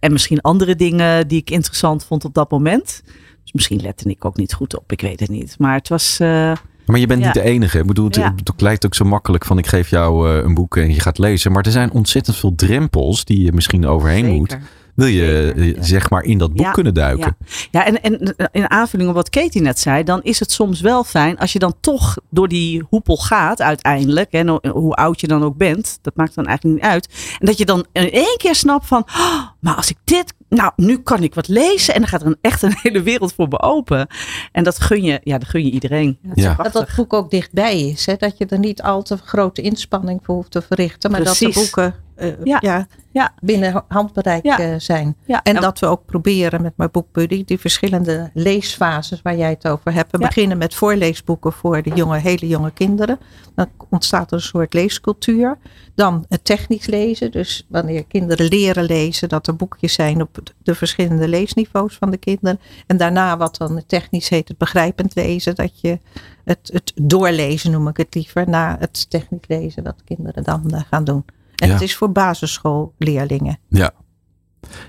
En 0.00 0.12
misschien 0.12 0.40
andere 0.40 0.76
dingen 0.76 1.28
die 1.28 1.40
ik 1.40 1.50
interessant 1.50 2.04
vond 2.04 2.24
op 2.24 2.34
dat 2.34 2.50
moment. 2.50 3.02
Dus 3.48 3.52
misschien 3.52 3.80
lette 3.80 4.08
ik 4.10 4.24
ook 4.24 4.36
niet 4.36 4.52
goed 4.54 4.76
op, 4.76 4.92
ik 4.92 5.00
weet 5.00 5.20
het 5.20 5.28
niet. 5.28 5.54
Maar 5.58 5.74
het 5.74 5.88
was. 5.88 6.18
eh, 6.20 6.52
Maar 6.86 6.98
je 6.98 7.06
bent 7.06 7.20
Ja. 7.20 7.24
niet 7.26 7.34
de 7.34 7.42
enige. 7.42 7.78
Ik 7.78 7.86
bedoel, 7.86 8.04
het, 8.04 8.14
Ja. 8.16 8.34
het 8.44 8.60
lijkt 8.60 8.86
ook 8.86 8.94
zo 8.94 9.04
makkelijk 9.04 9.44
van 9.44 9.58
ik 9.58 9.66
geef 9.66 9.90
jou 9.90 10.30
eh, 10.30 10.44
een 10.44 10.54
boek 10.54 10.76
en 10.76 10.92
je 10.94 11.00
gaat 11.00 11.18
lezen. 11.18 11.52
Maar 11.52 11.62
er 11.64 11.70
zijn 11.72 11.90
ontzettend 11.92 12.36
veel 12.36 12.54
drempels 12.54 13.24
die 13.24 13.42
je 13.44 13.52
misschien 13.52 13.86
overheen 13.86 14.26
moet. 14.26 14.58
Wil 14.98 15.06
je 15.06 15.52
Zeker, 15.56 15.76
eh, 15.76 15.82
zeg 15.82 16.10
maar 16.10 16.22
in 16.22 16.38
dat 16.38 16.52
boek 16.52 16.66
Ja, 16.66 16.70
kunnen 16.70 16.94
duiken? 16.94 17.36
Ja, 17.70 17.84
en, 17.84 18.02
en 18.02 18.36
in 18.52 18.70
aanvulling 18.70 19.08
op 19.08 19.14
wat 19.14 19.30
Katie 19.30 19.60
net 19.60 19.78
zei, 19.78 20.04
dan 20.04 20.22
is 20.22 20.40
het 20.40 20.52
soms 20.52 20.80
wel 20.80 21.04
fijn 21.04 21.38
als 21.38 21.52
je 21.52 21.58
dan 21.58 21.74
toch 21.80 22.16
door 22.30 22.48
die 22.48 22.82
hoepel 22.88 23.16
gaat 23.16 23.62
uiteindelijk. 23.62 24.30
En 24.30 24.48
hoe 24.68 24.94
oud 24.94 25.20
je 25.20 25.26
dan 25.26 25.44
ook 25.44 25.56
bent, 25.56 25.98
dat 26.02 26.16
maakt 26.16 26.34
dan 26.34 26.46
eigenlijk 26.46 26.80
niet 26.80 26.90
uit. 26.92 27.08
En 27.38 27.46
dat 27.46 27.58
je 27.58 27.64
dan 27.64 27.86
in 27.92 28.10
één 28.10 28.36
keer 28.36 28.54
snapt 28.54 28.86
van, 28.86 29.02
"Oh, 29.06 29.42
maar 29.60 29.74
als 29.74 29.90
ik 29.90 29.96
dit, 30.04 30.34
nou 30.48 30.72
nu 30.76 30.98
kan 30.98 31.22
ik 31.22 31.34
wat 31.34 31.48
lezen 31.48 31.94
en 31.94 32.00
dan 32.00 32.08
gaat 32.08 32.20
er 32.20 32.26
een, 32.26 32.38
echt 32.50 32.62
een 32.62 32.76
hele 32.82 33.02
wereld 33.02 33.32
voor 33.32 33.48
me 33.48 33.60
open. 33.60 34.06
En 34.52 34.64
dat 34.64 34.80
gun 34.80 35.02
je, 35.02 35.20
ja, 35.22 35.38
dat 35.38 35.48
gun 35.48 35.64
je 35.64 35.70
iedereen. 35.70 36.18
Ja. 36.34 36.54
Dat 36.54 36.72
dat 36.72 36.94
boek 36.96 37.12
ook 37.12 37.30
dichtbij 37.30 37.80
is. 37.80 38.06
Hè? 38.06 38.14
Dat 38.16 38.38
je 38.38 38.46
er 38.46 38.58
niet 38.58 38.82
al 38.82 39.02
te 39.02 39.16
grote 39.16 39.62
inspanning 39.62 40.20
voor 40.22 40.34
hoeft 40.34 40.50
te 40.50 40.62
verrichten. 40.62 41.10
Maar 41.10 41.24
dat 41.24 41.36
de 41.36 41.50
boeken 41.54 41.84
eh, 41.84 42.07
Ja. 42.44 42.58
ja. 42.60 42.86
Ja. 43.10 43.34
binnen 43.40 43.84
handbereik 43.88 44.44
Ja. 44.44 44.58
eh, 44.58 44.74
zijn. 44.78 45.16
En 45.42 45.54
dat 45.54 45.78
we 45.78 45.86
ook 45.86 46.04
proberen 46.04 46.62
met 46.62 46.72
mijn 46.76 46.90
boekbuddy 46.90 47.44
die 47.44 47.58
verschillende 47.58 48.30
leesfases 48.34 49.22
waar 49.22 49.36
jij 49.36 49.50
het 49.50 49.68
over 49.68 49.92
hebt. 49.92 50.12
We 50.12 50.18
beginnen 50.18 50.58
met 50.58 50.74
voorleesboeken 50.74 51.52
voor 51.52 51.82
de 51.82 51.90
jonge, 51.94 52.18
hele 52.18 52.46
jonge 52.46 52.70
kinderen. 52.70 53.18
Dan 53.54 53.68
ontstaat 53.90 54.30
er 54.30 54.36
een 54.36 54.42
soort 54.42 54.74
leescultuur. 54.74 55.58
Dan 55.94 56.24
het 56.28 56.44
technisch 56.44 56.86
lezen. 56.86 57.30
Dus 57.30 57.66
wanneer 57.68 58.04
kinderen 58.04 58.46
leren 58.48 58.84
lezen, 58.84 59.28
dat 59.28 59.46
er 59.46 59.56
boekjes 59.56 59.92
zijn 59.92 60.20
op 60.22 60.38
de 60.62 60.74
verschillende 60.74 61.28
leesniveaus 61.28 61.96
van 61.96 62.10
de 62.10 62.16
kinderen. 62.18 62.60
En 62.86 62.96
daarna 62.96 63.36
wat 63.36 63.56
dan 63.56 63.82
technisch 63.86 64.28
heet 64.28 64.48
het 64.48 64.58
begrijpend 64.58 65.14
lezen. 65.14 65.54
Dat 65.54 65.80
je 65.80 65.98
het, 66.44 66.70
het 66.72 66.92
doorlezen 66.94 67.70
noem 67.70 67.88
ik 67.88 67.96
het 67.96 68.14
liever. 68.14 68.48
Na 68.48 68.76
het 68.78 69.10
technisch 69.10 69.46
lezen 69.46 69.84
dat 69.84 70.04
kinderen 70.04 70.42
dan 70.42 70.70
eh, 70.70 70.80
gaan 70.90 71.04
doen. 71.04 71.24
En 71.60 71.68
Ja. 71.68 71.72
het 71.72 71.82
is 71.82 71.96
voor 71.96 72.12
basisschoolleerlingen. 72.12 73.58
Ja. 73.68 73.92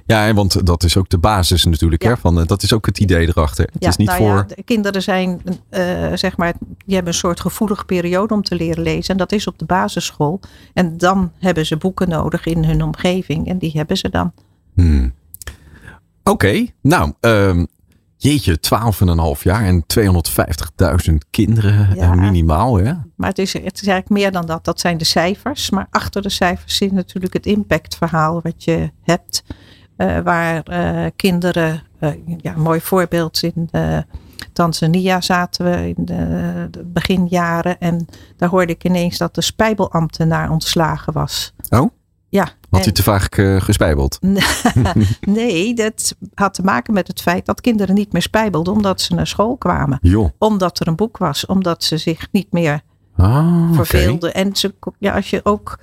Ja, 0.05 0.33
want 0.33 0.65
dat 0.65 0.83
is 0.83 0.97
ook 0.97 1.09
de 1.09 1.17
basis 1.17 1.65
natuurlijk. 1.65 2.03
Ja. 2.03 2.09
Hè, 2.09 2.17
van, 2.17 2.39
eh, 2.39 2.47
dat 2.47 2.63
is 2.63 2.73
ook 2.73 2.85
het 2.85 2.99
idee 2.99 3.27
erachter. 3.27 3.69
Het 3.73 3.85
is 3.87 3.97
niet 3.97 4.07
nou 4.07 4.19
voor... 4.19 4.35
ja, 4.35 4.43
de 4.55 4.63
kinderen 4.63 5.01
zijn, 5.01 5.41
eh, 5.69 6.13
zeg 6.13 6.37
maar, 6.37 6.53
die 6.85 6.95
hebben 6.95 7.13
een 7.13 7.19
soort 7.19 7.39
gevoelige 7.39 7.85
periode 7.85 8.33
om 8.33 8.43
te 8.43 8.55
leren 8.55 8.83
lezen. 8.83 9.11
En 9.11 9.17
dat 9.17 9.31
is 9.31 9.47
op 9.47 9.59
de 9.59 9.65
basisschool. 9.65 10.39
En 10.73 10.97
dan 10.97 11.31
hebben 11.39 11.65
ze 11.65 11.77
boeken 11.77 12.09
nodig 12.09 12.45
in 12.45 12.63
hun 12.65 12.83
omgeving. 12.83 13.47
En 13.47 13.57
die 13.57 13.71
hebben 13.71 13.97
ze 13.97 14.09
dan. 14.09 14.33
Hmm. 14.73 15.13
Oké, 16.23 16.65
nou, 16.81 17.13
ehm, 17.19 17.65
jeetje, 18.21 18.59
12,5 19.37 19.41
jaar 19.43 19.63
en 19.65 19.83
250.000 19.87 21.15
kinderen 21.29 21.95
Ja. 21.95 22.11
eh, 22.11 22.19
minimaal. 22.19 22.75
Hè? 22.77 22.93
Maar 23.15 23.29
het 23.29 23.39
is, 23.39 23.53
het 23.53 23.81
is 23.81 23.87
eigenlijk 23.87 24.09
meer 24.09 24.31
dan 24.31 24.45
dat. 24.45 24.65
Dat 24.65 24.79
zijn 24.79 24.97
de 24.97 25.03
cijfers. 25.05 25.69
Maar 25.69 25.87
achter 25.89 26.21
de 26.21 26.29
cijfers 26.29 26.75
zit 26.77 26.91
natuurlijk 26.91 27.33
het 27.33 27.45
impactverhaal 27.45 28.39
wat 28.41 28.63
je 28.63 28.91
hebt. 29.03 29.43
eh, 29.95 30.19
waar 30.19 30.63
eh, 30.63 31.05
kinderen, 31.15 31.83
ja, 32.41 32.53
een 32.55 32.61
mooi 32.61 32.81
voorbeeld 32.81 33.43
in 33.43 33.69
Tanzania 34.53 35.21
zaten 35.21 35.65
we 35.65 35.87
in 35.97 36.05
de, 36.05 36.67
de 36.71 36.83
beginjaren. 36.85 37.79
En 37.79 38.05
daar 38.37 38.49
hoorde 38.49 38.73
ik 38.73 38.83
ineens 38.83 39.17
dat 39.17 39.35
de 39.35 39.41
spijbelambtenaar 39.41 40.49
ontslagen 40.51 41.13
was. 41.13 41.53
Oh? 41.69 41.89
Ja. 42.29 42.47
Had 42.69 42.83
hij 42.83 42.93
te 42.93 43.03
vaak 43.03 43.37
eh, 43.37 43.61
gespijbeld? 43.61 44.19
Nee, 45.21 45.73
dat 45.73 46.15
had 46.33 46.53
te 46.53 46.63
maken 46.63 46.93
met 46.93 47.07
het 47.07 47.21
feit 47.21 47.45
dat 47.45 47.61
kinderen 47.61 47.95
niet 47.95 48.11
meer 48.11 48.21
spijbelden 48.21 48.73
omdat 48.73 49.01
ze 49.01 49.13
naar 49.13 49.27
school 49.27 49.57
kwamen. 49.57 49.99
Omdat 50.37 50.79
er 50.79 50.87
een 50.87 50.95
boek 50.95 51.17
was, 51.17 51.45
omdat 51.45 51.83
ze 51.83 51.97
zich 51.97 52.27
niet 52.31 52.51
meer 52.51 52.81
Ah, 53.15 53.73
verveelden. 53.73 54.33
En 54.33 54.55
ze, 54.55 54.73
ja, 54.99 55.15
als 55.15 55.29
je 55.29 55.39
ook 55.43 55.79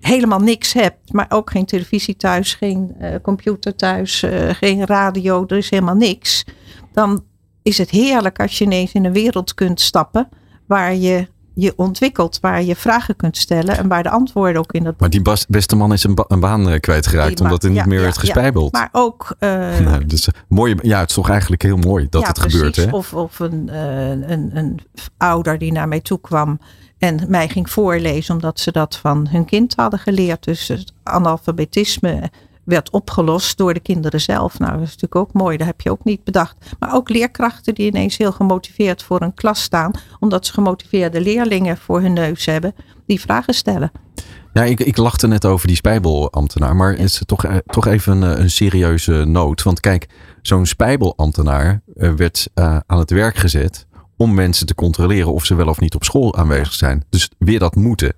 helemaal 0.00 0.40
niks 0.40 0.72
hebt, 0.72 1.12
maar 1.12 1.26
ook 1.28 1.50
geen 1.50 1.64
televisie 1.64 2.16
thuis, 2.16 2.54
geen 2.54 2.94
eh, 2.98 3.14
computer 3.22 3.76
thuis, 3.76 4.22
eh, 4.22 4.48
geen 4.48 4.86
radio, 4.86 5.44
er 5.46 5.56
is 5.56 5.70
helemaal 5.70 5.94
niks. 5.94 6.44
Dan 6.92 7.24
is 7.62 7.78
het 7.78 7.90
heerlijk 7.90 8.40
als 8.40 8.58
je 8.58 8.64
ineens 8.64 8.92
in 8.92 9.04
een 9.04 9.12
wereld 9.12 9.54
kunt 9.54 9.80
stappen 9.80 10.28
waar 10.66 10.94
je 10.94 11.28
je 11.54 11.72
ontwikkelt, 11.76 12.38
waar 12.40 12.62
je 12.62 12.76
vragen 12.76 13.16
kunt 13.16 13.36
stellen 13.36 13.78
en 13.78 13.88
waar 13.88 14.02
de 14.02 14.10
antwoorden 14.10 14.58
ook 14.58 14.72
in 14.72 14.84
dat. 14.84 15.00
Maar 15.00 15.10
die 15.10 15.22
beste 15.48 15.76
man 15.76 15.92
is 15.92 16.04
een, 16.04 16.14
ba- 16.14 16.24
een 16.28 16.40
baan 16.40 16.70
eh, 16.70 16.80
kwijtgeraakt 16.80 17.36
Die 17.36 17.44
omdat 17.44 17.64
er 17.64 17.70
niet 17.70 17.86
meer 17.86 17.98
ja, 17.98 18.02
werd 18.02 18.14
ja, 18.14 18.20
gespijbeld. 18.20 18.72
Maar 18.72 18.88
ook 18.92 19.34
eh, 19.38 19.48
Nou, 19.84 20.06
dus, 20.06 20.28
eh, 20.28 20.34
mooi, 20.48 20.76
ja, 20.82 21.00
het 21.00 21.08
is 21.08 21.14
toch 21.14 21.30
eigenlijk 21.30 21.62
heel 21.62 21.76
mooi 21.76 22.06
dat 22.10 22.22
ja, 22.22 22.28
het 22.28 22.38
gebeurt. 22.38 22.76
Hè? 22.76 22.90
Of, 22.90 23.14
of 23.14 23.38
een, 23.38 23.68
eh, 23.68 24.08
een, 24.08 24.50
een 24.56 24.80
ouder 25.16 25.58
die 25.58 25.72
naar 25.72 25.88
mij 25.88 26.00
toe 26.00 26.20
kwam 26.20 26.60
en 26.98 27.24
mij 27.28 27.48
ging 27.48 27.70
voorlezen 27.70 28.34
omdat 28.34 28.60
ze 28.60 28.72
dat 28.72 28.96
van 28.96 29.28
hun 29.30 29.44
kind 29.44 29.74
hadden 29.76 29.98
geleerd. 29.98 30.44
Dus 30.44 30.68
het 30.68 30.92
analfabetisme 31.02 32.30
werd 32.64 32.90
opgelost 32.90 33.56
door 33.56 33.74
de 33.74 33.80
kinderen 33.80 34.20
zelf. 34.20 34.58
Nou, 34.58 34.72
dat 34.72 34.80
is 34.80 34.86
natuurlijk 34.86 35.16
ook 35.16 35.32
mooi. 35.32 35.56
Dat 35.56 35.66
heb 35.66 35.80
je 35.80 35.90
ook 35.90 36.04
niet 36.04 36.24
bedacht. 36.24 36.56
Maar 36.78 36.94
ook 36.94 37.08
leerkrachten 37.08 37.74
die 37.74 37.86
ineens 37.86 38.16
heel 38.16 38.32
gemotiveerd 38.32 39.02
voor 39.02 39.22
een 39.22 39.34
klas 39.34 39.62
staan, 39.62 39.90
omdat 40.20 40.46
ze 40.46 40.52
gemotiveerde 40.52 41.20
leerlingen 41.20 41.76
voor 41.76 42.00
hun 42.00 42.12
neus 42.12 42.46
hebben, 42.46 42.74
die 43.06 43.20
vragen 43.20 43.54
stellen. 43.54 43.92
Ja, 44.52 44.62
ik, 44.62 44.80
ik 44.80 44.96
lachte 44.96 45.26
net 45.26 45.44
over 45.44 45.66
die 45.66 45.76
spijbelambtenaar, 45.76 46.76
maar 46.76 46.94
is 46.94 47.18
het 47.18 47.28
toch, 47.28 47.44
eh, 47.44 47.56
toch 47.66 47.86
even 47.86 48.22
een, 48.22 48.40
een 48.40 48.50
serieuze 48.50 49.24
noot. 49.24 49.62
Want 49.62 49.80
kijk, 49.80 50.08
zo'n 50.42 50.66
spijbelambtenaar 50.66 51.82
eh, 51.96 52.10
werd 52.12 52.48
eh, 52.54 52.76
aan 52.86 52.98
het 52.98 53.10
werk 53.10 53.36
gezet 53.36 53.86
om 54.16 54.34
mensen 54.34 54.66
te 54.66 54.74
controleren 54.74 55.32
of 55.32 55.44
ze 55.44 55.54
wel 55.54 55.68
of 55.68 55.80
niet 55.80 55.94
op 55.94 56.04
school 56.04 56.36
aanwezig 56.36 56.72
zijn. 56.72 57.04
Dus 57.10 57.30
weer 57.38 57.58
dat 57.58 57.74
moeten. 57.74 58.14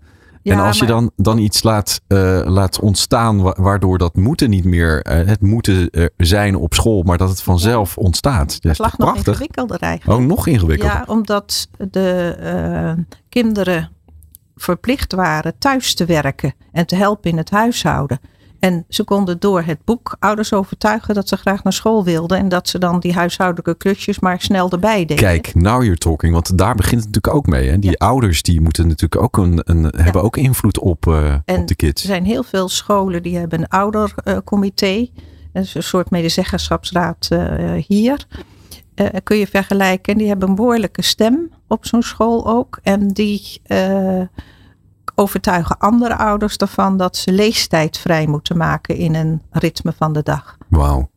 En 0.53 0.59
als 0.59 0.79
je 0.79 0.87
dan, 0.87 1.11
dan 1.17 1.39
iets 1.39 1.63
laat, 1.63 2.01
eh, 2.07 2.41
laat 2.45 2.81
ontstaan 2.81 3.43
wa- 3.43 3.57
waardoor 3.59 3.99
dat 3.99 4.15
moeten 4.17 4.51
niet 4.51 4.65
meer 4.65 5.03
eh, 5.03 5.27
het 5.27 5.41
moeten 5.41 5.91
zijn 6.17 6.57
op 6.57 6.75
school, 6.75 7.03
maar 7.03 7.19
dat 7.19 7.29
het 7.29 7.43
vanzelf 7.43 7.99
ontstaat. 7.99 8.49
Dat 8.63 8.73
is 8.73 8.79
Het 8.79 8.79
lag 8.79 8.99
nog 8.99 9.09
prachtig? 9.11 9.33
ingewikkelder 9.33 9.81
eigenlijk. 9.81 10.21
Oh, 10.21 10.27
nog 10.27 10.47
ingewikkelder. 10.47 10.97
Ja, 10.97 11.05
omdat 11.07 11.69
de 11.91 12.37
eh, 12.41 13.05
kinderen 13.29 13.91
verplicht 14.57 15.13
waren 15.13 15.59
thuis 15.59 15.95
te 15.95 16.05
werken 16.05 16.55
en 16.73 16.87
te 16.87 16.95
helpen 16.97 17.31
in 17.31 17.37
het 17.37 17.51
huishouden. 17.51 18.21
En 18.65 18.85
ze 18.89 19.05
konden 19.05 19.41
door 19.41 19.63
het 19.63 19.79
boek 19.85 20.17
ouders 20.19 20.53
overtuigen 20.53 21.15
dat 21.15 21.29
ze 21.29 21.37
graag 21.37 21.63
naar 21.63 21.73
school 21.73 22.05
wilden. 22.05 22.39
En 22.39 22.49
dat 22.49 22.69
ze 22.69 22.79
dan 22.79 23.01
die 23.01 23.13
huishoudelijke 23.13 23.75
klusjes 23.75 24.19
maar 24.19 24.41
snel 24.41 24.71
erbij 24.71 24.99
deden. 24.99 25.17
Kijk, 25.17 25.55
now 25.55 25.83
you're 25.83 25.99
talking. 25.99 26.33
Want 26.33 26.59
daar 26.59 26.75
begint 26.75 27.05
het 27.05 27.15
natuurlijk 27.15 27.35
ook 27.35 27.47
mee. 27.47 27.69
Hè? 27.69 27.79
Die 27.79 27.91
Ja. 27.91 28.07
ouders 28.07 28.43
die 28.43 28.61
moeten 28.61 28.87
natuurlijk 28.87 29.23
ook 29.23 29.37
een, 29.37 29.61
een, 29.65 29.93
hebben 29.97 30.23
ook 30.23 30.37
invloed 30.37 30.79
op, 30.79 31.07
eh, 31.07 31.33
En 31.45 31.61
op 31.61 31.69
de 31.69 31.75
kids. 31.75 32.03
Er 32.03 32.09
zijn 32.09 32.25
heel 32.25 32.43
veel 32.43 32.69
scholen 32.69 33.23
die 33.23 33.37
hebben 33.37 33.59
een 33.59 33.69
oudercomité. 33.69 35.09
Dat 35.53 35.65
is 35.65 35.75
een 35.75 35.83
soort 35.83 36.11
medezeggenschapsraad 36.11 37.29
eh, 37.31 37.73
hier. 37.87 38.27
Eh, 38.95 39.07
kun 39.23 39.37
je 39.37 39.47
vergelijken. 39.47 40.13
En 40.13 40.19
die 40.19 40.29
hebben 40.29 40.49
een 40.49 40.55
behoorlijke 40.55 41.03
stem 41.03 41.51
op 41.69 41.87
zo'n 41.87 42.03
school 42.03 42.47
ook. 42.47 42.79
En 42.83 43.09
die 43.09 43.61
eh, 43.63 44.21
overtuigen 45.15 45.79
andere 45.79 46.17
ouders 46.17 46.57
ervan 46.57 46.97
dat 46.97 47.17
ze 47.17 47.33
leestijd 47.33 47.99
vrij 47.99 48.27
moeten 48.27 48.57
maken 48.57 48.97
in 48.97 49.15
een 49.15 49.43
ritme 49.51 49.93
van 49.97 50.13
de 50.13 50.23
dag. 50.23 50.57
Wauw. 50.69 51.11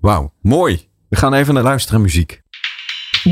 Wauw, 0.00 0.32
mooi. 0.40 0.88
We 1.08 1.16
gaan 1.16 1.34
even 1.34 1.54
naar 1.54 1.62
luisteren 1.62 2.00
naar 2.00 2.10
muziek. 2.10 2.42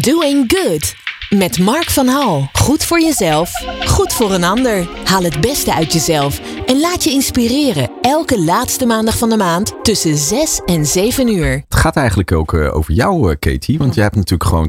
Doing 0.01 0.53
Good. 0.55 0.95
Met 1.39 1.59
Mark 1.59 1.91
van 1.91 2.07
Hal. 2.07 2.49
Goed 2.53 2.85
voor 2.85 3.01
jezelf, 3.01 3.51
goed 3.87 4.12
voor 4.12 4.33
een 4.33 4.45
ander. 4.45 4.89
Haal 5.05 5.22
het 5.22 5.41
beste 5.41 5.74
uit 5.74 5.93
jezelf 5.93 6.41
en 6.72 6.80
laat 6.80 7.04
je 7.04 7.10
inspireren. 7.10 7.90
Elke 8.00 8.44
laatste 8.44 8.86
maandag 8.86 9.18
van 9.18 9.28
de 9.28 9.36
maand 9.36 9.74
tussen 9.82 10.16
6 10.16 10.60
en 10.66 10.86
7 10.86 11.28
uur. 11.28 11.50
Het 11.50 11.74
gaat 11.74 11.96
eigenlijk 11.96 12.32
ook 12.32 12.54
eh, 12.54 12.74
over 12.74 12.92
jou, 12.92 13.30
eh, 13.30 13.36
Katie. 13.38 13.78
Want 13.78 13.94
jij 13.94 14.04
hebt 14.04 14.16
natuurlijk 14.16 14.50
gewoon 14.50 14.68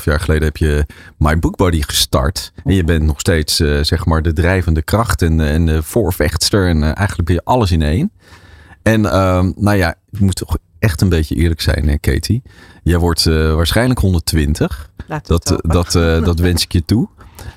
12,5 0.00 0.04
jaar 0.04 0.20
geleden 0.20 0.44
heb 0.44 0.56
je 0.56 0.86
My 1.18 1.38
Book 1.38 1.56
Buddy 1.56 1.82
gestart. 1.82 2.52
En 2.64 2.74
je 2.74 2.84
bent 2.84 3.02
nog 3.02 3.20
steeds 3.20 3.60
eh, 3.60 3.78
zeg 3.82 4.04
maar 4.04 4.22
de 4.22 4.32
drijvende 4.32 4.82
kracht 4.82 5.22
en, 5.22 5.40
en 5.40 5.66
de 5.66 5.82
voorvechtster. 5.82 6.68
En 6.68 6.82
eigenlijk 6.82 7.28
ben 7.28 7.34
je 7.34 7.44
alles 7.44 7.70
in 7.70 7.82
één. 7.82 8.10
En 8.82 9.06
ehm, 9.06 9.52
nou 9.56 9.76
ja, 9.76 9.94
ik 10.10 10.20
moet 10.20 10.36
toch 10.36 10.56
echt 10.78 11.00
een 11.00 11.08
beetje 11.08 11.34
eerlijk 11.34 11.60
zijn, 11.60 11.88
hè, 11.88 11.98
Katie. 11.98 12.42
Jij 12.82 12.98
wordt 12.98 13.26
eh, 13.26 13.54
waarschijnlijk 13.54 14.00
120. 14.00 14.90
Laat 15.06 15.28
het 15.28 15.46
Dat, 15.46 15.62
dat, 15.62 15.94
eh, 15.94 16.24
dat 16.24 16.38
wens 16.38 16.62
ik 16.62 16.72
je 16.72 16.84
toe. 16.84 17.08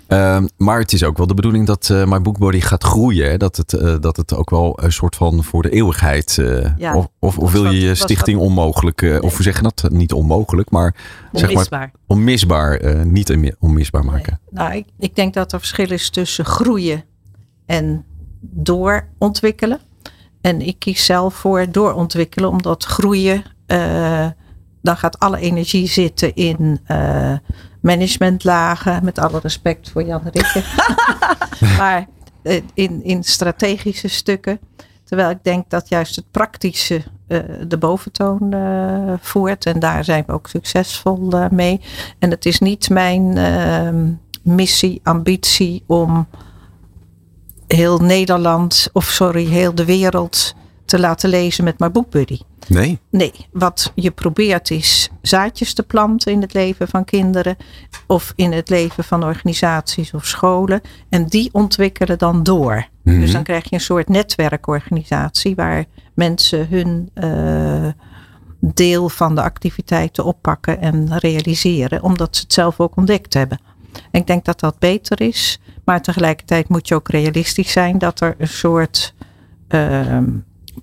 Ehm, 0.07 0.47
maar 0.57 0.80
het 0.80 0.93
is 0.93 1.03
ook 1.03 1.17
wel 1.17 1.27
de 1.27 1.34
bedoeling 1.34 1.67
dat 1.67 1.89
eh 1.89 2.05
My 2.05 2.21
Book 2.21 2.38
Buddy 2.38 2.59
gaat 2.59 2.84
groeien. 2.84 3.30
Hè? 3.30 3.38
Dat, 3.38 3.57
het, 3.57 3.73
eh, 3.73 3.95
dat 3.99 4.17
het 4.17 4.36
ook 4.36 4.49
wel 4.49 4.80
een 4.84 4.91
soort 4.91 5.15
van 5.15 5.43
voor 5.43 5.61
de 5.61 5.69
eeuwigheid. 5.69 6.38
eh, 6.38 6.77
Ja, 6.77 6.95
of 7.19 7.38
of, 7.38 7.51
wil 7.51 7.65
je 7.71 7.80
je 7.80 7.95
stichting 7.95 8.39
onmogelijk. 8.39 9.01
eh, 9.01 9.21
Of 9.21 9.34
hoe 9.34 9.43
zeg 9.43 9.55
je 9.55 9.61
dat? 9.61 9.86
Niet 9.91 10.13
onmogelijk, 10.13 10.69
maar 10.71 10.95
zeg 11.32 11.41
maar 11.41 11.51
Onmisbaar. 11.51 11.91
onmisbaar. 12.07 13.05
niet 13.05 13.30
onmi- 13.32 13.53
onmisbaar 13.59 14.05
maken. 14.05 14.39
Nou, 14.49 14.73
ik, 14.73 14.86
ik 14.99 15.15
denk 15.15 15.34
dat 15.34 15.51
er 15.51 15.59
verschil 15.59 15.91
is 15.91 16.09
tussen 16.09 16.45
groeien 16.45 17.03
en 17.65 18.05
doorontwikkelen. 18.41 19.80
En 20.41 20.61
ik 20.61 20.80
kies 20.80 21.05
zelf 21.05 21.34
voor 21.36 21.71
doorontwikkelen, 21.71 22.49
omdat 22.49 22.84
groeien, 22.86 23.43
dan 24.82 24.97
gaat 24.97 25.19
alle 25.19 25.39
energie 25.39 25.88
zitten 25.88 26.36
in 26.36 26.80
managementlagen, 27.89 29.03
met 29.03 29.19
alle 29.19 29.39
respect 29.39 29.89
voor 29.89 30.03
Jan 30.03 30.21
Rikke. 30.31 30.63
maar 31.79 32.07
eh, 32.41 32.61
in, 32.73 33.03
in 33.03 33.23
strategische 33.23 34.07
stukken. 34.07 34.59
Terwijl 35.03 35.29
ik 35.29 35.43
denk 35.43 35.69
dat 35.69 35.89
juist 35.89 36.15
het 36.15 36.31
praktische 36.31 37.03
eh, 37.27 37.39
de 37.67 37.77
boventoon 37.77 38.53
eh, 38.53 39.13
voert. 39.19 39.65
En 39.65 39.79
daar 39.79 40.03
zijn 40.03 40.23
we 40.27 40.33
ook 40.33 40.47
succesvol 40.47 41.47
mee. 41.51 41.81
En 42.19 42.31
het 42.31 42.45
is 42.45 42.59
niet 42.59 42.89
mijn 42.89 43.37
ehm, 43.37 44.11
missie, 44.41 44.99
ambitie 45.03 45.83
om 45.87 46.27
heel 47.67 47.99
Nederland, 47.99 48.89
of 48.93 49.05
sorry, 49.05 49.45
heel 49.45 49.75
de 49.75 49.85
wereld 49.85 50.55
te 50.89 50.99
laten 50.99 51.29
lezen 51.29 51.63
met 51.63 51.79
mijn 51.79 51.91
boekbuddy. 51.91 52.39
Nee? 52.67 52.99
Nee, 53.09 53.33
wat 53.51 53.91
je 53.95 54.11
probeert 54.11 54.71
is 54.71 55.09
zaadjes 55.21 55.73
te 55.73 55.83
planten 55.83 56.31
in 56.31 56.41
het 56.41 56.53
leven 56.53 56.87
van 56.87 57.05
kinderen 57.05 57.55
of 58.07 58.33
in 58.35 58.51
het 58.51 58.69
leven 58.69 59.03
van 59.03 59.23
organisaties 59.23 60.13
of 60.13 60.25
scholen. 60.25 60.81
En 61.09 61.25
die 61.25 61.49
ontwikkelen 61.51 62.17
dan 62.17 62.43
door. 62.43 62.87
Mhm. 63.03 63.19
Dus 63.19 63.31
dan 63.31 63.43
krijg 63.43 63.69
je 63.69 63.75
een 63.75 63.81
soort 63.81 64.09
netwerkorganisatie 64.09 65.55
waar 65.55 65.85
mensen 66.13 66.67
hun 66.69 67.09
eh, 67.13 67.87
deel 68.59 69.09
van 69.09 69.35
de 69.35 69.41
activiteiten 69.41 70.25
oppakken 70.25 70.81
en 70.81 71.17
realiseren, 71.17 72.03
omdat 72.03 72.35
ze 72.35 72.41
het 72.41 72.53
zelf 72.53 72.79
ook 72.79 72.95
ontdekt 72.95 73.33
hebben. 73.33 73.59
En 74.11 74.19
ik 74.19 74.27
denk 74.27 74.45
dat 74.45 74.59
dat 74.59 74.79
beter 74.79 75.21
is, 75.21 75.59
maar 75.85 76.01
tegelijkertijd 76.01 76.69
moet 76.69 76.87
je 76.87 76.95
ook 76.95 77.09
realistisch 77.09 77.71
zijn 77.71 77.97
dat 77.97 78.21
er 78.21 78.35
een 78.37 78.47
soort 78.47 79.13
ehm, 79.67 80.25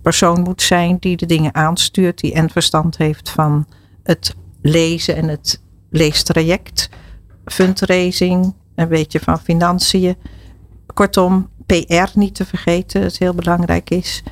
persoon 0.02 0.40
moet 0.40 0.62
zijn 0.62 0.96
die 1.00 1.16
de 1.16 1.26
dingen 1.26 1.54
aanstuurt, 1.54 2.20
die 2.20 2.32
en 2.32 2.50
verstand 2.50 2.96
heeft 2.96 3.30
van 3.30 3.66
het 4.02 4.34
lezen 4.62 5.16
en 5.16 5.28
het 5.28 5.62
leestraject, 5.90 6.88
fundraising, 7.44 8.54
een 8.74 8.88
beetje 8.88 9.20
van 9.20 9.40
financiën. 9.40 10.16
Kortom, 10.94 11.48
PR 11.66 12.08
niet 12.14 12.34
te 12.34 12.44
vergeten, 12.44 13.00
dat 13.00 13.16
heel 13.16 13.34
belangrijk 13.34 13.90
is. 13.90 14.22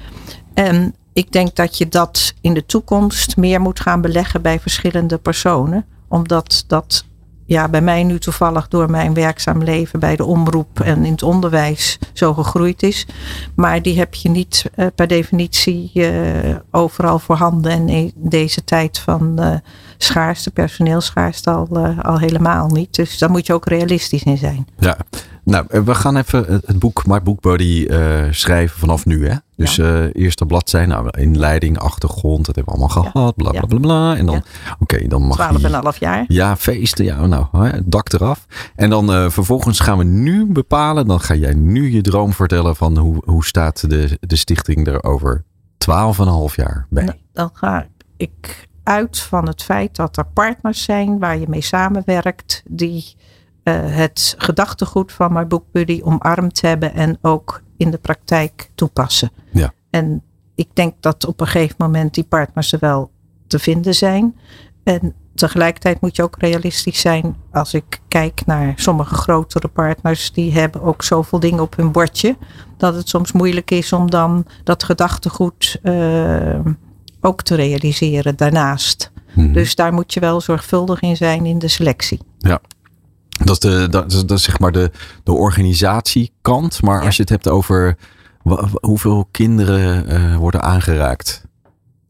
En 0.55 0.95
ik 1.13 1.33
denk 1.33 1.55
dat 1.57 1.79
je 1.79 1.89
dat 1.89 2.35
in 2.41 2.55
de 2.55 2.67
toekomst 2.67 3.37
meer 3.37 3.61
moet 3.61 3.81
gaan 3.81 4.01
beleggen 4.01 4.43
bij 4.43 4.61
verschillende 4.61 5.19
personen. 5.19 5.87
Omdat 6.09 6.65
dat 6.67 7.05
ja, 7.47 7.69
bij 7.69 7.81
mij 7.81 8.05
nu 8.05 8.19
toevallig 8.19 8.69
door 8.69 8.91
mijn 8.91 9.15
werkzaam 9.15 9.63
leven 9.63 10.01
bij 10.01 10.17
de 10.17 10.25
omroep 10.25 10.81
en 10.81 11.05
in 11.05 11.13
het 11.13 11.23
onderwijs 11.23 11.99
zo 12.13 12.35
gegroeid 12.35 12.83
is. 12.83 13.07
Maar 13.55 13.83
die 13.83 13.99
heb 13.99 14.15
je 14.15 14.29
niet 14.29 14.65
eh, 14.75 14.87
per 14.95 15.07
definitie 15.07 15.91
eh, 15.95 16.57
overal 16.71 17.19
voorhanden. 17.19 17.73
En 17.73 17.89
in 17.89 18.13
deze 18.15 18.65
tijd 18.65 18.99
van 18.99 19.39
eh 19.39 19.55
schaarste, 19.99 20.51
personeelschaarste 20.51 21.51
al, 21.51 21.69
al 22.03 22.19
helemaal 22.19 22.69
niet. 22.69 22.95
Dus 22.95 23.19
daar 23.19 23.31
moet 23.31 23.47
je 23.47 23.53
ook 23.53 23.67
realistisch 23.67 24.23
in 24.23 24.39
zijn. 24.39 24.67
Ja. 24.79 24.97
Nou, 25.45 25.65
eh, 25.69 25.81
we 25.81 25.95
gaan 25.95 26.17
even 26.17 26.61
het 26.67 26.79
boek 26.79 27.07
My 27.07 27.23
Book 27.23 27.41
Buddy 27.41 27.87
eh, 27.91 28.23
schrijven 28.31 28.79
vanaf 28.79 29.05
nu. 29.07 29.29
Hè? 29.29 29.35
Dus 29.57 29.79
eh 29.79 30.05
eerste 30.15 30.47
bladzijde, 30.47 30.87
nou, 30.87 31.09
inleiding, 31.21 31.79
achtergrond, 31.79 32.47
dat 32.47 32.55
hebben 32.55 32.75
we 32.75 32.81
allemaal 32.81 33.05
Ja. 33.05 33.11
gehad. 33.11 33.37
Bla 33.37 33.51
bla 33.51 33.61
Ja. 33.61 33.67
bla 33.67 33.79
bla. 33.79 34.17
En 34.17 34.27
dan, 34.27 34.35
Ja. 34.35 34.77
oké, 34.79 35.09
dan 35.09 35.23
mag 35.23 35.37
Twaalf 35.37 35.57
die- 35.57 35.67
en 35.67 35.75
een 35.75 35.83
half 35.83 35.99
jaar. 35.99 36.25
Ja, 36.29 36.57
feesten. 36.57 37.05
Ja, 37.05 37.27
nou, 37.27 37.47
hè, 37.53 37.67
het 37.69 37.91
dak 37.93 38.13
eraf. 38.13 38.47
En 38.77 38.91
dan 38.91 39.31
vervolgens 39.33 39.81
gaan 39.81 39.99
we 39.99 40.05
nu 40.05 40.47
bepalen. 40.47 41.07
Dan 41.07 41.21
ga 41.21 41.35
jij 41.35 41.55
nu 41.55 41.91
je 41.93 42.01
droom 42.01 42.33
vertellen 42.33 42.77
van 42.77 42.99
hoe, 42.99 43.23
hoe 43.25 43.45
staat 43.45 43.91
de, 43.91 44.19
de 44.21 44.37
stichting 44.37 44.87
er 44.87 45.03
over 45.05 45.45
12,5 45.79 46.57
jaar 46.57 46.87
bij. 46.91 47.05
Nou, 47.05 47.17
dan 47.33 47.51
ga 47.53 47.87
ik 48.17 48.69
uit 48.83 49.19
van 49.19 49.47
het 49.47 49.63
feit 49.63 49.97
dat 49.97 50.17
er 50.17 50.27
partners 50.27 50.83
zijn 50.85 51.19
waar 51.19 51.39
je 51.39 51.47
mee 51.49 51.61
samenwerkt, 51.61 52.63
die 52.69 53.17
het 53.73 54.35
gedachtegoed 54.39 55.13
van 55.13 55.33
mijn 55.33 55.49
boek 55.49 55.65
Buddy 55.73 56.01
omarmd 56.05 56.61
hebben 56.61 56.95
en 56.95 57.19
ook 57.23 57.63
in 57.77 57.91
de 57.91 57.99
praktijk 57.99 58.71
toepassen. 58.75 59.31
Ja. 59.53 59.73
En 59.91 60.23
ik 60.55 60.69
denk 60.73 60.95
dat 61.01 61.27
op 61.27 61.41
een 61.41 61.47
gegeven 61.47 61.77
moment 61.79 62.15
die 62.15 62.25
partners 62.25 62.73
er 62.73 62.79
wel 62.79 63.11
te 63.47 63.59
vinden 63.59 63.95
zijn. 63.95 64.37
En 64.83 65.15
tegelijkertijd 65.35 66.01
moet 66.01 66.17
je 66.17 66.23
ook 66.23 66.37
realistisch 66.39 67.01
zijn. 67.01 67.37
Als 67.53 67.75
ik 67.75 68.01
kijk 68.09 68.43
naar 68.47 68.73
sommige 68.77 69.15
grotere 69.15 69.69
partners, 69.69 70.33
die 70.33 70.53
hebben 70.53 70.83
ook 70.83 71.03
zoveel 71.03 71.41
dingen 71.41 71.63
op 71.63 71.77
hun 71.77 71.93
bordje. 71.93 72.37
Dat 72.77 72.95
het 72.95 73.09
soms 73.09 73.33
moeilijk 73.33 73.71
is 73.71 73.93
om 73.93 74.11
dan 74.11 74.47
dat 74.65 74.83
gedachtegoed 74.83 75.79
uh, 75.83 76.59
ook 77.21 77.43
te 77.43 77.55
realiseren 77.55 78.37
daarnaast. 78.37 79.13
Mhm. 79.35 79.53
Dus 79.53 79.75
daar 79.75 79.93
moet 79.93 80.15
je 80.15 80.21
wel 80.21 80.41
zorgvuldig 80.41 81.01
in 81.01 81.17
zijn 81.17 81.47
in 81.47 81.59
de 81.59 81.69
selectie. 81.69 82.21
Ja. 82.39 82.61
Dat 83.45 83.51
is, 83.51 83.59
de, 83.59 83.89
dat 83.89 84.13
is, 84.13 84.27
dat 84.27 84.39
is 84.39 84.45
zeg 84.45 84.59
maar 84.59 84.73
de, 84.73 84.91
de 85.23 85.33
organisatiekant. 85.33 86.83
Maar 86.83 87.03
als 87.05 87.17
je 87.17 87.23
het 87.23 87.31
hebt 87.31 87.49
over 87.49 87.97
hoeveel 88.81 89.29
kinderen 89.31 90.13
uh, 90.13 90.37
worden 90.37 90.63
aangeraakt? 90.63 91.45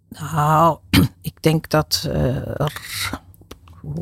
Nou, 0.08 0.78
ik 1.20 1.34
denk 1.40 1.70
dat. 1.70 2.08
Uh, 2.16 2.36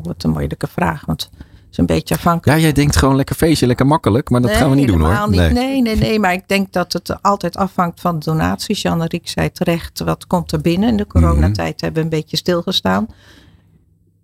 wat 0.03 0.23
een 0.23 0.29
moeilijke 0.29 0.67
vraag. 0.67 1.05
Want 1.05 1.29
het 1.31 1.71
is 1.71 1.77
een 1.77 1.85
beetje 1.85 2.15
afhankelijk. 2.15 2.57
Ja, 2.57 2.63
jij 2.63 2.73
denkt 2.73 2.95
gewoon 2.95 3.15
lekker 3.15 3.35
feestje, 3.35 3.67
lekker 3.67 3.85
makkelijk. 3.85 4.29
Maar 4.29 4.41
dat 4.41 4.51
gaan 4.51 4.69
we 4.69 4.75
niet 4.75 4.87
doen 4.87 5.01
hoor. 5.01 5.29
Niet. 5.29 5.39
Nee. 5.39 5.51
nee. 5.51 5.81
nee, 5.81 5.95
nee, 5.95 6.19
Maar 6.19 6.33
ik 6.33 6.47
denk 6.47 6.73
dat 6.73 6.93
het 6.93 7.21
altijd 7.21 7.57
afhangt 7.57 8.01
van 8.01 8.19
donaties. 8.19 8.81
Jan 8.81 9.03
Riek 9.03 9.27
zei 9.27 9.51
terecht, 9.51 9.99
wat 9.99 10.27
komt 10.27 10.51
er 10.51 10.61
binnen? 10.61 10.89
In 10.89 10.97
de 10.97 11.07
coronatijd 11.07 11.81
hebben 11.81 11.99
we 11.99 12.09
een 12.09 12.19
beetje 12.19 12.37
stilgestaan. 12.37 13.07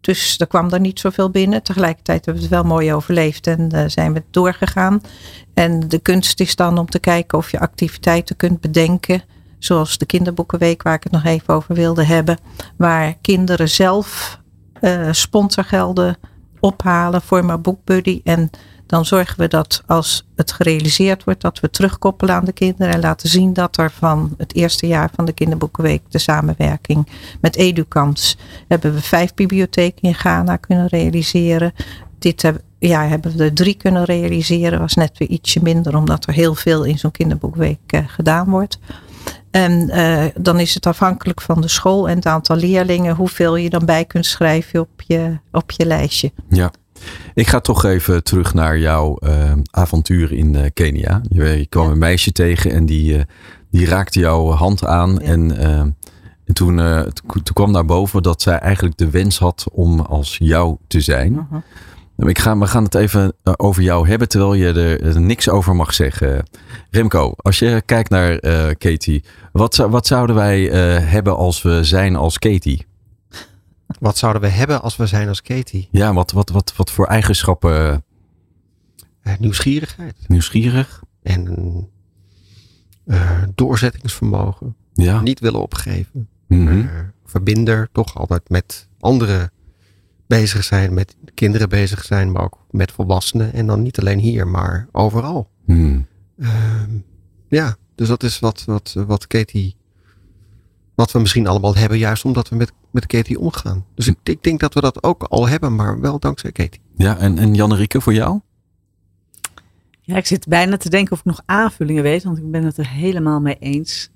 Dus 0.02 0.39
er 0.39 0.47
kwam 0.47 0.72
er 0.72 0.80
niet 0.80 1.00
zoveel 1.00 1.30
binnen. 1.30 1.64
Tegelijkertijd 1.64 2.26
hebben 2.26 2.43
we 2.43 2.50
het 2.50 2.62
wel 2.62 2.72
mooi 2.72 2.93
overleefd 2.93 3.47
en 3.47 3.70
uh, 3.76 3.84
zijn 3.88 4.14
we 4.14 4.24
doorgegaan. 4.32 5.02
En 5.54 5.80
de 5.88 6.00
kunst 6.00 6.39
is 6.39 6.56
dan 6.56 6.78
om 6.78 6.89
te 6.89 7.00
kijken 7.00 7.38
of 7.38 7.52
je 7.52 7.60
activiteiten 7.60 8.36
kunt 8.36 8.62
bedenken. 8.62 9.24
Zoals 9.58 9.97
de 9.97 10.06
kinderboekenweek 10.06 10.84
waar 10.84 10.93
ik 10.93 11.04
het 11.04 11.12
nog 11.12 11.26
even 11.26 11.54
over 11.54 11.76
wilde 11.76 12.04
hebben. 12.04 12.38
Waar 12.78 13.14
kinderen 13.22 13.70
zelf 13.70 14.39
uh, 14.82 15.08
sponsorgelden 15.12 16.18
ophalen 16.60 17.22
voor 17.22 17.45
mijn 17.45 17.62
boekbuddy. 17.62 18.22
En 18.24 18.50
dan 18.89 19.05
zorgen 19.05 19.39
we 19.39 19.47
dat 19.47 19.83
als 19.85 20.27
het 20.35 20.51
gerealiseerd 20.51 21.23
wordt, 21.23 21.41
dat 21.41 21.59
we 21.59 21.69
terugkoppelen 21.69 22.35
aan 22.35 22.45
de 22.45 22.51
kinderen 22.51 22.93
en 22.93 22.99
laten 22.99 23.29
zien 23.29 23.53
dat 23.53 23.77
er 23.77 23.91
van 23.91 24.33
het 24.37 24.55
eerste 24.55 24.87
jaar 24.87 25.09
van 25.15 25.25
de 25.25 25.31
Kinderboekenweek 25.31 26.01
de 26.09 26.17
samenwerking 26.17 27.07
met 27.41 27.55
Educans 27.55 28.37
hebben 28.67 28.93
we 28.93 29.01
vijf 29.01 29.33
bibliotheken 29.33 30.01
in 30.01 30.13
Ghana 30.13 30.55
kunnen 30.55 30.87
realiseren. 30.87 31.73
Dit 32.19 32.41
hebben, 32.41 32.61
ja, 32.79 33.07
hebben 33.07 33.37
we 33.37 33.43
er 33.43 33.53
drie 33.53 33.73
kunnen 33.73 34.03
realiseren. 34.03 34.79
Was 34.79 34.95
net 34.95 35.17
weer 35.17 35.29
ietsje 35.29 35.59
minder, 35.63 35.97
omdat 35.97 36.25
er 36.25 36.33
heel 36.33 36.55
veel 36.55 36.83
in 36.83 36.99
zo'n 36.99 37.11
kinderboekweek 37.11 37.79
uh, 37.93 38.01
gedaan 38.07 38.49
wordt. 38.49 38.79
En 39.51 39.71
uh, 39.71 40.23
dan 40.35 40.59
is 40.59 40.73
het 40.73 40.85
afhankelijk 40.85 41.41
van 41.41 41.61
de 41.61 41.67
school 41.67 42.09
en 42.09 42.15
het 42.15 42.25
aantal 42.25 42.55
leerlingen, 42.55 43.15
hoeveel 43.15 43.55
je 43.55 43.69
dan 43.69 43.85
bij 43.85 44.05
kunt 44.05 44.25
schrijven 44.25 44.79
op 44.79 45.01
je, 45.07 45.37
op 45.51 45.71
je 45.71 45.85
lijstje. 45.85 46.31
Ja. 46.49 46.71
Ik 47.34 47.47
ga 47.47 47.60
toch 47.60 47.86
even 47.86 48.24
terug 48.24 48.54
naar 48.54 48.78
jouw 48.78 49.18
uh, 49.20 49.52
avontuur 49.72 50.32
in 50.32 50.54
uh, 50.54 50.62
Kenia. 50.74 51.22
Je, 51.30 51.43
je 51.43 51.66
kwam 51.66 51.86
ja. 51.86 51.91
een 51.91 51.97
meisje 51.97 52.32
tegen 52.32 52.72
en 52.72 52.86
die, 52.86 53.14
uh, 53.14 53.22
die 53.72 53.86
raakte 53.86 54.20
jouw 54.20 54.50
hand 54.52 54.86
aan. 54.86 55.12
Ja. 55.14 55.20
En, 55.20 55.58
en 56.45 56.54
toen, 56.54 56.76
toen 57.26 57.54
kwam 57.54 57.72
naar 57.72 57.86
boven 57.86 58.24
dat 58.24 58.41
zij 58.41 58.58
eigenlijk 58.58 58.97
de 58.97 59.10
wens 59.10 59.39
had 59.39 59.68
om 59.72 60.00
als 60.00 60.38
jou 60.39 60.78
te 60.88 61.02
zijn. 61.02 61.47
-huh. 61.50 61.62
Ik 62.30 62.39
ga, 62.39 62.58
we 62.58 62.68
gaan 62.68 62.84
het 62.84 62.95
even 62.95 63.34
over 63.43 63.84
jou 63.84 64.08
hebben, 64.08 64.28
terwijl 64.28 64.54
je 64.54 64.97
er 65.04 65.22
niks 65.22 65.50
over 65.50 65.76
mag 65.76 65.93
zeggen. 65.93 66.43
Remco, 66.91 67.34
als 67.36 67.60
je 67.60 67.82
kijkt 67.86 68.10
naar 68.10 68.39
Katie, 68.76 69.24
wat, 69.52 69.76
wat 69.76 70.08
zouden 70.08 70.36
wij 70.36 70.62
hebben 71.02 71.38
als 71.38 71.62
we 71.62 71.84
zijn 71.84 72.16
als 72.16 72.39
Katie? 72.39 72.88
Wat 74.00 74.18
zouden 74.18 74.41
we 74.41 74.47
hebben 74.47 74.82
als 74.82 74.97
we 74.97 75.06
zijn 75.06 75.28
als 75.28 75.41
Katie? 75.41 75.88
Ja, 75.91 76.14
wat, 76.14 76.32
wat, 76.32 76.50
wat, 76.50 76.74
wat 76.76 76.91
voor 76.91 77.06
eigenschappen? 77.08 78.04
Uh, 79.24 79.34
nieuwsgierigheid. 79.39 80.16
Nieuwsgierig. 80.28 81.04
En 81.22 81.88
uh, 83.06 83.43
doorzettingsvermogen. 83.56 84.76
Ja. 84.93 85.22
Niet 85.22 85.39
willen 85.39 85.62
opgeven. 85.62 86.28
Mm 86.47 86.68
-hmm. 86.68 86.80
uh, 86.80 86.89
verbinder, 87.26 87.89
toch 87.91 88.18
altijd 88.18 88.50
met 88.50 88.88
anderen 89.00 89.52
bezig 90.28 90.64
zijn, 90.64 90.93
met 90.93 91.16
kinderen 91.34 91.70
bezig 91.70 92.04
zijn, 92.04 92.32
maar 92.32 92.43
ook 92.43 92.66
met 92.72 92.91
volwassenen. 92.91 93.54
En 93.54 93.68
dan 93.68 93.82
niet 93.82 94.00
alleen 94.00 94.20
hier, 94.20 94.47
maar 94.47 94.88
overal. 94.91 95.50
Mm. 95.66 96.08
ja, 97.47 97.76
dus 97.95 98.08
dat 98.08 98.24
is 98.24 98.39
wat, 98.39 98.64
wat, 98.66 98.95
wat 99.08 99.28
Katie 99.28 99.76
wat 101.00 101.12
we 101.12 101.20
misschien 101.20 101.47
allemaal 101.47 101.76
hebben, 101.76 101.97
juist 101.97 102.26
omdat 102.26 102.50
we 102.50 102.56
met, 102.56 102.72
met 102.91 103.06
Katie 103.06 103.39
omgaan. 103.39 103.86
Dus 103.95 104.08
ik, 104.08 104.16
ik 104.24 104.43
denk 104.43 104.60
dat 104.60 104.74
we 104.74 104.82
dat 104.82 105.04
ook 105.04 105.24
al 105.24 105.47
hebben, 105.47 105.76
maar 105.76 106.00
wel 106.00 106.20
dankzij 106.20 106.52
Katie. 106.52 106.82
Ja, 106.95 107.18
en, 107.18 107.38
en 107.38 107.54
Janne-Rieke, 107.54 108.02
voor 108.02 108.14
jou? 108.14 108.39
Ja, 110.02 110.16
ik 110.16 110.26
zit 110.26 110.47
bijna 110.47 110.78
te 110.78 110.89
denken 110.89 111.12
of 111.12 111.20
ik 111.20 111.26
nog 111.26 111.41
aanvullingen 111.45 112.04
weet, 112.04 112.24
want 112.24 112.38
ik 112.38 112.52
ben 112.52 112.64
het 112.64 112.78
er 112.78 112.89
helemaal 112.89 113.39
mee 113.39 113.58
eens. 113.60 114.10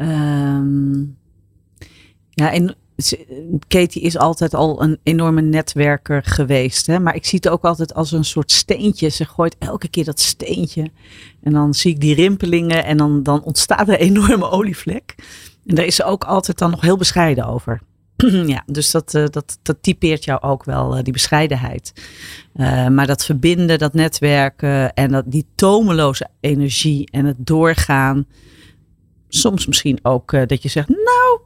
Um, 0.00 1.16
ja, 2.30 2.52
en 2.52 2.76
Katie 3.68 4.02
is 4.02 4.18
altijd 4.18 4.54
al 4.54 4.82
een 4.82 4.98
enorme 5.02 5.40
netwerker 5.40 6.22
geweest. 6.24 6.86
Hè? 6.86 7.00
Maar 7.00 7.14
ik 7.14 7.24
zie 7.24 7.38
het 7.42 7.48
ook 7.52 7.64
altijd 7.64 7.94
als 7.94 8.12
een 8.12 8.24
soort 8.24 8.52
steentje. 8.52 9.08
Ze 9.08 9.24
gooit 9.24 9.56
elke 9.58 9.88
keer 9.88 10.04
dat 10.04 10.20
steentje. 10.20 10.90
En 11.42 11.52
dan 11.52 11.74
zie 11.74 11.90
ik 11.90 12.00
die 12.00 12.14
rimpelingen 12.14 12.84
en 12.84 12.96
dan, 12.96 13.22
dan 13.22 13.42
ontstaat 13.42 13.88
er 13.88 13.94
een 13.94 14.06
enorme 14.06 14.50
olievlek. 14.50 15.14
En 15.68 15.74
daar 15.74 15.84
is 15.84 15.96
ze 15.96 16.04
ook 16.04 16.24
altijd 16.24 16.58
dan 16.58 16.70
nog 16.70 16.80
heel 16.80 16.96
bescheiden 16.96 17.46
over. 17.46 17.80
ja, 18.54 18.62
dus 18.66 18.90
dat, 18.90 19.14
uh, 19.14 19.26
dat, 19.26 19.58
dat 19.62 19.76
typeert 19.80 20.24
jou 20.24 20.42
ook 20.42 20.64
wel, 20.64 20.96
uh, 20.96 21.02
die 21.02 21.12
bescheidenheid. 21.12 21.92
Uh, 22.54 22.88
maar 22.88 23.06
dat 23.06 23.24
verbinden, 23.24 23.78
dat 23.78 23.94
netwerken 23.94 24.94
en 24.94 25.10
dat, 25.10 25.24
die 25.26 25.46
tomeloze 25.54 26.28
energie 26.40 27.10
en 27.10 27.24
het 27.24 27.36
doorgaan. 27.38 28.26
Soms 29.28 29.66
misschien 29.66 29.98
ook 30.02 30.48
dat 30.48 30.62
je 30.62 30.68
zegt, 30.68 30.88
nou, 30.88 31.40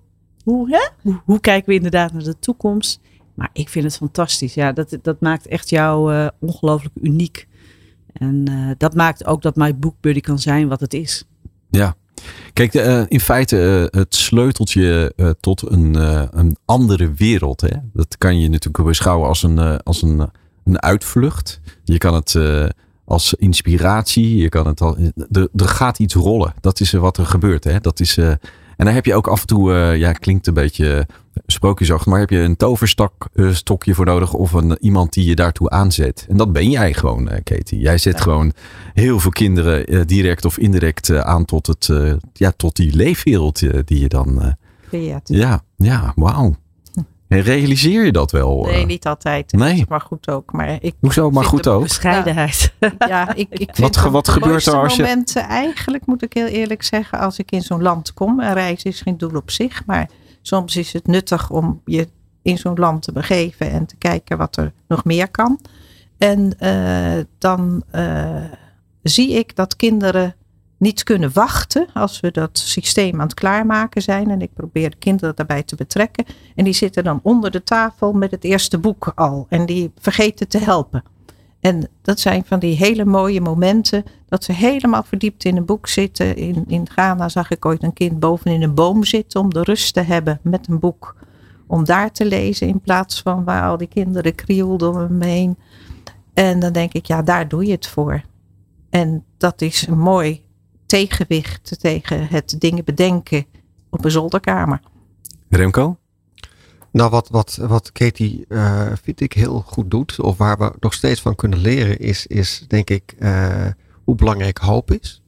hoe, 0.45 0.71
hè? 0.71 1.13
Hoe, 1.25 1.41
kijken 1.41 1.69
we 1.69 1.75
inderdaad 1.75 2.13
naar 2.13 2.23
de 2.23 2.39
toekomst? 2.39 3.01
Maar 3.35 3.51
ik 3.53 3.69
vind 3.69 3.85
het 3.85 3.97
fantastisch. 3.97 4.55
Ja, 4.55 4.73
dat, 4.73 4.99
dat 5.03 5.21
maakt 5.21 5.47
echt 5.47 5.69
jou 5.69 6.29
ongelooflijk 6.41 6.95
uniek. 7.03 7.49
En 8.13 8.45
dat 8.79 8.95
maakt 8.95 9.25
ook 9.25 9.43
dat 9.43 9.57
My 9.57 9.77
Book 9.77 9.95
Buddy 10.01 10.21
kan 10.21 10.39
zijn 10.39 10.69
wat 10.69 10.81
het 10.81 10.95
is. 10.95 11.25
Ja, 11.71 11.97
Kijk, 12.53 12.75
uh, 12.75 13.03
in 13.09 13.21
feite 13.21 13.89
uh, 13.93 14.01
het 14.01 14.15
sleuteltje 14.15 15.13
uh, 15.17 15.31
tot 15.41 15.71
een, 15.71 15.95
een 16.39 16.57
andere 16.65 17.13
wereld. 17.13 17.61
Hè? 17.61 17.77
Dat 17.93 18.19
kan 18.19 18.41
je 18.41 18.49
natuurlijk 18.49 18.85
beschouwen 18.85 19.29
als 19.29 19.43
een, 19.43 19.59
als 19.83 20.03
een, 20.03 20.31
een 20.65 20.83
uitvlucht. 20.83 21.61
Je 21.85 21.99
kan 21.99 22.15
het 22.15 22.37
als 23.05 23.35
inspiratie. 23.35 24.37
Je 24.37 24.49
kan 24.49 24.67
het 24.67 24.81
al, 24.81 24.97
er, 25.31 25.49
er 25.57 25.69
gaat 25.69 25.99
iets 25.99 26.15
rollen. 26.15 26.55
Dat 26.61 26.81
is 26.81 26.93
wat 26.93 27.17
er 27.17 27.27
gebeurt. 27.27 27.65
Hè? 27.65 27.81
Dat 27.81 28.01
is, 28.01 28.19
en 28.83 28.89
dan 28.89 28.97
heb 28.97 29.07
je 29.07 29.15
ook 29.15 29.27
af 29.27 29.41
en 29.41 29.47
toe, 29.47 29.73
ja, 29.97 30.13
klinkt 30.13 30.47
een 30.47 30.55
beetje 30.55 31.07
sprookjesachtig, 31.47 32.07
maar 32.07 32.21
heb 32.21 32.31
je 32.31 32.39
een 32.39 32.57
toverstokje 32.57 33.95
voor 33.95 34.05
nodig 34.05 34.33
of 34.33 34.53
een, 34.53 34.77
iemand 34.81 35.13
die 35.13 35.25
je 35.25 35.35
daartoe 35.35 35.71
aanzet. 35.71 36.27
En 36.29 36.37
dat 36.37 36.53
ben 36.53 36.71
jij 36.71 36.95
gewoon, 36.95 37.29
Katie. 37.45 37.79
Jij 37.79 37.99
zet 37.99 38.17
ja. 38.17 38.23
gewoon 38.23 38.53
heel 38.95 39.21
veel 39.21 39.31
kinderen 39.31 39.95
uh, 39.95 40.01
direct 40.07 40.45
of 40.45 40.59
indirect 40.59 41.09
uh, 41.09 41.19
aan 41.19 41.45
tot, 41.45 41.67
het, 41.67 41.89
uh, 41.89 42.13
ja, 42.33 42.53
tot 42.57 42.77
die 42.77 42.97
leefwereld 42.97 43.87
die 43.87 44.01
je 44.01 44.09
dan. 44.09 44.57
ja, 44.91 45.21
ja, 45.25 45.63
ja, 45.77 46.13
wauw. 46.17 46.57
Realiseer 47.41 48.05
je 48.05 48.13
dat 48.13 48.31
wel? 48.31 48.65
Nee, 48.65 48.87
niet 48.87 49.07
altijd. 49.07 49.53
Nee. 49.53 49.85
Maar 49.89 50.01
goed 50.01 50.29
ook. 50.29 50.53
Maar 50.53 50.79
ik 50.81 50.95
Hoezo, 51.01 51.31
maar 51.31 51.45
goed 51.45 51.69
ook? 51.69 51.83
Bescheidenheid. 51.83 52.73
Ja, 52.81 52.93
ja 53.09 53.35
ik, 53.35 53.47
ik 53.51 53.77
wat, 53.77 53.97
wat 53.97 54.29
gebeurt 54.29 54.67
er 54.67 54.75
als 54.75 54.97
je... 54.97 55.03
momenten 55.03 55.43
eigenlijk, 55.43 56.07
moet 56.07 56.23
ik 56.23 56.33
heel 56.33 56.47
eerlijk 56.47 56.83
zeggen, 56.83 57.19
als 57.19 57.39
ik 57.39 57.51
in 57.51 57.63
zo'n 57.63 57.83
land 57.83 58.15
kom. 58.15 58.41
Een 58.41 58.53
reis 58.53 58.83
is 58.83 59.01
geen 59.01 59.19
doel 59.19 59.35
op 59.35 59.51
zich, 59.51 59.83
maar 59.87 60.11
soms 60.43 60.77
is 60.77 60.93
het 60.93 61.07
nuttig 61.07 61.51
om 61.51 61.81
je 61.85 62.09
in 62.43 62.59
zo'n 62.59 62.79
land 62.79 63.03
te 63.03 63.13
begeven 63.13 63.71
en 63.71 63.87
te 63.87 63.97
kijken 63.97 64.39
wat 64.39 64.57
er 64.57 64.73
nog 64.89 65.05
meer 65.05 65.31
kan. 65.31 65.61
En 66.19 66.55
uh, 66.61 67.25
dan 67.39 67.83
uh, 67.95 68.45
zie 69.03 69.33
ik 69.33 69.57
dat 69.57 69.77
kinderen 69.77 70.35
niet 70.83 71.03
kunnen 71.03 71.33
wachten 71.33 71.87
als 71.95 72.21
we 72.21 72.31
dat 72.31 72.59
systeem 72.59 73.15
aan 73.21 73.27
het 73.27 73.35
klaarmaken 73.35 74.03
zijn. 74.03 74.31
En 74.31 74.41
ik 74.41 74.55
probeer 74.55 74.91
de 74.91 74.97
kinderen 74.97 75.37
daarbij 75.37 75.63
te 75.63 75.77
betrekken. 75.77 76.25
En 76.55 76.65
die 76.65 76.73
zitten 76.73 77.05
dan 77.05 77.21
onder 77.23 77.51
de 77.51 77.63
tafel 77.63 78.13
met 78.13 78.31
het 78.31 78.45
eerste 78.45 78.79
boek 78.79 79.13
al. 79.15 79.47
En 79.49 79.67
die 79.67 79.93
vergeten 79.99 80.49
te 80.49 80.59
helpen. 80.59 81.03
En 81.61 81.89
dat 82.03 82.21
zijn 82.21 82.45
van 82.45 82.59
die 82.59 82.77
hele 82.77 83.05
mooie 83.05 83.41
momenten. 83.41 84.05
Dat 84.29 84.45
ze 84.45 84.53
helemaal 84.53 85.03
verdiept 85.03 85.45
in 85.45 85.57
een 85.57 85.65
boek 85.65 85.89
zitten. 85.89 86.37
In, 86.37 86.65
in 86.67 86.89
Ghana 86.91 87.29
zag 87.29 87.51
ik 87.51 87.65
ooit 87.65 87.83
een 87.83 87.93
kind 87.93 88.19
boven 88.19 88.51
in 88.51 88.63
een 88.63 88.75
boom 88.75 89.05
zitten. 89.05 89.41
Om 89.41 89.53
de 89.53 89.63
rust 89.63 89.95
te 89.95 90.01
hebben 90.01 90.41
met 90.43 90.69
een 90.69 90.79
boek. 90.79 91.17
Om 91.67 91.85
daar 91.85 92.13
te 92.13 92.25
lezen 92.25 92.69
in 92.69 92.81
plaats 92.81 93.23
van 93.23 93.45
waar 93.45 93.69
al 93.69 93.77
die 93.77 93.89
kinderen 93.89 94.35
krioelden 94.35 94.89
om 94.89 94.97
hem 94.97 95.23
heen. 95.23 95.59
En 96.35 96.61
dan 96.61 96.73
denk 96.73 96.93
ik, 96.93 97.07
ja, 97.07 97.23
daar 97.23 97.49
doe 97.49 97.65
je 97.65 97.73
het 97.73 97.87
voor. 97.87 98.23
En 98.91 99.25
dat 99.37 99.61
is 99.61 99.87
een 99.87 99.99
mooi 99.99 100.43
tegenwicht 100.93 101.81
tegen 101.81 102.27
het 102.27 102.57
dingen 102.59 102.85
bedenken 102.85 103.47
op 103.91 104.05
een 104.05 104.11
zolderkamer. 104.11 104.81
Remco? 105.49 105.97
Nou, 106.91 107.11
wat, 107.11 107.29
wat, 107.29 107.57
wat 107.57 107.93
Katie 107.93 108.45
uh, 108.49 108.93
vind 109.03 109.21
ik 109.21 109.33
heel 109.33 109.61
goed 109.61 109.91
doet, 109.91 110.21
of 110.21 110.37
waar 110.37 110.59
we 110.59 110.73
nog 110.81 110.93
steeds 110.93 111.21
van 111.21 111.35
kunnen 111.35 111.59
leren, 111.59 111.99
is, 111.99 112.27
is 112.27 112.65
denk 112.69 112.91
ik 112.91 113.15
uh, 113.19 113.67
hoe 114.05 114.15
belangrijk 114.15 114.59
hoop 114.59 114.91
is. 114.91 115.23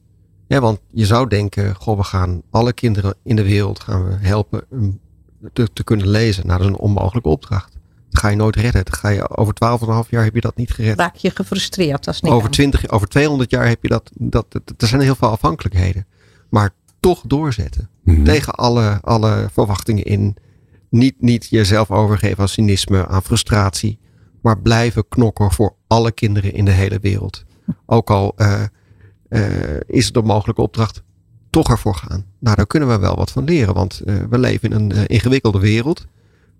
Ja, 0.47 0.59
want 0.59 0.79
je 0.91 1.05
zou 1.05 1.27
denken, 1.27 1.75
goh, 1.75 1.97
we 1.97 2.03
gaan 2.03 2.41
alle 2.49 2.73
kinderen 2.73 3.15
in 3.23 3.35
de 3.35 3.43
wereld 3.43 3.79
gaan 3.79 4.07
we 4.07 4.15
helpen 4.19 4.67
te, 5.53 5.73
te 5.73 5.83
kunnen 5.83 6.07
lezen. 6.07 6.47
Nou, 6.47 6.59
dat 6.59 6.67
is 6.67 6.73
een 6.73 6.81
onmogelijke 6.81 7.29
opdracht. 7.29 7.74
Dat 8.15 8.23
ga 8.23 8.29
je 8.29 8.35
nooit 8.35 8.55
redden. 8.55 8.85
Dat 8.85 8.97
ga 8.97 9.09
je, 9.09 9.29
over 9.37 9.53
12,5 10.05 10.09
jaar 10.09 10.23
heb 10.23 10.35
je 10.35 10.41
dat 10.41 10.55
niet 10.55 10.71
gered. 10.71 10.99
Raak 10.99 11.15
je 11.15 11.29
gefrustreerd 11.29 12.07
als 12.07 12.21
niet 12.21 12.31
over, 12.31 12.49
20, 12.49 12.89
over 12.89 13.07
200 13.07 13.51
jaar 13.51 13.67
heb 13.67 13.81
je 13.81 13.87
dat, 13.87 14.11
dat, 14.13 14.45
dat. 14.49 14.73
Er 14.77 14.87
zijn 14.87 15.01
heel 15.01 15.15
veel 15.15 15.29
afhankelijkheden. 15.29 16.05
Maar 16.49 16.69
toch 16.99 17.21
doorzetten. 17.27 17.89
Mm 18.03 18.15
-hmm. 18.15 18.23
Tegen 18.23 18.53
alle, 18.53 18.99
alle 19.01 19.47
verwachtingen 19.51 20.03
in. 20.03 20.35
Niet, 20.89 21.21
niet 21.21 21.47
jezelf 21.49 21.91
overgeven 21.91 22.39
aan 22.39 22.47
cynisme, 22.47 23.07
aan 23.07 23.23
frustratie. 23.23 23.99
Maar 24.41 24.59
blijven 24.59 25.07
knokken 25.07 25.51
voor 25.51 25.75
alle 25.87 26.11
kinderen 26.11 26.53
in 26.53 26.65
de 26.65 26.71
hele 26.71 26.99
wereld. 26.99 27.43
Ook 27.85 28.09
al 28.09 28.33
uh, 28.37 28.61
uh, 29.29 29.41
is 29.87 30.05
het 30.05 30.15
een 30.15 30.25
mogelijke 30.25 30.61
opdracht. 30.61 31.03
Toch 31.49 31.69
ervoor 31.69 31.95
gaan. 31.95 32.25
Nou, 32.39 32.55
daar 32.55 32.67
kunnen 32.67 32.89
we 32.89 32.97
wel 32.97 33.15
wat 33.15 33.31
van 33.31 33.43
leren. 33.43 33.73
Want 33.73 34.01
uh, 34.05 34.15
we 34.29 34.37
leven 34.37 34.71
in 34.71 34.81
een 34.81 35.07
ingewikkelde 35.07 35.59
wereld. 35.59 36.07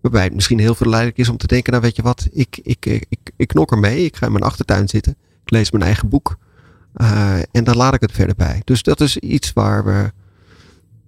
Waarbij 0.05 0.23
het 0.23 0.33
misschien 0.33 0.59
heel 0.59 0.75
verleidelijk 0.75 1.17
is 1.17 1.29
om 1.29 1.37
te 1.37 1.47
denken, 1.47 1.71
nou 1.71 1.83
weet 1.83 1.95
je 1.95 2.01
wat, 2.01 2.27
ik, 2.31 2.59
ik, 2.63 2.85
ik, 2.85 3.05
ik, 3.09 3.19
ik 3.35 3.47
knok 3.47 3.71
er 3.71 3.77
mee. 3.77 4.05
Ik 4.05 4.15
ga 4.15 4.25
in 4.25 4.31
mijn 4.31 4.43
achtertuin 4.43 4.87
zitten. 4.87 5.15
Ik 5.43 5.51
lees 5.51 5.71
mijn 5.71 5.83
eigen 5.83 6.09
boek. 6.09 6.37
Uh, 6.95 7.37
en 7.51 7.63
dan 7.63 7.75
laat 7.75 7.93
ik 7.93 8.01
het 8.01 8.11
verder 8.11 8.35
bij. 8.35 8.61
Dus 8.63 8.83
dat 8.83 9.01
is 9.01 9.17
iets 9.17 9.53
waar 9.53 9.85
we, 9.85 10.11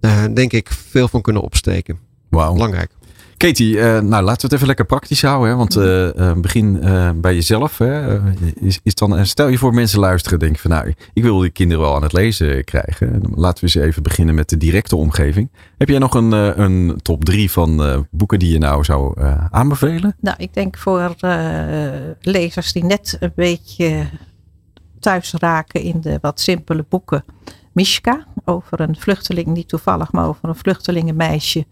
uh, 0.00 0.24
denk 0.34 0.52
ik, 0.52 0.68
veel 0.68 1.08
van 1.08 1.22
kunnen 1.22 1.42
opsteken. 1.42 1.98
Wauw. 2.28 2.52
Belangrijk. 2.52 2.90
Katie, 3.38 3.74
uh, 3.74 3.82
nou 4.00 4.22
laten 4.24 4.40
we 4.40 4.46
het 4.46 4.52
even 4.52 4.66
lekker 4.66 4.84
praktisch 4.84 5.22
houden. 5.22 5.48
Hè? 5.48 5.56
Want 5.56 5.76
uh, 5.76 6.32
begin 6.32 6.78
uh, 6.82 7.10
bij 7.14 7.34
jezelf. 7.34 7.78
Hè? 7.78 8.18
Is, 8.54 8.80
is 8.82 8.94
dan, 8.94 9.26
stel 9.26 9.48
je 9.48 9.58
voor 9.58 9.74
mensen 9.74 9.98
luisteren 9.98 10.38
denken 10.38 10.60
van 10.60 10.70
nou, 10.70 10.94
ik 11.12 11.22
wil 11.22 11.38
die 11.38 11.50
kinderen 11.50 11.82
wel 11.82 11.94
aan 11.94 12.02
het 12.02 12.12
lezen 12.12 12.64
krijgen. 12.64 13.22
Laten 13.34 13.64
we 13.64 13.72
eens 13.74 13.86
even 13.86 14.02
beginnen 14.02 14.34
met 14.34 14.48
de 14.48 14.56
directe 14.56 14.96
omgeving. 14.96 15.50
Heb 15.76 15.88
jij 15.88 15.98
nog 15.98 16.14
een, 16.14 16.32
een 16.62 16.98
top 17.02 17.24
drie 17.24 17.50
van 17.50 18.06
boeken 18.10 18.38
die 18.38 18.52
je 18.52 18.58
nou 18.58 18.84
zou 18.84 19.20
aanbevelen? 19.50 20.16
Nou, 20.20 20.36
ik 20.38 20.54
denk 20.54 20.78
voor 20.78 21.14
lezers 22.20 22.72
die 22.72 22.84
net 22.84 23.16
een 23.20 23.32
beetje 23.34 24.06
thuis 25.00 25.32
raken 25.38 25.80
in 25.80 26.00
de 26.00 26.18
wat 26.20 26.40
simpele 26.40 26.84
boeken. 26.88 27.24
Mishka, 27.72 28.26
over 28.44 28.80
een 28.80 28.96
vluchteling, 28.98 29.46
niet 29.46 29.68
toevallig, 29.68 30.12
maar 30.12 30.28
over 30.28 30.48
een 30.48 30.56
vluchtelingenmeisje 30.56 31.66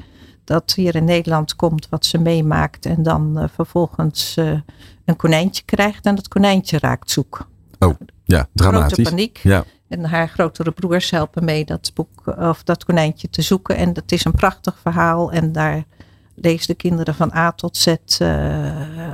dat 0.47 0.73
hier 0.75 0.95
in 0.95 1.05
Nederland 1.05 1.57
komt, 1.57 1.89
wat 1.89 2.07
ze 2.07 2.19
meemaakt 2.19 2.87
en 2.87 3.03
dan 3.03 3.39
uh, 3.39 3.45
vervolgens 3.55 4.37
uh, 4.39 4.61
een 5.05 5.17
konijntje 5.17 5.63
krijgt 5.65 6.07
en 6.07 6.15
dat 6.15 6.29
konijntje 6.29 6.79
raakt 6.79 7.11
zoek. 7.11 7.49
Oh, 7.79 7.95
ja, 8.25 8.49
dramatisch. 8.53 8.93
Grote 8.93 9.11
paniek. 9.11 9.39
Ja. 9.43 9.65
En 9.89 10.05
haar 10.05 10.29
grotere 10.29 10.71
broers 10.71 11.11
helpen 11.11 11.45
mee 11.45 11.65
dat 11.65 11.91
boek 11.95 12.37
of 12.39 12.63
dat 12.63 12.85
konijntje 12.85 13.31
te 13.31 13.43
zoeken. 13.43 13.77
En 13.77 13.93
dat 13.93 14.13
is 14.13 14.25
een 14.25 14.33
prachtig 14.33 14.79
verhaal. 14.83 15.33
En 15.33 15.53
daar 15.53 15.85
lezen 16.35 16.67
de 16.67 16.75
kinderen 16.75 17.15
van 17.15 17.33
A 17.35 17.53
tot 17.53 17.77
Z, 17.77 17.87
uh, 17.87 17.97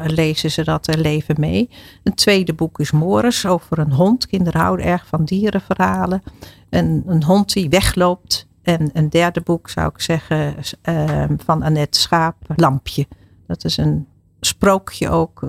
lezen 0.04 0.50
ze 0.50 0.64
dat 0.64 0.88
en 0.88 1.00
leven 1.00 1.34
mee. 1.38 1.70
Een 2.02 2.14
tweede 2.14 2.54
boek 2.54 2.80
is 2.80 2.90
Morris 2.90 3.46
over 3.46 3.78
een 3.78 3.92
hond. 3.92 4.26
Kinderen 4.26 4.60
houden 4.60 4.86
erg 4.86 5.06
van 5.06 5.24
dierenverhalen. 5.24 6.22
En 6.68 7.02
een 7.06 7.24
hond 7.24 7.52
die 7.52 7.68
wegloopt 7.68 8.46
en 8.62 8.90
een 8.92 9.10
derde 9.10 9.40
boek 9.40 9.70
zou 9.70 9.88
ik 9.88 10.00
zeggen 10.00 10.54
uh, 10.88 11.24
van 11.44 11.62
Annette 11.62 12.00
Schaap, 12.00 12.36
Lampje. 12.56 13.06
Dat 13.46 13.64
is 13.64 13.76
een 13.76 14.06
sprookje 14.40 15.08
ook. 15.08 15.48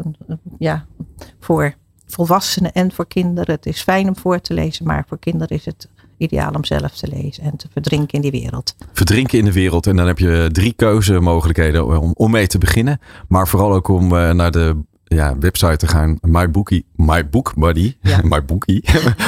Ja, 0.57 0.85
voor 1.39 1.75
volwassenen 2.05 2.71
en 2.71 2.91
voor 2.91 3.07
kinderen. 3.07 3.55
Het 3.55 3.65
is 3.65 3.81
fijn 3.81 4.07
om 4.07 4.17
voor 4.17 4.41
te 4.41 4.53
lezen, 4.53 4.85
maar 4.85 5.05
voor 5.07 5.19
kinderen 5.19 5.57
is 5.57 5.65
het 5.65 5.87
ideaal 6.17 6.51
om 6.51 6.65
zelf 6.65 6.91
te 6.91 7.07
lezen 7.07 7.43
en 7.43 7.55
te 7.55 7.67
verdrinken 7.71 8.21
in 8.21 8.21
die 8.21 8.41
wereld. 8.41 8.75
Verdrinken 8.93 9.39
in 9.39 9.45
de 9.45 9.53
wereld. 9.53 9.87
En 9.87 9.95
dan 9.95 10.07
heb 10.07 10.19
je 10.19 10.49
drie 10.51 10.73
keuzemogelijkheden 10.73 12.01
om, 12.01 12.11
om 12.13 12.31
mee 12.31 12.47
te 12.47 12.57
beginnen. 12.57 12.99
Maar 13.27 13.47
vooral 13.47 13.73
ook 13.73 13.87
om 13.87 14.13
uh, 14.13 14.31
naar 14.31 14.51
de 14.51 14.81
ja, 15.03 15.37
website 15.37 15.77
te 15.77 15.87
gaan. 15.87 16.17
MyBookie, 16.21 16.85
MyBookBuddy. 16.95 17.95
Ja. 18.01 18.19
MyBookie. 18.29 18.83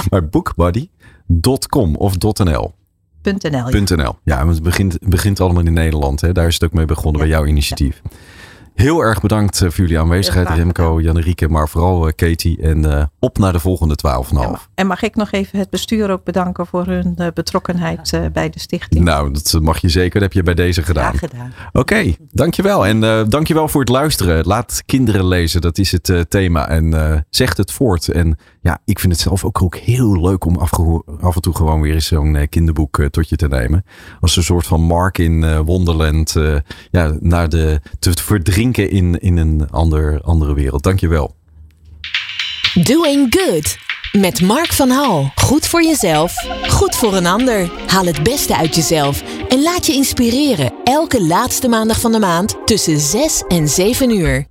MyBookBuddy.com 0.10 1.96
of 2.06 2.18
.nl. 2.18 2.74
.nl. 3.26 3.96
.nl. 3.96 4.16
Ja, 4.24 4.48
het 4.48 4.64
begint, 4.64 4.98
begint 5.02 5.40
allemaal 5.40 5.66
in 5.66 5.74
Nederland. 5.74 6.22
Hè? 6.22 6.32
Daar 6.32 6.48
is 6.48 6.54
het 6.54 6.64
ook 6.64 6.74
mee 6.74 6.86
begonnen 6.86 7.22
ja. 7.22 7.28
bij 7.28 7.38
jouw 7.38 7.46
initiatief. 7.46 8.02
Ja. 8.04 8.10
Heel 8.76 9.02
erg 9.02 9.22
bedankt 9.22 9.58
voor 9.58 9.72
jullie 9.76 10.00
aanwezigheid, 10.00 10.50
Remco, 10.50 11.02
Janerieke, 11.02 11.50
maar 11.50 11.70
vooral 11.70 12.08
uh, 12.08 12.14
Katie. 12.16 12.62
En 12.62 12.86
uh, 12.86 13.04
op 13.20 13.38
naar 13.38 13.54
de 13.54 13.60
volgende 13.60 13.96
12,5. 14.08 14.30
Ja, 14.30 14.60
en 14.76 14.88
mag 14.88 15.02
ik 15.02 15.16
nog 15.16 15.32
even 15.32 15.60
het 15.60 15.70
bestuur 15.70 16.10
ook 16.10 16.24
bedanken 16.24 16.68
voor 16.68 16.86
hun 16.86 17.16
uh, 17.18 17.28
betrokkenheid 17.34 18.20
bij 18.34 18.50
de 18.50 18.60
stichting? 18.60 19.04
Nou, 19.04 19.32
dat 19.32 19.62
mag 19.62 19.78
je 19.78 19.90
zeker. 19.90 20.14
Dat 20.14 20.22
heb 20.22 20.34
je 20.34 20.44
bij 20.44 20.54
deze 20.54 20.84
gedaan. 20.84 21.18
gedaan. 21.18 21.54
Oké, 21.68 21.80
okay, 21.80 22.18
dankjewel. 22.32 22.86
En 22.86 23.30
dankjewel 23.30 23.68
voor 23.68 23.82
het 23.82 23.90
luisteren. 23.90 24.46
Laat 24.46 24.84
kinderen 24.86 25.28
lezen, 25.28 25.62
dat 25.62 25.78
is 25.78 25.92
het 25.92 26.26
thema. 26.30 26.70
En 26.70 27.26
zegt 27.30 27.58
het 27.58 27.72
voort. 27.72 28.08
En 28.08 28.38
ja, 28.66 28.80
ik 28.86 29.00
vind 29.00 29.14
het 29.14 29.22
zelf 29.22 29.46
ook, 29.46 29.62
ook 29.62 29.76
heel 29.76 30.22
leuk 30.22 30.46
om 30.46 30.56
af, 30.58 31.36
en 31.36 31.42
toe 31.42 31.56
gewoon 31.56 31.82
weer 31.82 31.94
eens 31.94 32.08
zo'n 32.08 32.48
kinderboek 32.50 33.08
tot 33.12 33.30
je 33.30 33.36
te 33.36 33.48
nemen. 33.48 33.86
Als 34.20 34.36
een 34.36 34.44
soort 34.44 34.68
van 34.68 34.82
Mark 34.82 35.18
in 35.18 35.64
Wonderland. 35.64 36.36
ja, 36.92 37.18
naar 37.20 37.50
de 37.50 37.82
te 38.00 38.12
verdrinken 38.16 38.90
in, 38.90 39.20
in 39.20 39.38
een 39.38 39.70
ander, 39.70 40.22
andere 40.22 40.54
wereld. 40.54 40.84
Dankjewel. 40.84 41.36
Doing 42.84 43.36
Good. 43.38 43.78
Met 44.12 44.42
Mark 44.42 44.74
van 44.74 44.90
Hal. 44.90 45.32
Goed 45.36 45.68
voor 45.68 45.84
jezelf, 45.84 46.34
goed 46.68 46.96
voor 46.96 47.16
een 47.16 47.26
ander. 47.26 47.72
Haal 47.88 48.06
het 48.06 48.24
beste 48.24 48.58
uit 48.58 48.76
jezelf 48.76 49.24
en 49.50 49.62
laat 49.62 49.86
je 49.86 49.94
inspireren. 49.94 50.74
Elke 50.84 51.24
laatste 51.24 51.68
maandag 51.68 52.00
van 52.00 52.12
de 52.12 52.20
maand 52.20 52.56
tussen 52.66 53.00
6 53.00 53.44
en 53.48 53.68
7 53.68 54.18
uur. 54.18 54.44